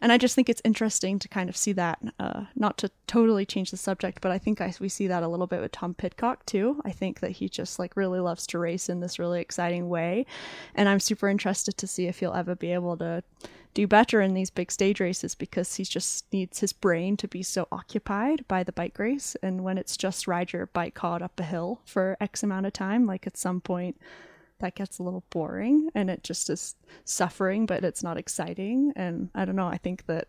and 0.00 0.12
I 0.12 0.18
just 0.18 0.34
think 0.34 0.48
it's 0.48 0.62
interesting 0.64 1.18
to 1.18 1.28
kind 1.28 1.48
of 1.48 1.56
see 1.56 1.72
that, 1.72 1.98
uh, 2.18 2.44
not 2.54 2.78
to 2.78 2.90
totally 3.06 3.46
change 3.46 3.70
the 3.70 3.76
subject, 3.76 4.20
but 4.20 4.30
I 4.30 4.38
think 4.38 4.60
I, 4.60 4.72
we 4.80 4.88
see 4.88 5.06
that 5.06 5.22
a 5.22 5.28
little 5.28 5.46
bit 5.46 5.60
with 5.60 5.72
Tom 5.72 5.94
Pidcock 5.94 6.44
too. 6.46 6.80
I 6.84 6.92
think 6.92 7.20
that 7.20 7.32
he 7.32 7.48
just 7.48 7.78
like 7.78 7.96
really 7.96 8.20
loves 8.20 8.46
to 8.48 8.58
race 8.58 8.88
in 8.88 9.00
this 9.00 9.18
really 9.18 9.40
exciting 9.40 9.88
way, 9.88 10.26
and 10.74 10.88
I'm 10.88 11.00
super 11.00 11.28
interested 11.28 11.76
to 11.78 11.86
see 11.86 12.06
if 12.06 12.18
he'll 12.18 12.32
ever 12.32 12.54
be 12.54 12.72
able 12.72 12.96
to 12.98 13.22
do 13.74 13.86
better 13.86 14.22
in 14.22 14.32
these 14.32 14.48
big 14.48 14.72
stage 14.72 15.00
races 15.00 15.34
because 15.34 15.74
he 15.74 15.84
just 15.84 16.24
needs 16.32 16.60
his 16.60 16.72
brain 16.72 17.14
to 17.14 17.28
be 17.28 17.42
so 17.42 17.68
occupied 17.70 18.42
by 18.48 18.62
the 18.62 18.72
bike 18.72 18.98
race, 18.98 19.36
and 19.42 19.62
when 19.62 19.76
it's 19.76 19.96
just 19.96 20.26
ride 20.26 20.52
your 20.52 20.66
bike 20.66 20.98
hard 20.98 21.20
up 21.20 21.38
a 21.38 21.42
hill 21.42 21.80
for 21.84 22.16
X 22.20 22.42
amount 22.42 22.64
of 22.64 22.72
time, 22.72 23.06
like 23.06 23.26
at 23.26 23.36
some 23.36 23.60
point 23.60 23.96
that 24.58 24.74
gets 24.74 24.98
a 24.98 25.02
little 25.02 25.24
boring 25.30 25.90
and 25.94 26.10
it 26.10 26.22
just 26.22 26.50
is 26.50 26.76
suffering, 27.04 27.66
but 27.66 27.84
it's 27.84 28.02
not 28.02 28.16
exciting. 28.16 28.92
And 28.96 29.30
I 29.34 29.44
don't 29.44 29.56
know. 29.56 29.68
I 29.68 29.78
think 29.78 30.06
that 30.06 30.26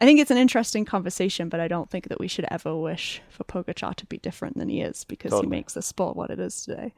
I 0.00 0.04
think 0.04 0.18
it's 0.18 0.32
an 0.32 0.36
interesting 0.36 0.84
conversation, 0.84 1.48
but 1.48 1.60
I 1.60 1.68
don't 1.68 1.88
think 1.88 2.08
that 2.08 2.18
we 2.18 2.26
should 2.26 2.46
ever 2.50 2.76
wish 2.76 3.22
for 3.28 3.44
Pogacar 3.44 3.94
to 3.94 4.06
be 4.06 4.18
different 4.18 4.58
than 4.58 4.68
he 4.68 4.80
is 4.80 5.04
because 5.04 5.30
totally. 5.30 5.46
he 5.46 5.50
makes 5.50 5.74
the 5.74 5.82
sport 5.82 6.16
what 6.16 6.30
it 6.30 6.40
is 6.40 6.64
today. 6.64 6.92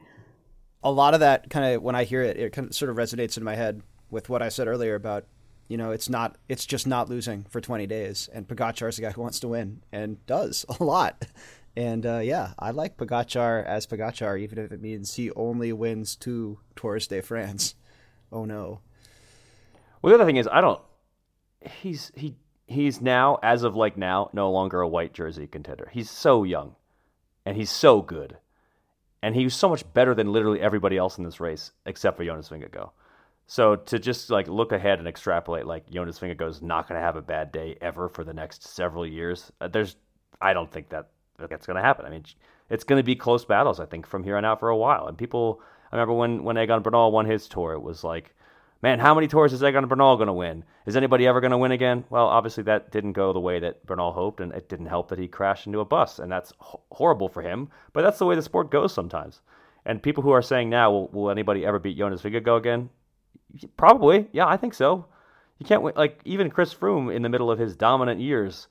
A 0.83 0.91
lot 0.91 1.13
of 1.13 1.19
that 1.19 1.49
kind 1.49 1.75
of 1.75 1.83
when 1.83 1.95
I 1.95 2.03
hear 2.03 2.21
it, 2.21 2.37
it 2.37 2.51
kind 2.51 2.67
of 2.67 2.75
sort 2.75 2.89
of 2.89 2.97
resonates 2.97 3.37
in 3.37 3.43
my 3.43 3.55
head 3.55 3.81
with 4.09 4.27
what 4.29 4.41
I 4.41 4.49
said 4.49 4.67
earlier 4.67 4.95
about 4.95 5.25
you 5.67 5.77
know 5.77 5.91
it's 5.91 6.09
not 6.09 6.37
it's 6.47 6.65
just 6.65 6.85
not 6.85 7.09
losing 7.09 7.43
for 7.49 7.59
20 7.59 7.87
days 7.87 8.29
and 8.33 8.47
Pogacar 8.47 8.89
is 8.89 8.99
a 8.99 9.01
guy 9.01 9.11
who 9.11 9.21
wants 9.21 9.39
to 9.39 9.47
win 9.47 9.81
and 9.91 10.23
does 10.25 10.65
a 10.79 10.83
lot 10.83 11.25
and 11.75 12.05
uh, 12.05 12.19
yeah, 12.19 12.53
I 12.57 12.71
like 12.71 12.97
Pogacar 12.97 13.65
as 13.65 13.85
Pogacar, 13.85 14.39
even 14.39 14.57
if 14.57 14.71
it 14.71 14.81
means 14.81 15.15
he 15.15 15.31
only 15.31 15.73
wins 15.73 16.15
two 16.15 16.59
Tours 16.75 17.07
de 17.07 17.21
France. 17.21 17.75
Oh 18.31 18.45
no. 18.45 18.81
Well, 20.01 20.11
the 20.11 20.15
other 20.15 20.25
thing 20.25 20.37
is, 20.37 20.47
I 20.51 20.61
don't. 20.61 20.81
He's 21.61 22.11
he 22.15 22.35
he's 22.67 23.01
now, 23.01 23.39
as 23.41 23.63
of 23.63 23.75
like 23.75 23.97
now, 23.97 24.29
no 24.33 24.51
longer 24.51 24.81
a 24.81 24.87
white 24.87 25.13
jersey 25.13 25.47
contender. 25.47 25.89
He's 25.91 26.09
so 26.09 26.43
young, 26.43 26.75
and 27.45 27.57
he's 27.57 27.71
so 27.71 28.01
good, 28.01 28.37
and 29.21 29.35
he's 29.35 29.55
so 29.55 29.69
much 29.69 29.83
better 29.93 30.13
than 30.13 30.31
literally 30.31 30.61
everybody 30.61 30.97
else 30.97 31.17
in 31.17 31.23
this 31.23 31.39
race, 31.39 31.71
except 31.85 32.17
for 32.17 32.25
Jonas 32.25 32.49
Vingegaard. 32.49 32.91
So 33.47 33.75
to 33.75 33.99
just 33.99 34.29
like 34.29 34.47
look 34.47 34.71
ahead 34.71 34.99
and 34.99 35.07
extrapolate, 35.07 35.67
like 35.67 35.89
Jonas 35.89 36.19
Vingegaard 36.19 36.49
is 36.49 36.61
not 36.61 36.87
going 36.87 36.99
to 36.99 37.05
have 37.05 37.15
a 37.15 37.21
bad 37.21 37.51
day 37.51 37.77
ever 37.81 38.09
for 38.09 38.23
the 38.23 38.33
next 38.33 38.63
several 38.63 39.05
years. 39.05 39.51
Uh, 39.61 39.67
there's, 39.67 39.95
I 40.41 40.53
don't 40.53 40.71
think 40.71 40.89
that 40.89 41.09
that's 41.37 41.65
going 41.65 41.75
to 41.75 41.83
happen. 41.83 42.05
I 42.05 42.09
mean, 42.09 42.23
it's 42.69 42.83
going 42.83 42.99
to 42.99 43.03
be 43.03 43.15
close 43.15 43.45
battles, 43.45 43.79
I 43.79 43.85
think, 43.85 44.07
from 44.07 44.23
here 44.23 44.37
on 44.37 44.45
out 44.45 44.59
for 44.59 44.69
a 44.69 44.77
while. 44.77 45.07
And 45.07 45.17
people, 45.17 45.61
I 45.91 45.95
remember 45.95 46.13
when, 46.13 46.43
when 46.43 46.57
Egan 46.57 46.81
Bernal 46.81 47.11
won 47.11 47.25
his 47.25 47.47
tour, 47.47 47.73
it 47.73 47.81
was 47.81 48.03
like, 48.03 48.33
man, 48.81 48.99
how 48.99 49.13
many 49.13 49.27
tours 49.27 49.53
is 49.53 49.63
Egan 49.63 49.87
Bernal 49.87 50.15
going 50.15 50.27
to 50.27 50.33
win? 50.33 50.63
Is 50.85 50.95
anybody 50.95 51.27
ever 51.27 51.41
going 51.41 51.51
to 51.51 51.57
win 51.57 51.71
again? 51.71 52.03
Well, 52.09 52.27
obviously 52.27 52.63
that 52.63 52.91
didn't 52.91 53.13
go 53.13 53.33
the 53.33 53.39
way 53.39 53.59
that 53.59 53.85
Bernal 53.85 54.11
hoped, 54.11 54.39
and 54.39 54.51
it 54.53 54.69
didn't 54.69 54.85
help 54.87 55.09
that 55.09 55.19
he 55.19 55.27
crashed 55.27 55.67
into 55.67 55.79
a 55.79 55.85
bus, 55.85 56.19
and 56.19 56.31
that's 56.31 56.53
horrible 56.59 57.29
for 57.29 57.41
him. 57.41 57.69
But 57.93 58.03
that's 58.03 58.19
the 58.19 58.25
way 58.25 58.35
the 58.35 58.41
sport 58.41 58.71
goes 58.71 58.93
sometimes. 58.93 59.41
And 59.85 60.01
people 60.01 60.23
who 60.23 60.31
are 60.31 60.41
saying 60.41 60.69
now, 60.69 60.91
will, 60.91 61.07
will 61.09 61.29
anybody 61.29 61.65
ever 61.65 61.79
beat 61.79 61.97
Jonas 61.97 62.21
Vingegaard 62.21 62.57
again? 62.57 62.89
Probably, 63.77 64.27
yeah, 64.31 64.47
I 64.47 64.57
think 64.57 64.73
so. 64.73 65.05
You 65.59 65.65
can't 65.65 65.81
win. 65.81 65.93
Like 65.95 66.19
even 66.25 66.49
Chris 66.49 66.73
Froome 66.73 67.13
in 67.13 67.21
the 67.21 67.29
middle 67.29 67.49
of 67.49 67.59
his 67.59 67.75
dominant 67.75 68.19
years 68.19 68.67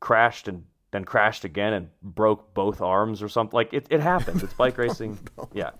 crashed 0.00 0.48
and 0.48 0.64
then 0.90 1.04
crashed 1.04 1.44
again 1.44 1.72
and 1.72 1.88
broke 2.02 2.54
both 2.54 2.80
arms 2.80 3.22
or 3.22 3.28
something. 3.28 3.54
Like 3.54 3.72
it, 3.72 3.86
it 3.90 4.00
happens. 4.00 4.42
It's 4.42 4.54
bike 4.54 4.74
oh, 4.78 4.82
racing. 4.82 5.18
Yeah. 5.52 5.70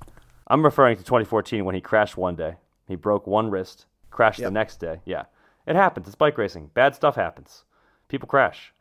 I'm 0.46 0.64
referring 0.64 0.96
to 0.96 1.04
2014 1.04 1.64
when 1.64 1.74
he 1.74 1.80
crashed 1.80 2.16
one 2.16 2.36
day. 2.36 2.56
He 2.86 2.96
broke 2.96 3.26
one 3.26 3.50
wrist, 3.50 3.86
crashed 4.10 4.38
yep. 4.38 4.48
the 4.48 4.52
next 4.52 4.80
day. 4.80 5.00
Yeah. 5.04 5.24
It 5.66 5.76
happens. 5.76 6.06
It's 6.06 6.16
bike 6.16 6.38
racing. 6.38 6.70
Bad 6.72 6.94
stuff 6.94 7.14
happens. 7.14 7.64
People 8.08 8.28
crash. 8.28 8.72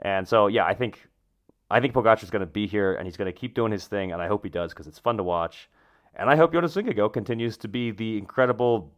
And 0.00 0.26
so, 0.26 0.48
yeah, 0.48 0.64
I 0.64 0.74
think 0.74 1.08
I 1.70 1.80
think 1.80 1.94
Pogacar's 1.94 2.30
going 2.30 2.40
to 2.40 2.46
be 2.46 2.66
here 2.66 2.94
and 2.94 3.06
he's 3.06 3.16
going 3.16 3.32
to 3.32 3.38
keep 3.38 3.54
doing 3.54 3.72
his 3.72 3.86
thing, 3.86 4.12
and 4.12 4.20
I 4.20 4.26
hope 4.26 4.44
he 4.44 4.50
does 4.50 4.72
because 4.72 4.86
it's 4.86 4.98
fun 4.98 5.16
to 5.16 5.22
watch. 5.22 5.70
And 6.14 6.28
I 6.28 6.36
hope 6.36 6.52
Jonas 6.52 6.74
Vingegaard 6.74 7.12
continues 7.12 7.56
to 7.58 7.68
be 7.68 7.90
the 7.90 8.18
incredible 8.18 8.92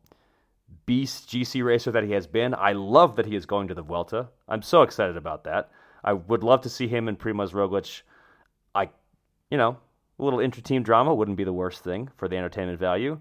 beast 0.87 1.29
GC 1.29 1.65
racer 1.65 1.93
that 1.93 2.03
he 2.03 2.13
has 2.13 2.27
been. 2.27 2.55
I 2.55 2.73
love 2.73 3.17
that 3.17 3.27
he 3.27 3.37
is 3.37 3.47
going 3.47 3.69
to 3.69 3.75
the 3.75 3.83
Vuelta. 3.83 4.29
I'm 4.49 4.63
so 4.63 4.83
excited 4.83 5.17
about 5.17 5.45
that. 5.45 5.71
I 6.05 6.13
would 6.13 6.45
love 6.45 6.61
to 6.63 6.69
see 6.69 6.87
him 6.87 7.09
and 7.09 7.19
Primoz 7.19 7.53
Roglic. 7.53 8.03
I, 8.75 8.91
you 9.51 9.57
know, 9.57 9.79
a 10.19 10.23
little 10.23 10.39
inter-team 10.39 10.83
drama 10.83 11.15
wouldn't 11.15 11.39
be 11.39 11.45
the 11.45 11.53
worst 11.53 11.83
thing 11.83 12.11
for 12.17 12.29
the 12.29 12.37
entertainment 12.37 12.79
value, 12.79 13.19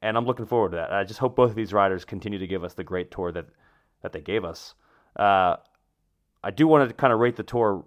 and 0.00 0.16
I'm 0.16 0.24
looking 0.24 0.46
forward 0.46 0.70
to 0.70 0.76
that. 0.76 0.92
I 0.92 1.04
just 1.04 1.18
hope 1.18 1.36
both 1.36 1.50
of 1.50 1.56
these 1.56 1.72
riders 1.72 2.04
continue 2.04 2.38
to 2.38 2.46
give 2.46 2.64
us 2.64 2.74
the 2.74 2.84
great 2.84 3.10
tour 3.10 3.32
that 3.32 3.46
that 4.02 4.12
they 4.12 4.20
gave 4.20 4.44
us. 4.44 4.74
Uh, 5.16 5.56
I 6.42 6.50
do 6.50 6.66
want 6.66 6.88
to 6.88 6.94
kind 6.94 7.12
of 7.12 7.20
rate 7.20 7.36
the 7.36 7.42
tour 7.42 7.84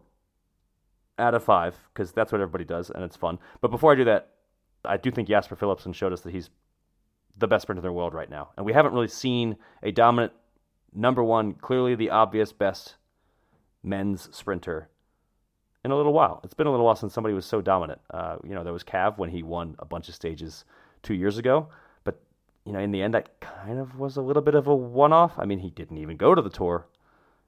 out 1.17 1.33
of 1.33 1.43
five 1.43 1.75
because 1.93 2.11
that's 2.11 2.31
what 2.31 2.41
everybody 2.41 2.65
does, 2.65 2.89
and 2.89 3.03
it's 3.03 3.15
fun. 3.15 3.39
But 3.61 3.71
before 3.71 3.91
I 3.91 3.95
do 3.95 4.05
that, 4.05 4.31
I 4.83 4.97
do 4.97 5.11
think 5.11 5.27
Jasper 5.27 5.55
Philipsen 5.55 5.93
showed 5.93 6.13
us 6.13 6.21
that 6.21 6.33
he's 6.33 6.49
the 7.37 7.47
best 7.47 7.63
sprinter 7.63 7.79
in 7.79 7.83
the 7.83 7.91
world 7.91 8.13
right 8.13 8.29
now, 8.29 8.49
and 8.57 8.65
we 8.65 8.73
haven't 8.73 8.93
really 8.93 9.07
seen 9.07 9.57
a 9.81 9.91
dominant 9.91 10.33
number 10.93 11.23
one, 11.23 11.53
clearly 11.53 11.95
the 11.95 12.09
obvious 12.09 12.53
best 12.53 12.95
men's 13.85 14.29
sprinter 14.35 14.89
in 15.83 15.91
a 15.91 15.95
little 15.95 16.13
while. 16.13 16.41
It's 16.43 16.53
been 16.53 16.67
a 16.67 16.71
little 16.71 16.85
while 16.85 16.95
since 16.95 17.13
somebody 17.13 17.35
was 17.35 17.45
so 17.45 17.61
dominant. 17.61 18.01
Uh, 18.11 18.37
you 18.43 18.55
know, 18.55 18.63
there 18.63 18.73
was 18.73 18.83
Cav 18.83 19.17
when 19.17 19.29
he 19.29 19.43
won 19.43 19.75
a 19.79 19.85
bunch 19.85 20.09
of 20.09 20.15
stages 20.15 20.65
two 21.03 21.13
years 21.13 21.37
ago, 21.37 21.69
but 22.03 22.19
you 22.65 22.73
know, 22.73 22.79
in 22.79 22.91
the 22.91 23.01
end, 23.01 23.13
that 23.13 23.39
kind 23.39 23.79
of 23.79 23.99
was 23.99 24.17
a 24.17 24.21
little 24.21 24.41
bit 24.41 24.55
of 24.55 24.67
a 24.67 24.75
one-off. 24.75 25.33
I 25.37 25.45
mean, 25.45 25.59
he 25.59 25.69
didn't 25.69 25.99
even 25.99 26.17
go 26.17 26.33
to 26.33 26.41
the 26.41 26.49
tour 26.49 26.87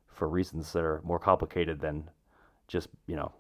for 0.08 0.28
reasons 0.30 0.72
that 0.74 0.84
are 0.84 1.02
more 1.04 1.20
complicated 1.20 1.80
than 1.80 2.10
just 2.68 2.90
you 3.08 3.16
know 3.16 3.32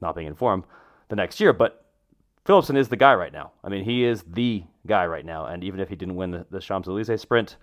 not 0.00 0.14
being 0.14 0.26
informed 0.26 0.64
the 1.08 1.16
next 1.16 1.40
year. 1.40 1.52
But 1.52 1.84
Philipsen 2.46 2.76
is 2.76 2.88
the 2.88 2.96
guy 2.96 3.14
right 3.14 3.32
now. 3.32 3.52
I 3.64 3.68
mean, 3.68 3.84
he 3.84 4.04
is 4.04 4.22
the 4.22 4.64
guy 4.86 5.06
right 5.06 5.24
now. 5.24 5.46
And 5.46 5.64
even 5.64 5.80
if 5.80 5.88
he 5.88 5.96
didn't 5.96 6.14
win 6.14 6.30
the, 6.30 6.46
the 6.50 6.60
Champs 6.60 6.88
Elysees 6.88 7.20
sprint, 7.20 7.56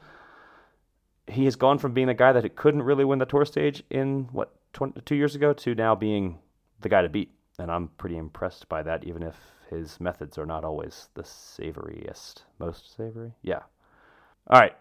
he 1.27 1.45
has 1.45 1.55
gone 1.55 1.79
from 1.79 1.93
being 1.93 2.07
the 2.07 2.13
guy 2.13 2.33
that 2.33 2.55
couldn't 2.55 2.83
really 2.83 3.05
win 3.05 3.19
the 3.19 3.25
tour 3.25 3.45
stage 3.45 3.81
in 3.89 4.27
what 4.31 4.53
20, 4.73 5.01
two 5.01 5.15
years 5.15 5.35
ago 5.35 5.53
to 5.53 5.75
now 5.75 5.95
being 5.95 6.39
the 6.81 6.89
guy 6.89 7.01
to 7.01 7.09
beat. 7.09 7.31
And 7.59 7.71
I'm 7.71 7.89
pretty 7.97 8.17
impressed 8.17 8.67
by 8.67 8.81
that, 8.83 9.03
even 9.03 9.21
if 9.23 9.35
his 9.69 9.99
methods 9.99 10.37
are 10.37 10.45
not 10.45 10.63
always 10.63 11.09
the 11.13 11.23
savoriest. 11.23 12.43
Most 12.59 12.95
savory? 12.95 13.33
Yeah. 13.41 13.61
All 14.47 14.59
right. 14.59 14.75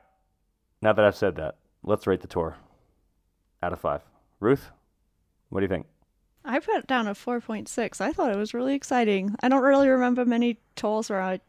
Now 0.81 0.93
that 0.93 1.05
I've 1.05 1.17
said 1.17 1.37
that, 1.37 1.57
let's 1.83 2.07
rate 2.07 2.23
the 2.23 2.27
tour 2.27 2.57
out 3.63 3.73
of 3.73 3.81
five. 3.81 4.03
Ruth, 4.41 4.71
what 5.51 5.61
do 5.61 5.65
you 5.65 5.69
think? 5.69 5.87
I 6.45 6.59
put 6.59 6.87
down 6.87 7.07
a 7.07 7.15
4.6. 7.15 8.01
I 8.01 8.13
thought 8.13 8.33
it 8.33 8.39
was 8.39 8.55
really 8.55 8.75
exciting. 8.75 9.37
I 9.43 9.49
don't 9.49 9.63
really 9.63 9.89
remember 9.89 10.25
many 10.25 10.59
tours 10.75 11.09
where 11.09 11.23
I 11.23 11.41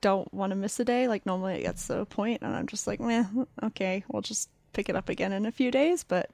don't 0.00 0.32
want 0.34 0.50
to 0.50 0.56
miss 0.56 0.80
a 0.80 0.84
day. 0.84 1.06
Like 1.06 1.24
normally 1.26 1.54
it 1.54 1.62
gets 1.62 1.86
to 1.86 2.00
a 2.00 2.06
point 2.06 2.42
and 2.42 2.56
I'm 2.56 2.66
just 2.66 2.86
like, 2.86 3.00
meh, 3.00 3.24
okay, 3.62 4.04
we'll 4.08 4.22
just 4.22 4.48
pick 4.72 4.88
it 4.88 4.96
up 4.96 5.08
again 5.08 5.32
in 5.32 5.46
a 5.46 5.52
few 5.52 5.70
days. 5.70 6.02
But 6.02 6.30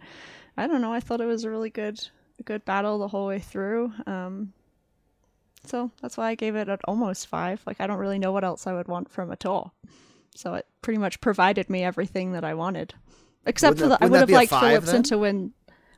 I 0.56 0.66
don't 0.66 0.80
know. 0.80 0.92
I 0.92 1.00
thought 1.00 1.20
it 1.20 1.26
was 1.26 1.44
a 1.44 1.50
really 1.50 1.70
good, 1.70 2.00
a 2.38 2.42
good 2.42 2.64
battle 2.64 2.98
the 2.98 3.08
whole 3.08 3.26
way 3.26 3.38
through. 3.38 3.92
Um, 4.06 4.52
so 5.64 5.90
that's 6.00 6.16
why 6.16 6.28
I 6.28 6.34
gave 6.34 6.56
it 6.56 6.68
at 6.68 6.80
almost 6.86 7.26
five. 7.26 7.60
Like 7.66 7.80
I 7.80 7.86
don't 7.86 7.98
really 7.98 8.18
know 8.18 8.32
what 8.32 8.44
else 8.44 8.66
I 8.66 8.72
would 8.72 8.88
want 8.88 9.10
from 9.10 9.30
a 9.30 9.36
tour. 9.36 9.70
So 10.34 10.54
it 10.54 10.66
pretty 10.82 10.98
much 10.98 11.20
provided 11.20 11.70
me 11.70 11.82
everything 11.82 12.32
that 12.32 12.44
I 12.44 12.54
wanted, 12.54 12.94
except 13.46 13.80
wouldn't 13.80 13.92
for 13.92 13.98
the 13.98 14.04
I 14.04 14.08
would 14.08 14.20
have 14.20 14.30
liked 14.30 14.52
Philipsen 14.52 15.02
to 15.04 15.18
win. 15.18 15.52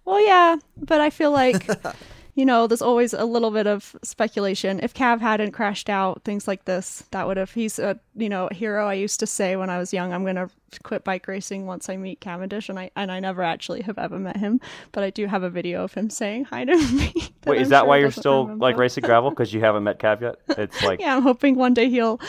Well, 0.05 0.25
yeah, 0.25 0.57
but 0.77 1.01
I 1.01 1.11
feel 1.11 1.33
like 1.33 1.69
you 2.39 2.47
know, 2.47 2.69
there's 2.69 2.83
always 2.83 3.13
a 3.15 3.25
little 3.25 3.51
bit 3.51 3.67
of 3.67 3.97
speculation. 4.05 4.79
If 4.81 4.95
Cav 4.95 5.21
hadn't 5.21 5.51
crashed 5.51 5.91
out, 5.91 6.23
things 6.23 6.47
like 6.47 6.67
this, 6.67 7.03
that 7.11 7.27
would 7.27 7.37
have. 7.37 7.51
He's 7.51 7.81
a 7.81 7.99
you 8.15 8.29
know 8.29 8.49
hero. 8.53 8.87
I 8.87 8.95
used 8.95 9.19
to 9.21 9.27
say 9.27 9.57
when 9.57 9.71
I 9.71 9.79
was 9.79 9.93
young, 9.93 10.13
I'm 10.13 10.25
gonna 10.25 10.49
quit 10.83 11.05
bike 11.05 11.27
racing 11.29 11.67
once 11.67 11.89
I 11.89 11.97
meet 11.97 12.21
Cavendish, 12.21 12.69
and 12.69 12.79
I 12.79 12.91
and 12.97 13.11
I 13.11 13.21
never 13.21 13.43
actually 13.43 13.83
have 13.83 13.99
ever 13.99 14.19
met 14.19 14.37
him, 14.37 14.61
but 14.93 15.03
I 15.03 15.11
do 15.11 15.27
have 15.27 15.43
a 15.43 15.51
video 15.51 15.85
of 15.85 15.95
him 15.95 16.11
saying 16.11 16.45
hi 16.45 16.65
to 16.65 16.77
me. 16.93 17.13
Wait, 17.47 17.61
is 17.61 17.69
I'm 17.69 17.71
that 17.71 17.81
sure 17.81 17.89
why 17.89 17.97
you're 17.99 18.11
still 18.11 18.45
remember. 18.45 18.63
like 18.65 18.77
racing 18.77 19.03
gravel 19.05 19.31
because 19.31 19.53
you 19.53 19.61
haven't 19.61 19.85
met 19.85 19.99
Cav 19.99 20.21
yet? 20.21 20.37
It's 20.59 20.83
like 20.85 21.01
yeah, 21.01 21.17
I'm 21.17 21.23
hoping 21.23 21.57
one 21.57 21.75
day 21.75 21.89
he'll 21.89 22.21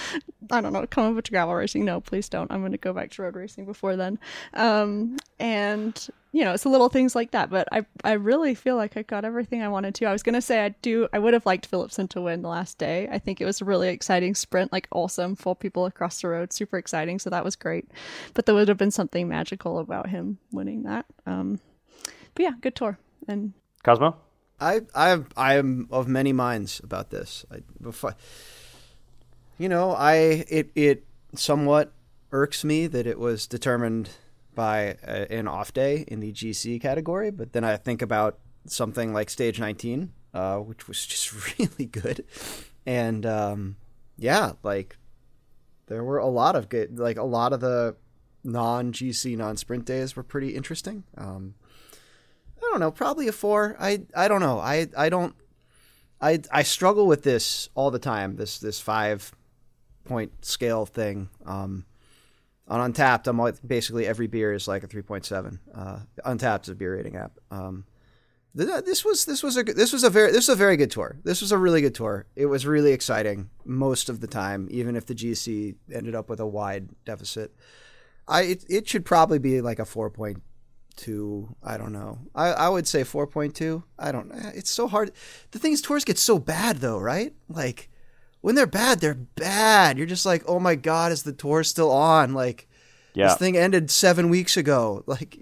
I 0.51 0.61
don't 0.61 0.73
know, 0.73 0.85
come 0.87 1.05
over 1.05 1.21
to 1.21 1.31
gravel 1.31 1.53
racing. 1.53 1.85
No, 1.85 2.01
please 2.01 2.29
don't. 2.29 2.51
I'm 2.51 2.61
going 2.61 2.71
to 2.71 2.77
go 2.77 2.93
back 2.93 3.11
to 3.11 3.21
road 3.21 3.35
racing 3.35 3.65
before 3.65 3.95
then. 3.95 4.17
Um, 4.53 5.17
and 5.39 6.09
you 6.31 6.43
know, 6.43 6.53
it's 6.53 6.63
the 6.63 6.69
little 6.69 6.89
things 6.89 7.15
like 7.15 7.31
that. 7.31 7.49
But 7.49 7.67
I, 7.71 7.85
I 8.03 8.13
really 8.13 8.55
feel 8.55 8.75
like 8.75 8.95
I 8.97 9.01
got 9.01 9.25
everything 9.25 9.61
I 9.61 9.67
wanted 9.67 9.95
to. 9.95 10.05
I 10.05 10.11
was 10.11 10.23
going 10.23 10.35
to 10.35 10.41
say 10.41 10.63
I 10.63 10.69
do. 10.69 11.07
I 11.11 11.19
would 11.19 11.33
have 11.33 11.45
liked 11.45 11.69
Philipsen 11.69 12.07
to 12.09 12.21
win 12.21 12.41
the 12.41 12.49
last 12.49 12.77
day. 12.77 13.07
I 13.11 13.19
think 13.19 13.41
it 13.41 13.45
was 13.45 13.61
a 13.61 13.65
really 13.65 13.89
exciting 13.89 14.35
sprint, 14.35 14.71
like 14.71 14.87
awesome, 14.91 15.35
full 15.35 15.55
people 15.55 15.85
across 15.85 16.21
the 16.21 16.29
road, 16.29 16.53
super 16.53 16.77
exciting. 16.77 17.19
So 17.19 17.29
that 17.29 17.43
was 17.43 17.55
great. 17.55 17.87
But 18.33 18.45
there 18.45 18.55
would 18.55 18.67
have 18.67 18.77
been 18.77 18.91
something 18.91 19.27
magical 19.27 19.79
about 19.79 20.09
him 20.09 20.37
winning 20.51 20.83
that. 20.83 21.05
Um, 21.25 21.59
but 22.35 22.43
yeah, 22.43 22.51
good 22.61 22.75
tour. 22.75 22.97
And 23.27 23.53
Cosmo. 23.83 24.15
I 24.59 24.81
I 24.93 25.19
I 25.37 25.55
am 25.55 25.87
of 25.91 26.07
many 26.07 26.33
minds 26.33 26.81
about 26.83 27.09
this. 27.09 27.45
I, 27.51 27.59
before, 27.81 28.15
you 29.57 29.69
know, 29.69 29.91
I 29.91 30.45
it 30.49 30.71
it 30.75 31.05
somewhat 31.35 31.93
irks 32.31 32.63
me 32.63 32.87
that 32.87 33.07
it 33.07 33.19
was 33.19 33.47
determined 33.47 34.09
by 34.55 34.97
a, 35.03 35.31
an 35.31 35.47
off 35.47 35.73
day 35.73 36.03
in 36.07 36.19
the 36.19 36.33
GC 36.33 36.81
category, 36.81 37.31
but 37.31 37.53
then 37.53 37.63
I 37.63 37.77
think 37.77 38.01
about 38.01 38.39
something 38.65 39.13
like 39.13 39.29
stage 39.29 39.59
19, 39.59 40.11
uh, 40.33 40.57
which 40.57 40.87
was 40.87 41.05
just 41.05 41.57
really 41.59 41.85
good, 41.85 42.25
and 42.85 43.25
um, 43.25 43.77
yeah, 44.17 44.53
like 44.63 44.97
there 45.87 46.03
were 46.03 46.17
a 46.17 46.27
lot 46.27 46.55
of 46.55 46.69
good, 46.69 46.99
like 46.99 47.17
a 47.17 47.23
lot 47.23 47.53
of 47.53 47.61
the 47.61 47.95
non 48.43 48.91
GC 48.91 49.37
non 49.37 49.57
sprint 49.57 49.85
days 49.85 50.15
were 50.15 50.23
pretty 50.23 50.55
interesting. 50.55 51.03
Um, 51.17 51.55
I 52.57 52.61
don't 52.71 52.79
know, 52.79 52.91
probably 52.91 53.27
a 53.27 53.31
four. 53.31 53.75
I 53.79 54.01
I 54.15 54.27
don't 54.27 54.41
know. 54.41 54.59
I 54.59 54.87
I 54.97 55.09
don't. 55.09 55.35
I 56.21 56.39
I 56.51 56.63
struggle 56.63 57.07
with 57.07 57.23
this 57.23 57.69
all 57.75 57.91
the 57.91 57.99
time. 57.99 58.35
This 58.35 58.59
this 58.59 58.79
five 58.79 59.33
point 60.05 60.45
scale 60.45 60.85
thing. 60.85 61.29
Um, 61.45 61.85
on 62.67 62.93
Untappd, 62.93 63.27
I'm 63.27 63.39
like, 63.39 63.55
basically 63.65 64.05
every 64.05 64.27
beer 64.27 64.53
is 64.53 64.67
like 64.67 64.83
a 64.83 64.87
three 64.87 65.01
point 65.01 65.25
seven. 65.25 65.59
Uh, 65.73 65.99
Untappd 66.25 66.63
is 66.63 66.69
a 66.69 66.75
beer 66.75 66.95
rating 66.95 67.15
app. 67.15 67.39
Um, 67.49 67.85
this 68.53 69.05
was 69.05 69.25
this 69.25 69.43
was 69.43 69.57
a 69.57 69.63
this 69.63 69.93
was 69.93 70.03
a 70.03 70.09
very 70.09 70.31
this 70.31 70.47
was 70.47 70.55
a 70.55 70.55
very 70.55 70.75
good 70.75 70.91
tour. 70.91 71.17
This 71.23 71.41
was 71.41 71.51
a 71.51 71.57
really 71.57 71.81
good 71.81 71.95
tour. 71.95 72.25
It 72.35 72.47
was 72.47 72.65
really 72.65 72.91
exciting 72.91 73.49
most 73.63 74.09
of 74.09 74.21
the 74.21 74.27
time, 74.27 74.67
even 74.71 74.95
if 74.95 75.05
the 75.05 75.15
GC 75.15 75.75
ended 75.93 76.15
up 76.15 76.29
with 76.29 76.39
a 76.39 76.47
wide 76.47 76.89
deficit. 77.05 77.53
I 78.29 78.41
it, 78.43 78.65
it 78.69 78.87
should 78.87 79.05
probably 79.05 79.39
be 79.39 79.59
like 79.61 79.79
a 79.79 79.85
four 79.85 80.09
point 80.09 80.41
two. 80.99 81.55
I 81.63 81.77
don't 81.77 81.93
know. 81.93 82.19
I, 82.35 82.49
I 82.49 82.69
would 82.69 82.87
say 82.87 83.01
4.2. 83.01 83.83
I 83.97 84.11
don't. 84.11 84.31
It's 84.53 84.69
so 84.69 84.87
hard. 84.87 85.11
The 85.51 85.59
thing 85.59 85.71
is, 85.71 85.81
tours 85.81 86.03
get 86.03 86.17
so 86.17 86.37
bad, 86.37 86.77
though, 86.77 86.99
right? 86.99 87.33
Like, 87.47 87.89
when 88.41 88.55
they're 88.55 88.67
bad, 88.67 88.99
they're 88.99 89.13
bad. 89.13 89.97
You're 89.97 90.07
just 90.07 90.25
like, 90.25 90.43
oh 90.45 90.59
my 90.59 90.75
God, 90.75 91.11
is 91.11 91.23
the 91.23 91.31
tour 91.31 91.63
still 91.63 91.91
on? 91.91 92.33
Like, 92.33 92.67
yeah. 93.13 93.27
this 93.27 93.37
thing 93.37 93.57
ended 93.57 93.89
seven 93.89 94.29
weeks 94.29 94.57
ago. 94.57 95.03
Like, 95.07 95.39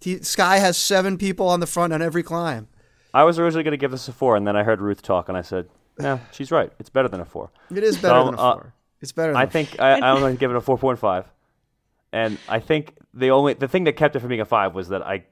T- 0.00 0.22
Sky 0.22 0.58
has 0.58 0.76
seven 0.76 1.18
people 1.18 1.48
on 1.48 1.60
the 1.60 1.66
front 1.66 1.92
on 1.92 2.02
every 2.02 2.22
climb. 2.22 2.68
I 3.12 3.24
was 3.24 3.38
originally 3.38 3.64
going 3.64 3.72
to 3.72 3.78
give 3.78 3.90
this 3.90 4.06
a 4.08 4.12
four, 4.12 4.36
and 4.36 4.46
then 4.46 4.56
I 4.56 4.62
heard 4.62 4.80
Ruth 4.80 5.02
talk, 5.02 5.28
and 5.28 5.36
I 5.36 5.42
said, 5.42 5.68
"Yeah, 5.98 6.18
she's 6.30 6.52
right. 6.52 6.70
It's 6.78 6.90
better 6.90 7.08
than 7.08 7.20
a 7.20 7.24
four. 7.24 7.50
It 7.74 7.82
is 7.82 7.96
better 7.96 8.20
so, 8.20 8.24
than 8.26 8.34
a 8.34 8.40
uh, 8.40 8.54
four. 8.54 8.66
Uh, 8.66 8.70
it's 9.00 9.12
better. 9.12 9.34
I 9.34 9.46
think 9.46 9.80
I, 9.80 9.94
I'm 9.94 10.20
going 10.20 10.36
to 10.36 10.38
give 10.38 10.50
it 10.50 10.56
a 10.56 10.60
four 10.60 10.76
point 10.76 10.98
five. 10.98 11.24
And 12.12 12.38
I 12.48 12.60
think 12.60 12.96
the 13.14 13.30
only 13.30 13.54
the 13.54 13.68
thing 13.68 13.84
that 13.84 13.96
kept 13.96 14.16
it 14.16 14.20
from 14.20 14.28
being 14.28 14.40
a 14.40 14.46
five 14.46 14.74
was 14.74 14.88
that 14.88 15.02
I 15.06 15.24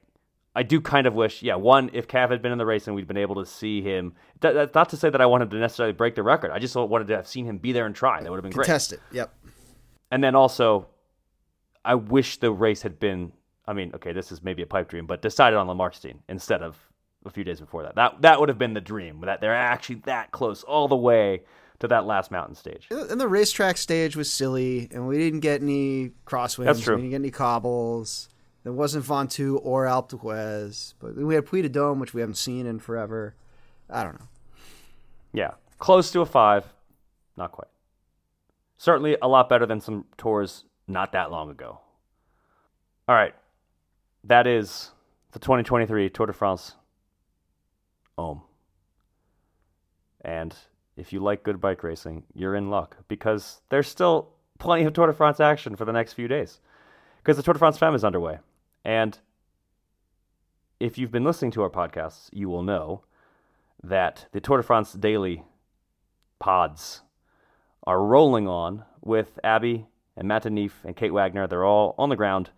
I 0.55 0.63
do 0.63 0.81
kind 0.81 1.05
of 1.05 1.13
wish, 1.13 1.43
yeah, 1.43 1.53
one, 1.53 1.91
if 1.93 2.07
Cav 2.07 2.31
had 2.31 2.41
been 2.41 2.51
in 2.51 2.57
the 2.57 2.65
race 2.65 2.87
and 2.87 2.95
we'd 2.95 3.07
been 3.07 3.15
able 3.15 3.35
to 3.35 3.45
see 3.45 3.83
him. 3.83 4.13
That, 4.39 4.53
that's 4.53 4.73
not 4.73 4.89
to 4.89 4.97
say 4.97 5.11
that 5.11 5.21
I 5.21 5.27
wanted 5.27 5.51
to 5.51 5.57
necessarily 5.57 5.93
break 5.93 6.15
the 6.15 6.23
record. 6.23 6.49
I 6.49 6.57
just 6.57 6.75
wanted 6.75 7.07
to 7.09 7.15
have 7.15 7.27
seen 7.27 7.45
him 7.45 7.59
be 7.59 7.73
there 7.73 7.85
and 7.85 7.95
try. 7.95 8.23
That 8.23 8.31
would 8.31 8.37
have 8.37 8.43
been 8.43 8.51
Contest 8.51 8.89
great. 8.89 8.99
Test 8.99 9.13
it. 9.13 9.15
Yep. 9.15 9.35
And 10.09 10.23
then 10.23 10.33
also, 10.33 10.87
I 11.85 11.93
wish 11.93 12.37
the 12.37 12.51
race 12.51 12.81
had 12.81 12.99
been. 12.99 13.33
I 13.67 13.73
mean, 13.73 13.91
okay, 13.95 14.13
this 14.13 14.31
is 14.31 14.41
maybe 14.41 14.63
a 14.63 14.65
pipe 14.65 14.89
dream, 14.89 15.05
but 15.05 15.21
decided 15.21 15.57
on 15.57 15.67
Le 15.67 15.75
Markstein 15.75 16.19
instead 16.29 16.63
of 16.63 16.75
a 17.25 17.29
few 17.29 17.43
days 17.43 17.59
before 17.59 17.83
that. 17.83 17.95
That 17.95 18.21
that 18.23 18.39
would 18.39 18.49
have 18.49 18.57
been 18.57 18.73
the 18.73 18.81
dream. 18.81 19.21
That 19.21 19.41
they're 19.41 19.53
actually 19.53 20.01
that 20.05 20.31
close 20.31 20.63
all 20.63 20.87
the 20.87 20.95
way 20.95 21.43
to 21.79 21.87
that 21.87 22.05
last 22.05 22.31
mountain 22.31 22.55
stage. 22.55 22.87
And 22.89 23.19
the 23.19 23.27
racetrack 23.27 23.77
stage 23.77 24.15
was 24.15 24.31
silly, 24.31 24.87
and 24.91 25.07
we 25.07 25.17
didn't 25.17 25.41
get 25.41 25.61
any 25.61 26.11
crosswinds. 26.25 26.65
That's 26.65 26.81
true. 26.81 26.95
We 26.95 27.01
didn't 27.01 27.11
get 27.11 27.21
any 27.21 27.31
cobbles. 27.31 28.29
There 28.63 28.73
wasn't 28.73 29.05
Ventoux 29.05 29.59
or 29.63 29.85
Alpe 29.85 30.09
d'Huez, 30.09 30.93
but 30.99 31.15
we 31.15 31.35
had 31.35 31.45
Puy 31.45 31.61
de 31.61 31.69
Dôme, 31.69 31.99
which 31.99 32.13
we 32.13 32.21
haven't 32.21 32.35
seen 32.35 32.65
in 32.65 32.79
forever. 32.79 33.35
I 33.89 34.03
don't 34.03 34.19
know. 34.19 34.27
Yeah, 35.33 35.51
close 35.77 36.11
to 36.11 36.21
a 36.21 36.25
five, 36.25 36.65
not 37.37 37.51
quite. 37.51 37.69
Certainly 38.77 39.17
a 39.21 39.27
lot 39.27 39.49
better 39.49 39.65
than 39.65 39.79
some 39.79 40.05
tours 40.17 40.65
not 40.87 41.11
that 41.13 41.31
long 41.31 41.49
ago. 41.49 41.79
All 43.07 43.15
right, 43.15 43.33
that 44.23 44.47
is 44.47 44.91
the 45.31 45.39
2023 45.39 46.09
Tour 46.09 46.25
de 46.25 46.33
France. 46.33 46.73
Om. 48.17 48.41
And 50.21 50.53
if 50.97 51.13
you 51.13 51.19
like 51.19 51.43
good 51.43 51.61
bike 51.61 51.83
racing, 51.83 52.23
you're 52.33 52.55
in 52.55 52.69
luck 52.69 52.97
because 53.07 53.61
there's 53.69 53.87
still 53.87 54.29
plenty 54.57 54.83
of 54.83 54.93
Tour 54.93 55.07
de 55.07 55.13
France 55.13 55.39
action 55.39 55.75
for 55.75 55.85
the 55.85 55.93
next 55.93 56.13
few 56.13 56.27
days 56.27 56.59
because 57.19 57.37
the 57.37 57.43
Tour 57.43 57.53
de 57.53 57.59
France 57.59 57.77
Femme 57.77 57.95
is 57.95 58.03
underway. 58.03 58.39
And 58.83 59.17
if 60.79 60.97
you've 60.97 61.11
been 61.11 61.23
listening 61.23 61.51
to 61.51 61.61
our 61.61 61.69
podcasts, 61.69 62.29
you 62.33 62.49
will 62.49 62.63
know 62.63 63.03
that 63.83 64.25
the 64.31 64.41
Tour 64.41 64.57
de 64.57 64.63
France 64.63 64.93
daily 64.93 65.43
pods 66.39 67.01
are 67.85 68.03
rolling 68.03 68.47
on 68.47 68.83
with 69.01 69.39
Abby 69.43 69.85
and 70.15 70.27
Matt 70.27 70.51
Neef 70.51 70.83
and 70.83 70.95
Kate 70.95 71.13
Wagner. 71.13 71.47
They're 71.47 71.63
all 71.63 71.93
on 71.97 72.09
the 72.09 72.15
ground 72.15 72.49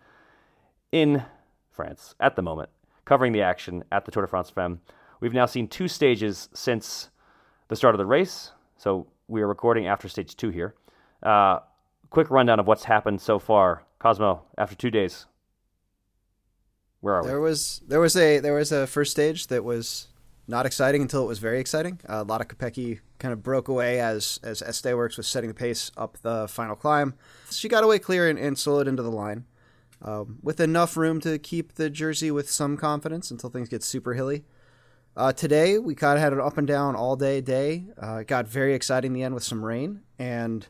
in 0.90 1.24
France 1.70 2.14
at 2.18 2.36
the 2.36 2.42
moment, 2.42 2.70
covering 3.04 3.32
the 3.32 3.42
action 3.42 3.84
at 3.92 4.06
the 4.06 4.10
Tour 4.10 4.22
de 4.22 4.28
France 4.28 4.50
Femme. 4.50 4.80
We've 5.20 5.34
now 5.34 5.46
seen 5.46 5.68
two 5.68 5.88
stages 5.88 6.48
since 6.54 7.10
the 7.70 7.76
start 7.76 7.94
of 7.94 7.98
the 7.98 8.04
race. 8.06 8.50
So 8.76 9.06
we 9.28 9.40
are 9.40 9.46
recording 9.46 9.86
after 9.86 10.08
stage 10.08 10.36
two 10.36 10.50
here. 10.50 10.74
Uh, 11.22 11.60
quick 12.10 12.30
rundown 12.30 12.60
of 12.60 12.66
what's 12.66 12.84
happened 12.84 13.22
so 13.22 13.38
far. 13.38 13.84
Cosmo, 14.00 14.42
after 14.58 14.74
two 14.74 14.90
days, 14.90 15.26
where 17.00 17.14
are 17.14 17.22
there 17.22 17.40
we? 17.40 17.48
was 17.48 17.80
there 17.86 18.00
was 18.00 18.16
a 18.16 18.40
there 18.40 18.54
was 18.54 18.72
a 18.72 18.86
first 18.86 19.12
stage 19.12 19.46
that 19.46 19.62
was 19.62 20.08
not 20.48 20.66
exciting 20.66 21.02
until 21.02 21.22
it 21.22 21.28
was 21.28 21.38
very 21.38 21.60
exciting. 21.60 22.00
Uh, 22.08 22.24
Lotte 22.24 22.48
Kopecky 22.48 23.00
kind 23.18 23.32
of 23.32 23.42
broke 23.42 23.68
away 23.68 24.00
as 24.00 24.40
as 24.42 24.62
SD 24.62 24.92
Worx 24.92 25.16
was 25.16 25.28
setting 25.28 25.48
the 25.48 25.54
pace 25.54 25.92
up 25.96 26.18
the 26.22 26.48
final 26.48 26.74
climb. 26.74 27.14
She 27.50 27.68
got 27.68 27.84
away 27.84 27.98
clear 28.00 28.28
and, 28.28 28.38
and 28.38 28.56
soloed 28.56 28.86
into 28.88 29.02
the 29.02 29.12
line. 29.12 29.44
Um, 30.02 30.38
with 30.42 30.60
enough 30.60 30.96
room 30.96 31.20
to 31.20 31.38
keep 31.38 31.74
the 31.74 31.90
jersey 31.90 32.30
with 32.30 32.50
some 32.50 32.78
confidence 32.78 33.30
until 33.30 33.50
things 33.50 33.68
get 33.68 33.82
super 33.82 34.14
hilly. 34.14 34.44
Uh, 35.16 35.32
today 35.32 35.78
we 35.78 35.94
kind 35.94 36.16
of 36.16 36.22
had 36.22 36.32
an 36.32 36.40
up 36.40 36.56
and 36.56 36.66
down 36.66 36.94
all 36.94 37.16
day 37.16 37.40
day. 37.40 37.84
Uh, 38.00 38.18
it 38.18 38.26
got 38.26 38.46
very 38.46 38.74
exciting 38.74 39.10
in 39.10 39.12
the 39.12 39.22
end 39.22 39.34
with 39.34 39.42
some 39.42 39.64
rain 39.64 40.02
and 40.18 40.68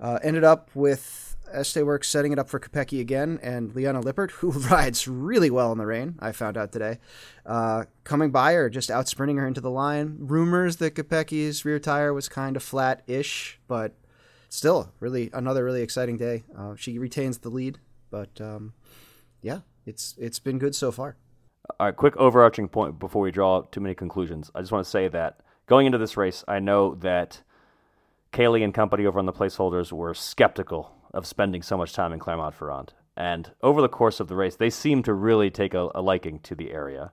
uh, 0.00 0.18
ended 0.22 0.44
up 0.44 0.70
with 0.74 1.36
SD 1.54 1.82
Worx 1.84 2.06
setting 2.06 2.32
it 2.32 2.38
up 2.38 2.48
for 2.48 2.58
Kopecky 2.58 3.00
again 3.00 3.38
and 3.42 3.74
Liane 3.74 4.00
Lippert, 4.00 4.30
who 4.32 4.50
rides 4.70 5.06
really 5.06 5.50
well 5.50 5.72
in 5.72 5.78
the 5.78 5.86
rain. 5.86 6.16
I 6.20 6.32
found 6.32 6.56
out 6.56 6.72
today, 6.72 6.98
uh, 7.44 7.84
coming 8.02 8.30
by 8.30 8.54
her, 8.54 8.70
just 8.70 8.90
out 8.90 9.08
sprinting 9.08 9.36
her 9.36 9.46
into 9.46 9.60
the 9.60 9.70
line. 9.70 10.16
Rumors 10.20 10.76
that 10.76 10.94
Kopecky's 10.94 11.64
rear 11.64 11.78
tire 11.78 12.12
was 12.12 12.28
kind 12.28 12.56
of 12.56 12.62
flat-ish, 12.62 13.60
but 13.68 13.94
still, 14.48 14.92
really 15.00 15.30
another 15.32 15.64
really 15.64 15.82
exciting 15.82 16.16
day. 16.16 16.44
Uh, 16.56 16.74
she 16.76 16.98
retains 16.98 17.38
the 17.38 17.50
lead, 17.50 17.78
but 18.10 18.40
um, 18.40 18.72
yeah, 19.42 19.60
it's 19.84 20.14
it's 20.18 20.38
been 20.38 20.58
good 20.58 20.74
so 20.74 20.90
far. 20.90 21.16
All 21.78 21.86
right, 21.86 21.96
quick 21.96 22.16
overarching 22.16 22.68
point 22.68 22.98
before 22.98 23.22
we 23.22 23.30
draw 23.30 23.62
too 23.62 23.80
many 23.80 23.94
conclusions. 23.94 24.50
I 24.54 24.60
just 24.60 24.72
want 24.72 24.84
to 24.84 24.90
say 24.90 25.08
that 25.08 25.40
going 25.66 25.86
into 25.86 25.98
this 25.98 26.16
race, 26.16 26.44
I 26.46 26.58
know 26.58 26.94
that 26.96 27.42
Caley 28.32 28.62
and 28.62 28.72
company 28.72 29.04
over 29.04 29.18
on 29.18 29.26
the 29.26 29.32
placeholders 29.32 29.92
were 29.92 30.14
skeptical 30.14 30.92
of 31.12 31.26
spending 31.26 31.62
so 31.62 31.76
much 31.76 31.92
time 31.92 32.12
in 32.12 32.18
Clermont-Ferrand. 32.18 32.92
And 33.16 33.50
over 33.62 33.80
the 33.80 33.88
course 33.88 34.20
of 34.20 34.28
the 34.28 34.36
race, 34.36 34.56
they 34.56 34.70
seemed 34.70 35.04
to 35.06 35.14
really 35.14 35.50
take 35.50 35.74
a, 35.74 35.90
a 35.94 36.02
liking 36.02 36.38
to 36.40 36.54
the 36.54 36.70
area. 36.70 37.12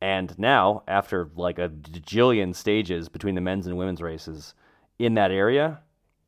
And 0.00 0.38
now, 0.38 0.82
after 0.86 1.30
like 1.34 1.58
a 1.58 1.68
jillion 1.68 2.54
stages 2.54 3.08
between 3.08 3.34
the 3.34 3.40
men's 3.40 3.66
and 3.66 3.76
women's 3.76 4.02
races 4.02 4.54
in 4.98 5.14
that 5.14 5.30
area, 5.30 5.80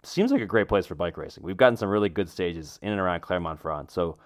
seems 0.03 0.33
like 0.33 0.41
a 0.41 0.47
great 0.47 0.69
place 0.69 0.87
for 0.87 0.95
bike 0.95 1.17
racing. 1.17 1.45
We've 1.45 1.57
gotten 1.57 1.77
some 1.77 1.89
really 1.89 2.09
good 2.09 2.29
stages 2.29 2.79
in 2.83 2.91
and 2.91 3.01
around 3.01 3.21
Clermont-Ferrand. 3.21 3.91
So 3.91 4.19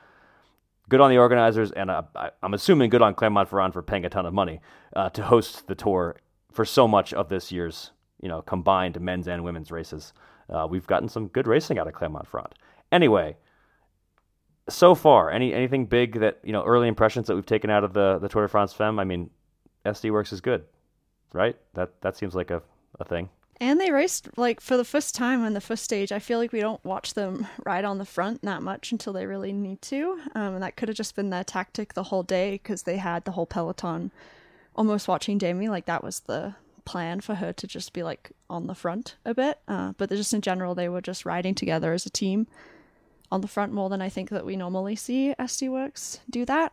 good 0.89 1.01
on 1.01 1.11
the 1.11 1.18
organizers, 1.18 1.70
and 1.72 1.91
uh, 1.91 2.03
I, 2.14 2.30
am 2.43 2.55
assuming 2.55 2.91
good 2.91 3.03
on 3.03 3.14
Clermont-Ferrand 3.14 3.72
for 3.72 3.83
paying 3.83 4.05
a 4.05 4.11
ton 4.11 4.26
of 4.26 4.35
money 4.35 4.61
uh, 4.95 5.11
to 5.11 5.22
host 5.22 5.66
the 5.66 5.74
tour 5.74 6.16
for 6.53 6.64
so 6.64 6.87
much 6.87 7.14
of 7.14 7.28
this 7.28 7.51
year's 7.51 7.93
you 8.20 8.28
know 8.28 8.43
combined 8.43 9.01
men's 9.01 9.28
and 9.28 9.45
women's 9.45 9.70
races. 9.70 10.12
Uh, 10.49 10.66
we've 10.68 10.87
gotten 10.87 11.09
some 11.09 11.28
good 11.28 11.47
racing 11.47 11.78
out 11.78 11.87
of 11.87 11.95
Clermont-Ferrand. 11.95 12.55
Anyway, 12.91 13.37
so 14.68 14.95
far, 14.95 15.30
any 15.30 15.53
anything 15.55 15.87
big 15.87 16.20
that 16.20 16.41
you 16.45 16.53
know 16.53 16.64
early 16.64 16.89
impressions 16.89 17.26
that 17.26 17.35
we've 17.35 17.47
taken 17.47 17.70
out 17.70 17.85
of 17.85 17.93
the 17.93 18.18
the 18.18 18.28
Tour 18.28 18.43
de 18.43 18.49
France 18.49 18.72
Femme? 18.72 18.99
I 18.99 19.05
mean, 19.05 19.30
SD 19.85 20.11
Worx 20.11 20.33
is 20.33 20.41
good, 20.41 20.64
right? 21.33 21.57
That 21.74 22.01
that 22.03 22.16
seems 22.16 22.35
like 22.35 22.51
a, 22.51 22.62
a 23.01 23.05
thing. 23.05 23.28
And 23.62 23.80
they 23.80 23.92
raced 23.92 24.28
like 24.36 24.60
for 24.60 24.76
the 24.76 24.84
first 24.84 25.14
time 25.14 25.44
on 25.44 25.52
the 25.52 25.60
first 25.60 25.84
stage. 25.84 26.10
I 26.10 26.18
feel 26.18 26.40
like 26.40 26.50
we 26.50 26.58
don't 26.58 26.84
watch 26.84 27.14
them 27.14 27.46
ride 27.64 27.84
on 27.84 27.98
the 27.98 28.04
front 28.04 28.42
that 28.42 28.60
much 28.60 28.90
until 28.90 29.12
they 29.12 29.24
really 29.24 29.52
need 29.52 29.80
to. 29.82 30.18
Um, 30.34 30.54
and 30.54 30.62
that 30.64 30.74
could 30.74 30.88
have 30.88 30.96
just 30.96 31.14
been 31.14 31.30
their 31.30 31.44
tactic 31.44 31.94
the 31.94 32.02
whole 32.02 32.24
day 32.24 32.54
because 32.54 32.82
they 32.82 32.96
had 32.96 33.24
the 33.24 33.30
whole 33.30 33.46
peloton 33.46 34.10
almost 34.74 35.06
watching 35.06 35.38
Demi. 35.38 35.68
Like 35.68 35.86
that 35.86 36.02
was 36.02 36.18
the 36.20 36.56
plan 36.84 37.20
for 37.20 37.36
her 37.36 37.52
to 37.52 37.68
just 37.68 37.92
be 37.92 38.02
like 38.02 38.32
on 38.50 38.66
the 38.66 38.74
front 38.74 39.14
a 39.24 39.32
bit. 39.32 39.60
Uh, 39.68 39.92
but 39.96 40.10
just 40.10 40.34
in 40.34 40.40
general, 40.40 40.74
they 40.74 40.88
were 40.88 41.00
just 41.00 41.24
riding 41.24 41.54
together 41.54 41.92
as 41.92 42.04
a 42.04 42.10
team 42.10 42.48
on 43.30 43.42
the 43.42 43.48
front 43.48 43.72
more 43.72 43.88
than 43.88 44.02
I 44.02 44.08
think 44.08 44.30
that 44.30 44.44
we 44.44 44.56
normally 44.56 44.96
see 44.96 45.36
SD 45.38 45.68
Worx 45.70 46.18
do 46.28 46.44
that 46.46 46.72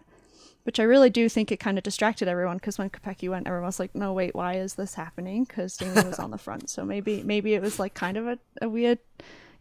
which 0.64 0.80
I 0.80 0.84
really 0.84 1.10
do 1.10 1.30
think 1.30 1.52
it 1.52 1.60
kind 1.60 1.78
of 1.78 1.84
distracted 1.84 2.28
everyone 2.28 2.58
because 2.58 2.78
when 2.78 2.90
Kopecky 2.90 3.30
went, 3.30 3.48
everyone 3.48 3.68
was 3.68 3.80
like, 3.80 3.96
"No, 3.96 4.14
wait, 4.14 4.36
why 4.36 4.56
is 4.56 4.76
this 4.76 4.96
happening?" 4.96 5.46
Because 5.46 5.78
Damien 5.78 6.08
was 6.08 6.20
on 6.20 6.32
the 6.32 6.38
front, 6.38 6.70
so 6.70 6.86
maybe 6.86 7.24
maybe 7.24 7.54
it 7.54 7.62
was 7.62 7.80
like 7.80 7.94
kind 7.94 8.18
of 8.18 8.28
a, 8.28 8.40
a 8.62 8.70
weird, 8.70 9.00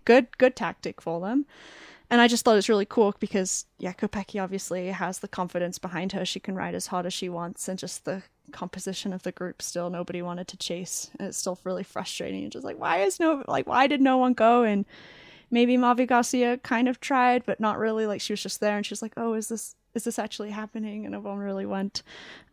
good 0.05 0.36
good 0.38 0.57
tactic 0.57 1.01
for 1.01 1.20
them. 1.20 1.46
And 2.11 2.20
I 2.22 2.28
just 2.28 2.44
thought 2.44 2.53
it 2.53 2.57
was 2.57 2.70
really 2.70 2.86
cool 2.86 3.14
because 3.20 3.66
yeah, 3.78 3.92
Kopecky 3.92 4.42
obviously 4.42 4.88
has 4.88 5.18
the 5.18 5.28
confidence 5.28 5.78
behind 5.78 6.12
her; 6.12 6.24
she 6.24 6.40
can 6.40 6.57
ride 6.57 6.74
as 6.74 6.88
hard 6.88 7.07
as 7.07 7.12
she 7.14 7.28
wants, 7.28 7.68
and 7.68 7.78
just 7.78 8.05
the 8.05 8.22
composition 8.51 9.12
of 9.12 9.22
the 9.22 9.32
group 9.32 9.61
still 9.61 9.90
nobody 9.90 10.22
wanted 10.22 10.49
to 10.49 10.57
chase, 10.57 11.11
and 11.18 11.28
it's 11.28 11.38
still 11.38 11.59
really 11.64 11.84
frustrating. 11.84 12.42
And 12.42 12.53
just 12.53 12.64
like, 12.64 12.78
why 12.78 12.99
is 13.03 13.20
no 13.20 13.44
like 13.46 13.66
why 13.66 13.86
did 13.86 14.01
no 14.01 14.16
one 14.16 14.32
go 14.32 14.62
and 14.62 14.84
maybe 15.51 15.76
Mavi 15.76 16.07
Garcia 16.07 16.59
kind 16.59 16.88
of 16.88 17.01
tried, 17.01 17.44
but 17.46 17.61
not 17.61 17.78
really. 17.78 18.07
Like 18.07 18.20
she 18.20 18.32
was 18.32 18.42
just 18.42 18.61
there, 18.61 18.76
and 18.76 18.84
she 18.84 18.92
was 18.92 19.03
like, 19.03 19.14
"Oh, 19.16 19.34
is 19.34 19.49
this 19.49 19.74
is 19.95 20.05
this 20.05 20.18
actually 20.18 20.51
happening? 20.51 21.07
And 21.07 21.14
everyone 21.14 21.39
really 21.39 21.66
went. 21.66 22.03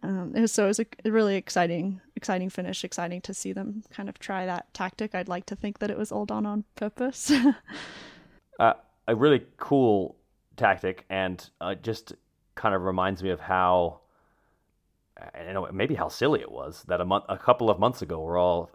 Um, 0.04 0.34
it 0.36 0.42
was, 0.42 0.52
so 0.52 0.66
it 0.66 0.68
was 0.68 0.80
a 0.80 1.12
really 1.12 1.36
exciting, 1.36 2.02
exciting 2.16 2.50
finish. 2.50 2.84
Exciting 2.84 3.22
to 3.22 3.34
see 3.34 3.54
them 3.54 3.84
kind 3.92 4.10
of 4.10 4.20
try 4.20 4.46
that 4.46 4.74
tactic. 4.74 5.14
I'd 5.14 5.28
like 5.28 5.46
to 5.48 5.56
think 5.56 5.80
that 5.80 5.92
it 5.92 5.98
was 5.98 6.12
all 6.12 6.26
done 6.26 6.46
on 6.46 6.64
purpose. 6.76 7.32
uh, 8.60 8.74
a 9.08 9.16
really 9.16 9.44
cool 9.58 10.16
tactic, 10.58 11.06
and 11.10 11.50
uh, 11.62 11.76
just 11.76 12.14
kind 12.56 12.74
of 12.74 12.84
reminds 12.84 13.22
me 13.22 13.30
of 13.30 13.40
how, 13.40 14.00
I 15.18 15.52
know 15.52 15.68
maybe 15.72 15.96
how 15.96 16.08
silly 16.08 16.40
it 16.42 16.52
was 16.52 16.84
that 16.88 17.02
a 17.02 17.06
month, 17.06 17.26
a 17.30 17.38
couple 17.38 17.70
of 17.70 17.80
months 17.80 18.02
ago, 18.02 18.22
we're 18.22 18.38
all, 18.38 18.72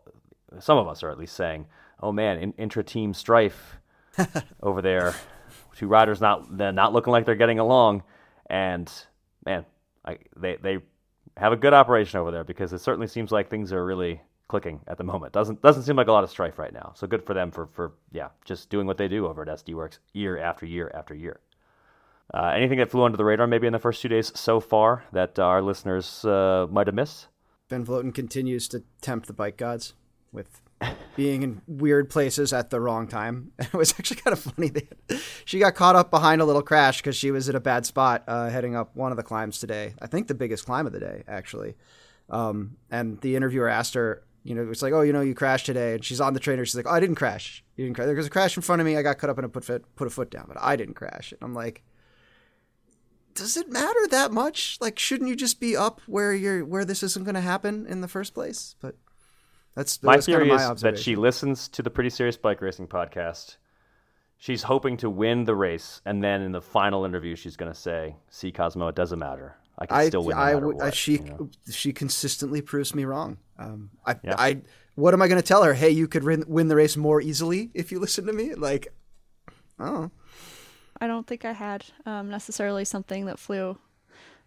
some 0.59 0.79
of 0.79 0.87
us 0.87 1.03
are 1.03 1.11
at 1.11 1.19
least 1.19 1.35
saying, 1.35 1.67
"Oh 2.03 2.13
man, 2.13 2.39
in, 2.39 2.53
intra-team 2.53 3.15
strife 3.15 3.77
over 4.63 4.83
there." 4.83 5.15
Two 5.77 5.87
riders 5.87 6.21
not 6.21 6.59
they're 6.59 6.73
not 6.73 6.93
looking 6.93 7.11
like 7.11 7.25
they're 7.25 7.35
getting 7.35 7.59
along 7.59 8.03
and 8.51 8.93
man, 9.47 9.65
I, 10.05 10.19
they 10.37 10.57
they 10.57 10.79
have 11.37 11.53
a 11.53 11.57
good 11.57 11.73
operation 11.73 12.21
over 12.21 12.31
there 12.31 12.45
because 12.45 12.73
it 12.73 12.81
certainly 12.81 13.07
seems 13.07 13.33
like 13.33 13.49
things 13.49 13.73
are 13.73 13.85
really 13.85 14.21
clicking 14.49 14.81
at 14.89 14.99
the 14.99 15.05
moment. 15.05 15.33
Doesn't 15.33 15.63
doesn't 15.63 15.85
seem 15.85 15.97
like 15.97 16.09
a 16.09 16.13
lot 16.13 16.25
of 16.25 16.31
strife 16.31 16.59
right 16.59 16.73
now. 16.73 16.93
So 16.97 17.07
good 17.07 17.25
for 17.25 17.33
them 17.33 17.51
for 17.51 17.67
for 17.67 17.93
yeah, 18.13 18.29
just 18.45 18.69
doing 18.69 18.87
what 18.87 18.99
they 18.99 19.09
do 19.09 19.27
over 19.27 19.43
at 19.43 19.49
SD 19.49 19.75
Worx 19.75 19.99
year 20.13 20.37
after 20.39 20.67
year 20.67 20.91
after 20.93 21.15
year. 21.15 21.41
Uh, 22.35 22.53
anything 22.55 22.79
that 22.79 22.91
flew 22.91 23.03
under 23.03 23.17
the 23.17 23.25
radar 23.25 23.47
maybe 23.47 23.67
in 23.67 23.73
the 23.73 23.79
first 23.79 24.03
two 24.03 24.09
days 24.09 24.31
so 24.39 24.61
far 24.61 25.05
that 25.13 25.39
our 25.39 25.63
listeners 25.63 26.25
uh, 26.25 26.67
might 26.71 26.87
have 26.87 26.95
missed? 26.95 27.27
Van 27.69 27.85
Vleuten 27.85 28.15
continues 28.15 28.69
to 28.69 28.83
tempt 29.01 29.27
the 29.27 29.33
bike 29.33 29.57
gods 29.57 29.95
with 30.33 30.61
being 31.17 31.43
in 31.43 31.61
weird 31.67 32.09
places 32.09 32.53
at 32.53 32.71
the 32.71 32.81
wrong 32.81 33.07
time. 33.07 33.53
It 33.59 33.75
was 33.75 33.93
actually 33.99 34.21
kind 34.21 34.33
of 34.33 34.41
funny. 34.41 34.73
She 35.45 35.59
got 35.59 35.75
caught 35.75 35.97
up 35.97 36.11
behind 36.11 36.41
a 36.41 36.45
little 36.45 36.63
crash 36.63 36.99
because 36.99 37.17
she 37.17 37.31
was 37.31 37.49
at 37.49 37.55
a 37.55 37.61
bad 37.61 37.87
spot 37.87 38.25
uh, 38.27 38.49
heading 38.49 38.75
up 38.75 38.97
one 38.97 39.11
of 39.11 39.17
the 39.17 39.23
climbs 39.23 39.59
today. 39.59 39.95
I 40.01 40.07
think 40.07 40.29
the 40.29 40.35
biggest 40.35 40.65
climb 40.65 40.87
of 40.87 40.93
the 40.93 41.01
day, 41.01 41.23
actually. 41.29 41.77
Um, 42.31 42.77
and 42.91 43.21
the 43.21 43.37
interviewer 43.37 43.69
asked 43.69 43.95
her, 43.95 44.23
you 44.43 44.55
know, 44.55 44.71
it's 44.71 44.83
like, 44.83 44.93
oh, 44.93 45.03
you 45.03 45.13
know, 45.13 45.21
you 45.21 45.35
crashed 45.35 45.67
today, 45.67 45.95
and 45.95 46.05
she's 46.05 46.21
on 46.21 46.33
the 46.33 46.41
trainer. 46.41 46.65
She's 46.65 46.77
like, 46.77 46.87
oh, 46.87 46.91
I 46.93 47.01
didn't 47.01 47.17
crash. 47.17 47.63
You 47.77 47.85
didn't 47.85 47.97
crash. 47.97 48.07
There 48.07 48.15
was 48.15 48.27
a 48.27 48.31
crash 48.31 48.57
in 48.57 48.63
front 48.63 48.81
of 48.81 48.87
me. 48.87 48.97
I 48.97 49.03
got 49.03 49.19
caught 49.19 49.31
up 49.31 49.39
and 49.39 49.53
put 49.53 49.67
put 49.97 50.07
a 50.07 50.11
foot 50.11 50.31
down, 50.31 50.47
but 50.49 50.57
I 50.59 50.77
didn't 50.77 50.95
crash. 50.95 51.33
And 51.33 51.41
I'm 51.43 51.55
like, 51.55 51.83
does 53.35 53.57
it 53.57 53.71
matter 53.71 54.07
that 54.11 54.33
much? 54.33 54.79
Like, 54.81 54.99
shouldn't 54.99 55.29
you 55.29 55.37
just 55.37 55.61
be 55.61 55.77
up 55.77 56.01
where 56.07 56.33
you're 56.33 56.65
where 56.65 56.85
this 56.85 57.03
isn't 57.03 57.25
going 57.25 57.35
to 57.35 57.41
happen 57.41 57.87
in 57.87 58.01
the 58.01 58.09
first 58.09 58.33
place? 58.33 58.77
But 58.81 58.97
that's 59.75 60.03
my 60.03 60.19
theory 60.19 60.49
kind 60.49 60.61
of 60.61 60.69
my 60.69 60.75
is 60.75 60.81
that 60.83 60.99
she 60.99 61.17
listens 61.17 61.69
to 61.69 61.83
the 61.83 61.91
Pretty 61.91 62.11
Serious 62.11 62.37
Bike 62.37 62.61
Racing 62.61 62.89
podcast. 62.89 63.57
She's 64.39 64.63
hoping 64.63 64.97
to 64.99 65.11
win 65.11 65.45
the 65.45 65.55
race, 65.55 66.01
and 66.07 66.25
then 66.25 66.41
in 66.41 66.53
the 66.53 66.63
final 66.63 67.05
interview, 67.05 67.37
she's 67.37 67.57
going 67.57 67.73
to 67.73 67.79
say, 67.79 68.17
"See, 68.31 68.51
Cosmo, 68.51 68.89
it 68.89 68.95
doesn't 68.95 69.19
matter. 69.19 69.57
I 69.79 69.87
can 69.87 69.97
I, 69.97 70.09
still 70.09 70.25
win." 70.25 70.37
No 70.37 70.43
I, 70.43 70.55
what, 70.55 70.83
I, 70.83 70.91
she 70.91 71.13
you 71.13 71.25
know? 71.25 71.51
she 71.71 71.93
consistently 71.93 72.63
proves 72.63 72.95
me 72.95 73.05
wrong. 73.05 73.39
Um, 73.59 73.91
I, 74.07 74.17
yeah. 74.25 74.35
I 74.39 74.63
what 74.95 75.15
am 75.15 75.23
I 75.23 75.29
going 75.29 75.41
to 75.41 75.47
tell 75.47 75.63
her? 75.63 75.75
Hey, 75.75 75.91
you 75.91 76.09
could 76.09 76.25
win, 76.25 76.45
win 76.47 76.69
the 76.69 76.77
race 76.77 76.97
more 76.97 77.21
easily 77.21 77.71
if 77.75 77.91
you 77.91 77.99
listen 77.99 78.27
to 78.27 78.33
me. 78.33 78.55
Like, 78.55 78.93
oh, 79.79 80.11
I 81.01 81.07
don't 81.07 81.27
think 81.27 81.45
I 81.45 81.53
had 81.53 81.87
um, 82.07 82.29
necessarily 82.29 82.85
something 82.85 83.27
that 83.27 83.39
flew 83.39 83.79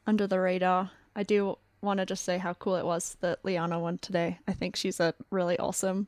under 0.06 0.28
the 0.28 0.40
radar. 0.40 0.92
I 1.16 1.24
do 1.24 1.58
want 1.84 2.00
to 2.00 2.06
just 2.06 2.24
say 2.24 2.38
how 2.38 2.54
cool 2.54 2.76
it 2.76 2.86
was 2.86 3.18
that 3.22 3.40
Liane 3.44 3.80
won 3.80 3.98
today. 3.98 4.40
I 4.48 4.54
think 4.54 4.76
she's 4.76 5.00
a 5.00 5.14
really 5.30 5.60
awesome 5.60 6.08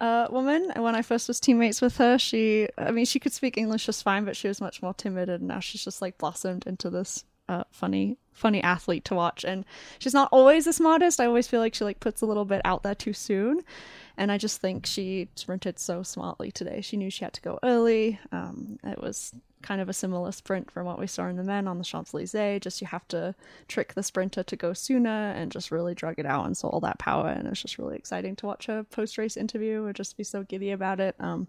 uh, 0.00 0.28
woman. 0.30 0.70
And 0.74 0.82
when 0.82 0.94
I 0.94 1.02
first 1.02 1.28
was 1.28 1.40
teammates 1.40 1.82
with 1.82 1.96
her, 1.98 2.18
she, 2.18 2.68
I 2.78 2.90
mean, 2.90 3.04
she 3.04 3.20
could 3.20 3.32
speak 3.32 3.58
English 3.58 3.86
just 3.86 4.02
fine, 4.02 4.24
but 4.24 4.36
she 4.36 4.48
was 4.48 4.60
much 4.60 4.82
more 4.82 4.94
timid, 4.94 5.28
and 5.28 5.44
now 5.44 5.60
she's 5.60 5.84
just 5.84 6.00
like 6.00 6.18
blossomed 6.18 6.66
into 6.66 6.90
this 6.90 7.24
uh, 7.48 7.64
funny, 7.70 8.16
funny 8.32 8.62
athlete 8.62 9.04
to 9.06 9.14
watch. 9.14 9.44
And 9.44 9.64
she's 9.98 10.14
not 10.14 10.28
always 10.32 10.64
the 10.64 10.72
smartest. 10.72 11.20
I 11.20 11.26
always 11.26 11.48
feel 11.48 11.60
like 11.60 11.74
she 11.74 11.84
like 11.84 12.00
puts 12.00 12.22
a 12.22 12.26
little 12.26 12.44
bit 12.44 12.62
out 12.64 12.82
there 12.82 12.94
too 12.94 13.12
soon, 13.12 13.62
and 14.20 14.30
I 14.30 14.36
just 14.36 14.60
think 14.60 14.84
she 14.84 15.28
sprinted 15.34 15.78
so 15.78 16.02
smartly 16.02 16.52
today. 16.52 16.82
She 16.82 16.98
knew 16.98 17.08
she 17.08 17.24
had 17.24 17.32
to 17.32 17.40
go 17.40 17.58
early. 17.62 18.20
Um, 18.32 18.78
it 18.84 19.00
was 19.00 19.34
kind 19.62 19.80
of 19.80 19.88
a 19.88 19.94
similar 19.94 20.30
sprint 20.30 20.70
from 20.70 20.84
what 20.84 20.98
we 20.98 21.06
saw 21.06 21.26
in 21.28 21.36
the 21.36 21.42
men 21.42 21.66
on 21.66 21.78
the 21.78 21.84
Champs 21.84 22.12
Elysees. 22.12 22.60
Just 22.60 22.82
you 22.82 22.86
have 22.86 23.08
to 23.08 23.34
trick 23.66 23.94
the 23.94 24.02
sprinter 24.02 24.42
to 24.42 24.56
go 24.56 24.74
sooner 24.74 25.30
and 25.30 25.50
just 25.50 25.70
really 25.70 25.94
drug 25.94 26.18
it 26.18 26.26
out 26.26 26.44
and 26.44 26.54
saw 26.54 26.68
all 26.68 26.80
that 26.80 26.98
power. 26.98 27.28
And 27.28 27.48
it's 27.48 27.62
just 27.62 27.78
really 27.78 27.96
exciting 27.96 28.36
to 28.36 28.46
watch 28.46 28.68
a 28.68 28.84
post 28.90 29.16
race 29.16 29.38
interview 29.38 29.82
or 29.84 29.94
just 29.94 30.18
be 30.18 30.24
so 30.24 30.42
giddy 30.42 30.70
about 30.70 31.00
it. 31.00 31.16
Um, 31.18 31.48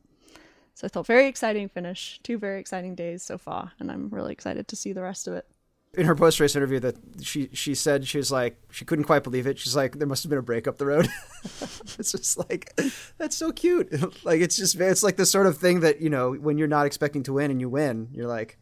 so 0.73 0.85
I 0.85 0.87
thought 0.87 1.07
very 1.07 1.27
exciting 1.27 1.67
finish, 1.67 2.21
two 2.23 2.37
very 2.37 2.61
exciting 2.61 2.95
days 2.95 3.21
so 3.21 3.37
far, 3.37 3.73
and 3.79 3.91
I'm 3.91 4.07
really 4.07 4.31
excited 4.31 4.69
to 4.69 4.77
see 4.77 4.93
the 4.93 5.01
rest 5.01 5.27
of 5.27 5.33
it 5.33 5.45
in 5.93 6.05
her 6.05 6.15
post 6.15 6.39
race 6.39 6.55
interview 6.55 6.79
that 6.79 6.95
she 7.21 7.49
she 7.51 7.75
said 7.75 8.07
she 8.07 8.17
was 8.17 8.31
like 8.31 8.57
she 8.71 8.85
couldn't 8.85 9.03
quite 9.05 9.23
believe 9.23 9.45
it. 9.45 9.59
She's 9.59 9.75
like 9.75 9.97
there 9.97 10.07
must 10.07 10.23
have 10.23 10.29
been 10.29 10.39
a 10.39 10.43
break 10.43 10.67
up 10.67 10.77
the 10.77 10.85
road. 10.85 11.07
it's 11.43 12.11
just 12.11 12.37
like 12.37 12.73
that's 13.17 13.35
so 13.35 13.51
cute. 13.51 13.91
like 14.25 14.41
it's 14.41 14.55
just 14.55 14.79
it's 14.79 15.03
like 15.03 15.17
the 15.17 15.25
sort 15.25 15.47
of 15.47 15.57
thing 15.57 15.81
that 15.81 16.01
you 16.01 16.09
know 16.09 16.33
when 16.33 16.57
you're 16.57 16.67
not 16.67 16.85
expecting 16.85 17.23
to 17.23 17.33
win 17.33 17.51
and 17.51 17.59
you 17.59 17.67
win, 17.67 18.07
you're 18.13 18.27
like, 18.27 18.57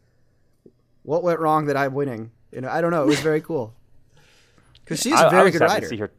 what 1.02 1.22
went 1.22 1.38
wrong 1.38 1.66
that 1.66 1.76
I'm 1.76 1.94
winning? 1.94 2.32
You 2.50 2.62
know, 2.62 2.68
I 2.68 2.80
don't 2.80 2.90
know. 2.90 3.04
It 3.04 3.08
was 3.08 3.20
very 3.20 3.40
cool 3.40 3.74
because 4.84 5.00
she's 5.00 5.12
a 5.12 5.30
very 5.30 5.44
I, 5.44 5.46
I 5.46 5.50
good 5.50 5.60
rider. 5.60 5.80
To 5.82 5.88
see 5.88 5.96
her 5.98 6.10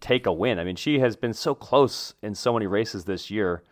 take 0.00 0.26
a 0.26 0.32
win. 0.32 0.58
I 0.58 0.64
mean, 0.64 0.76
she 0.76 0.98
has 0.98 1.16
been 1.16 1.32
so 1.32 1.54
close 1.54 2.12
in 2.22 2.34
so 2.34 2.52
many 2.52 2.66
races 2.66 3.06
this 3.06 3.30
year. 3.30 3.62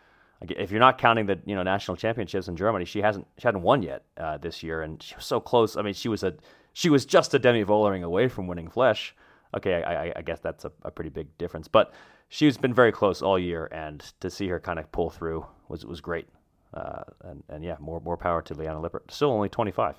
If 0.40 0.70
you're 0.70 0.80
not 0.80 0.96
counting 0.96 1.26
the 1.26 1.38
you 1.44 1.54
know 1.54 1.62
national 1.62 1.98
championships 1.98 2.48
in 2.48 2.56
Germany, 2.56 2.86
she 2.86 3.02
hasn't 3.02 3.26
she 3.36 3.46
hadn't 3.46 3.62
won 3.62 3.82
yet 3.82 4.04
uh, 4.16 4.38
this 4.38 4.62
year, 4.62 4.80
and 4.80 5.02
she 5.02 5.14
was 5.14 5.26
so 5.26 5.38
close. 5.38 5.76
I 5.76 5.82
mean, 5.82 5.92
she 5.92 6.08
was 6.08 6.22
a 6.22 6.34
she 6.72 6.90
was 6.90 7.04
just 7.04 7.34
a 7.34 7.38
Demi 7.38 7.64
Vollering 7.64 8.02
away 8.02 8.28
from 8.28 8.46
winning 8.46 8.68
Flèche. 8.68 9.12
Okay, 9.54 9.82
I, 9.82 10.06
I, 10.06 10.12
I 10.16 10.22
guess 10.22 10.40
that's 10.40 10.64
a, 10.64 10.72
a, 10.82 10.90
pretty 10.90 11.10
big 11.10 11.36
difference, 11.36 11.68
but 11.68 11.92
she's 12.28 12.56
been 12.56 12.72
very 12.72 12.90
close 12.90 13.20
all 13.20 13.38
year, 13.38 13.68
and 13.70 14.00
to 14.20 14.30
see 14.30 14.48
her 14.48 14.58
kind 14.58 14.78
of 14.78 14.90
pull 14.92 15.10
through 15.10 15.44
was 15.68 15.84
was 15.84 16.00
great. 16.00 16.28
Uh, 16.72 17.02
and, 17.24 17.42
and 17.50 17.62
yeah, 17.62 17.76
more 17.78 18.00
more 18.00 18.16
power 18.16 18.40
to 18.42 18.54
Liane 18.54 18.80
Lippert. 18.80 19.10
Still 19.10 19.30
only 19.30 19.50
25. 19.50 19.96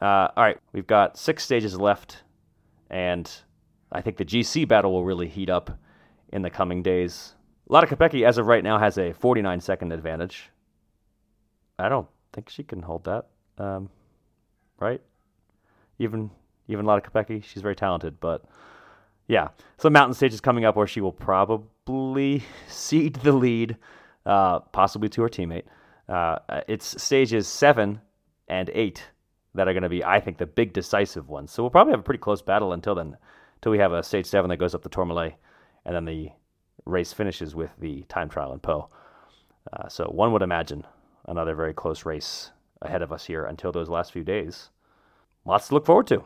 Uh, 0.00 0.04
all 0.04 0.44
right, 0.44 0.58
we've 0.72 0.86
got 0.86 1.18
six 1.18 1.44
stages 1.44 1.78
left, 1.78 2.22
and 2.90 3.30
I 3.92 4.00
think 4.00 4.16
the 4.16 4.24
GC 4.24 4.66
battle 4.66 4.92
will 4.92 5.04
really 5.04 5.28
heat 5.28 5.50
up 5.50 5.78
in 6.32 6.42
the 6.42 6.50
coming 6.50 6.82
days. 6.82 7.34
Lotte 7.68 7.88
Kopecky, 7.88 8.26
as 8.26 8.38
of 8.38 8.46
right 8.46 8.62
now, 8.62 8.78
has 8.78 8.98
a 8.98 9.12
49 9.12 9.60
second 9.60 9.92
advantage. 9.92 10.50
I 11.78 11.88
don't 11.88 12.08
think 12.32 12.48
she 12.48 12.62
can 12.62 12.82
hold 12.82 13.04
that. 13.04 13.26
Um, 13.58 13.88
right? 14.80 15.00
Even 15.98 16.30
even 16.68 16.86
Lotte 16.86 17.04
Kopecky, 17.04 17.44
she's 17.44 17.62
very 17.62 17.76
talented, 17.76 18.18
but 18.20 18.44
yeah. 19.28 19.48
So 19.78 19.90
mountain 19.90 20.14
stage 20.14 20.32
is 20.32 20.40
coming 20.40 20.64
up 20.64 20.76
where 20.76 20.86
she 20.86 21.00
will 21.00 21.12
probably 21.12 22.42
cede 22.68 23.16
the 23.16 23.32
lead, 23.32 23.76
uh, 24.24 24.60
possibly 24.60 25.08
to 25.10 25.22
her 25.22 25.28
teammate. 25.28 25.64
Uh, 26.08 26.38
it's 26.68 27.02
stages 27.02 27.46
seven 27.46 28.00
and 28.48 28.70
eight 28.74 29.04
that 29.54 29.68
are 29.68 29.72
going 29.72 29.84
to 29.84 29.88
be, 29.88 30.04
I 30.04 30.20
think, 30.20 30.38
the 30.38 30.46
big 30.46 30.72
decisive 30.72 31.28
ones. 31.28 31.52
So 31.52 31.62
we'll 31.62 31.70
probably 31.70 31.92
have 31.92 32.00
a 32.00 32.04
pretty 32.04 32.18
close 32.18 32.42
battle 32.42 32.72
until 32.72 32.94
then, 32.94 33.16
until 33.56 33.72
we 33.72 33.78
have 33.78 33.92
a 33.92 34.02
stage 34.02 34.26
seven 34.26 34.48
that 34.50 34.56
goes 34.56 34.74
up 34.74 34.82
the 34.82 34.88
Tourmalet, 34.88 35.34
and 35.86 35.94
then 35.94 36.04
the 36.04 36.30
race 36.84 37.12
finishes 37.12 37.54
with 37.54 37.70
the 37.78 38.02
time 38.08 38.28
trial 38.28 38.52
in 38.52 38.58
Pau. 38.58 38.88
Uh, 39.72 39.88
so 39.88 40.04
one 40.06 40.32
would 40.32 40.42
imagine 40.42 40.86
another 41.26 41.54
very 41.54 41.72
close 41.72 42.04
race 42.04 42.50
ahead 42.84 43.02
of 43.02 43.12
us 43.12 43.24
here 43.26 43.44
until 43.44 43.72
those 43.72 43.88
last 43.88 44.12
few 44.12 44.24
days. 44.24 44.70
Lots 45.44 45.68
to 45.68 45.74
look 45.74 45.86
forward 45.86 46.06
to. 46.08 46.24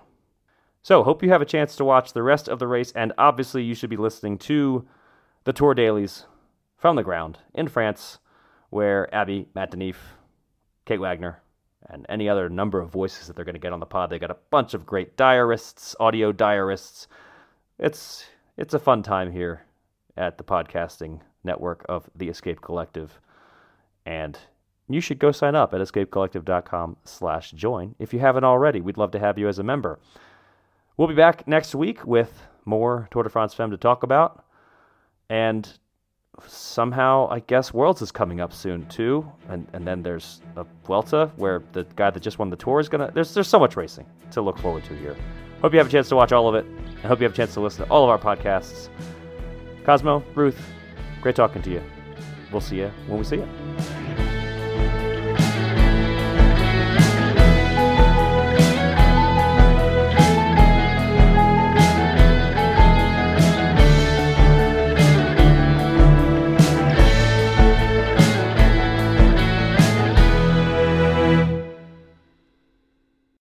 So, 0.83 1.03
hope 1.03 1.23
you 1.23 1.31
have 1.31 1.43
a 1.43 1.47
chance 1.47 1.77
to 1.77 1.85
watch 1.85 2.13
the 2.13 2.23
rest 2.23 2.49
of 2.49 2.59
the 2.59 2.67
race, 2.67 2.93
and 2.93 3.13
obviously, 3.19 3.63
you 3.63 3.75
should 3.75 3.91
be 3.91 3.97
listening 3.97 4.39
to 4.39 4.87
the 5.45 5.53
tour 5.53 5.75
dailies 5.75 6.27
from 6.77 6.97
the 6.97 7.03
ground 7.03 7.39
in 7.53 7.69
France, 7.69 8.19
where 8.71 9.13
Abby, 9.15 9.49
Matt 9.55 9.73
de 9.73 9.77
Neef, 9.77 9.99
Kate 10.85 11.01
Wagner, 11.01 11.43
and 11.89 12.07
any 12.09 12.29
other 12.29 12.49
number 12.49 12.81
of 12.81 12.91
voices 12.91 13.27
that 13.27 13.37
they're 13.37 13.45
going 13.45 13.55
to 13.55 13.61
get 13.61 13.73
on 13.73 13.81
the 13.81 13.87
pod. 13.87 14.11
They 14.11 14.19
got 14.19 14.31
a 14.31 14.37
bunch 14.51 14.75
of 14.75 14.87
great 14.87 15.17
diarists, 15.17 15.97
audio 15.99 16.33
diarists. 16.33 17.09
It's 17.79 18.27
it's 18.57 18.75
a 18.75 18.79
fun 18.79 19.03
time 19.03 19.33
here 19.33 19.65
at 20.17 20.39
the 20.39 20.45
podcasting 20.45 21.21
network 21.45 21.85
of 21.89 22.09
the 22.15 22.29
Escape 22.29 22.61
Collective, 22.61 23.21
and 24.05 24.39
you 24.89 25.01
should 25.01 25.19
go 25.19 25.33
sign 25.33 25.55
up 25.55 25.75
at 25.75 25.81
escapecollective.com 25.81 26.97
slash 27.05 27.51
join 27.53 27.95
if 27.99 28.13
you 28.13 28.19
haven't 28.19 28.45
already. 28.45 28.81
We'd 28.81 28.97
love 28.97 29.11
to 29.13 29.19
have 29.19 29.39
you 29.39 29.49
as 29.49 29.59
a 29.59 29.63
member. 29.63 29.99
We'll 30.97 31.09
be 31.09 31.15
back 31.15 31.47
next 31.47 31.75
week 31.75 32.05
with 32.07 32.43
more 32.65 33.09
Tour 33.11 33.23
de 33.23 33.29
France 33.29 33.55
Femme 33.55 33.71
to 33.71 33.77
talk 33.77 34.03
about, 34.03 34.45
and 35.31 35.69
somehow 36.47 37.29
I 37.31 37.41
guess 37.41 37.73
Worlds 37.73 38.03
is 38.03 38.13
coming 38.13 38.41
up 38.41 38.53
soon 38.53 38.87
too, 38.87 39.31
and 39.49 39.67
and 39.73 39.87
then 39.87 40.03
there's 40.03 40.41
a 40.57 40.65
Vuelta 40.85 41.31
where 41.37 41.63
the 41.73 41.85
guy 41.97 42.11
that 42.11 42.21
just 42.21 42.39
won 42.39 42.51
the 42.51 42.57
tour 42.57 42.81
is 42.81 42.89
gonna. 42.89 43.11
There's 43.13 43.35
there's 43.35 43.49
so 43.49 43.59
much 43.59 43.77
racing 43.77 44.07
to 44.33 44.43
look 44.43 44.59
forward 44.59 44.85
to 44.85 44.97
here. 44.97 45.17
Hope 45.61 45.73
you 45.73 45.79
have 45.79 45.89
a 45.89 45.91
chance 45.91 46.09
to 46.11 46.17
watch 46.17 46.33
all 46.33 46.49
of 46.49 46.55
it. 46.55 46.67
I 47.03 47.09
hope 47.09 47.21
you 47.21 47.25
have 47.25 47.33
a 47.33 47.37
chance 47.37 47.55
to 47.55 47.61
listen 47.61 47.85
to 47.85 47.91
all 47.91 48.05
of 48.05 48.11
our 48.11 48.19
podcasts. 48.19 48.89
Cosmo, 49.85 50.23
Ruth, 50.35 50.61
great 51.21 51.35
talking 51.35 51.63
to 51.63 51.71
you. 51.71 51.83
We'll 52.53 52.61
see 52.61 52.77
you 52.77 52.91
when 53.07 53.19
we 53.19 53.25
see 53.25 53.37
you. 53.37 53.49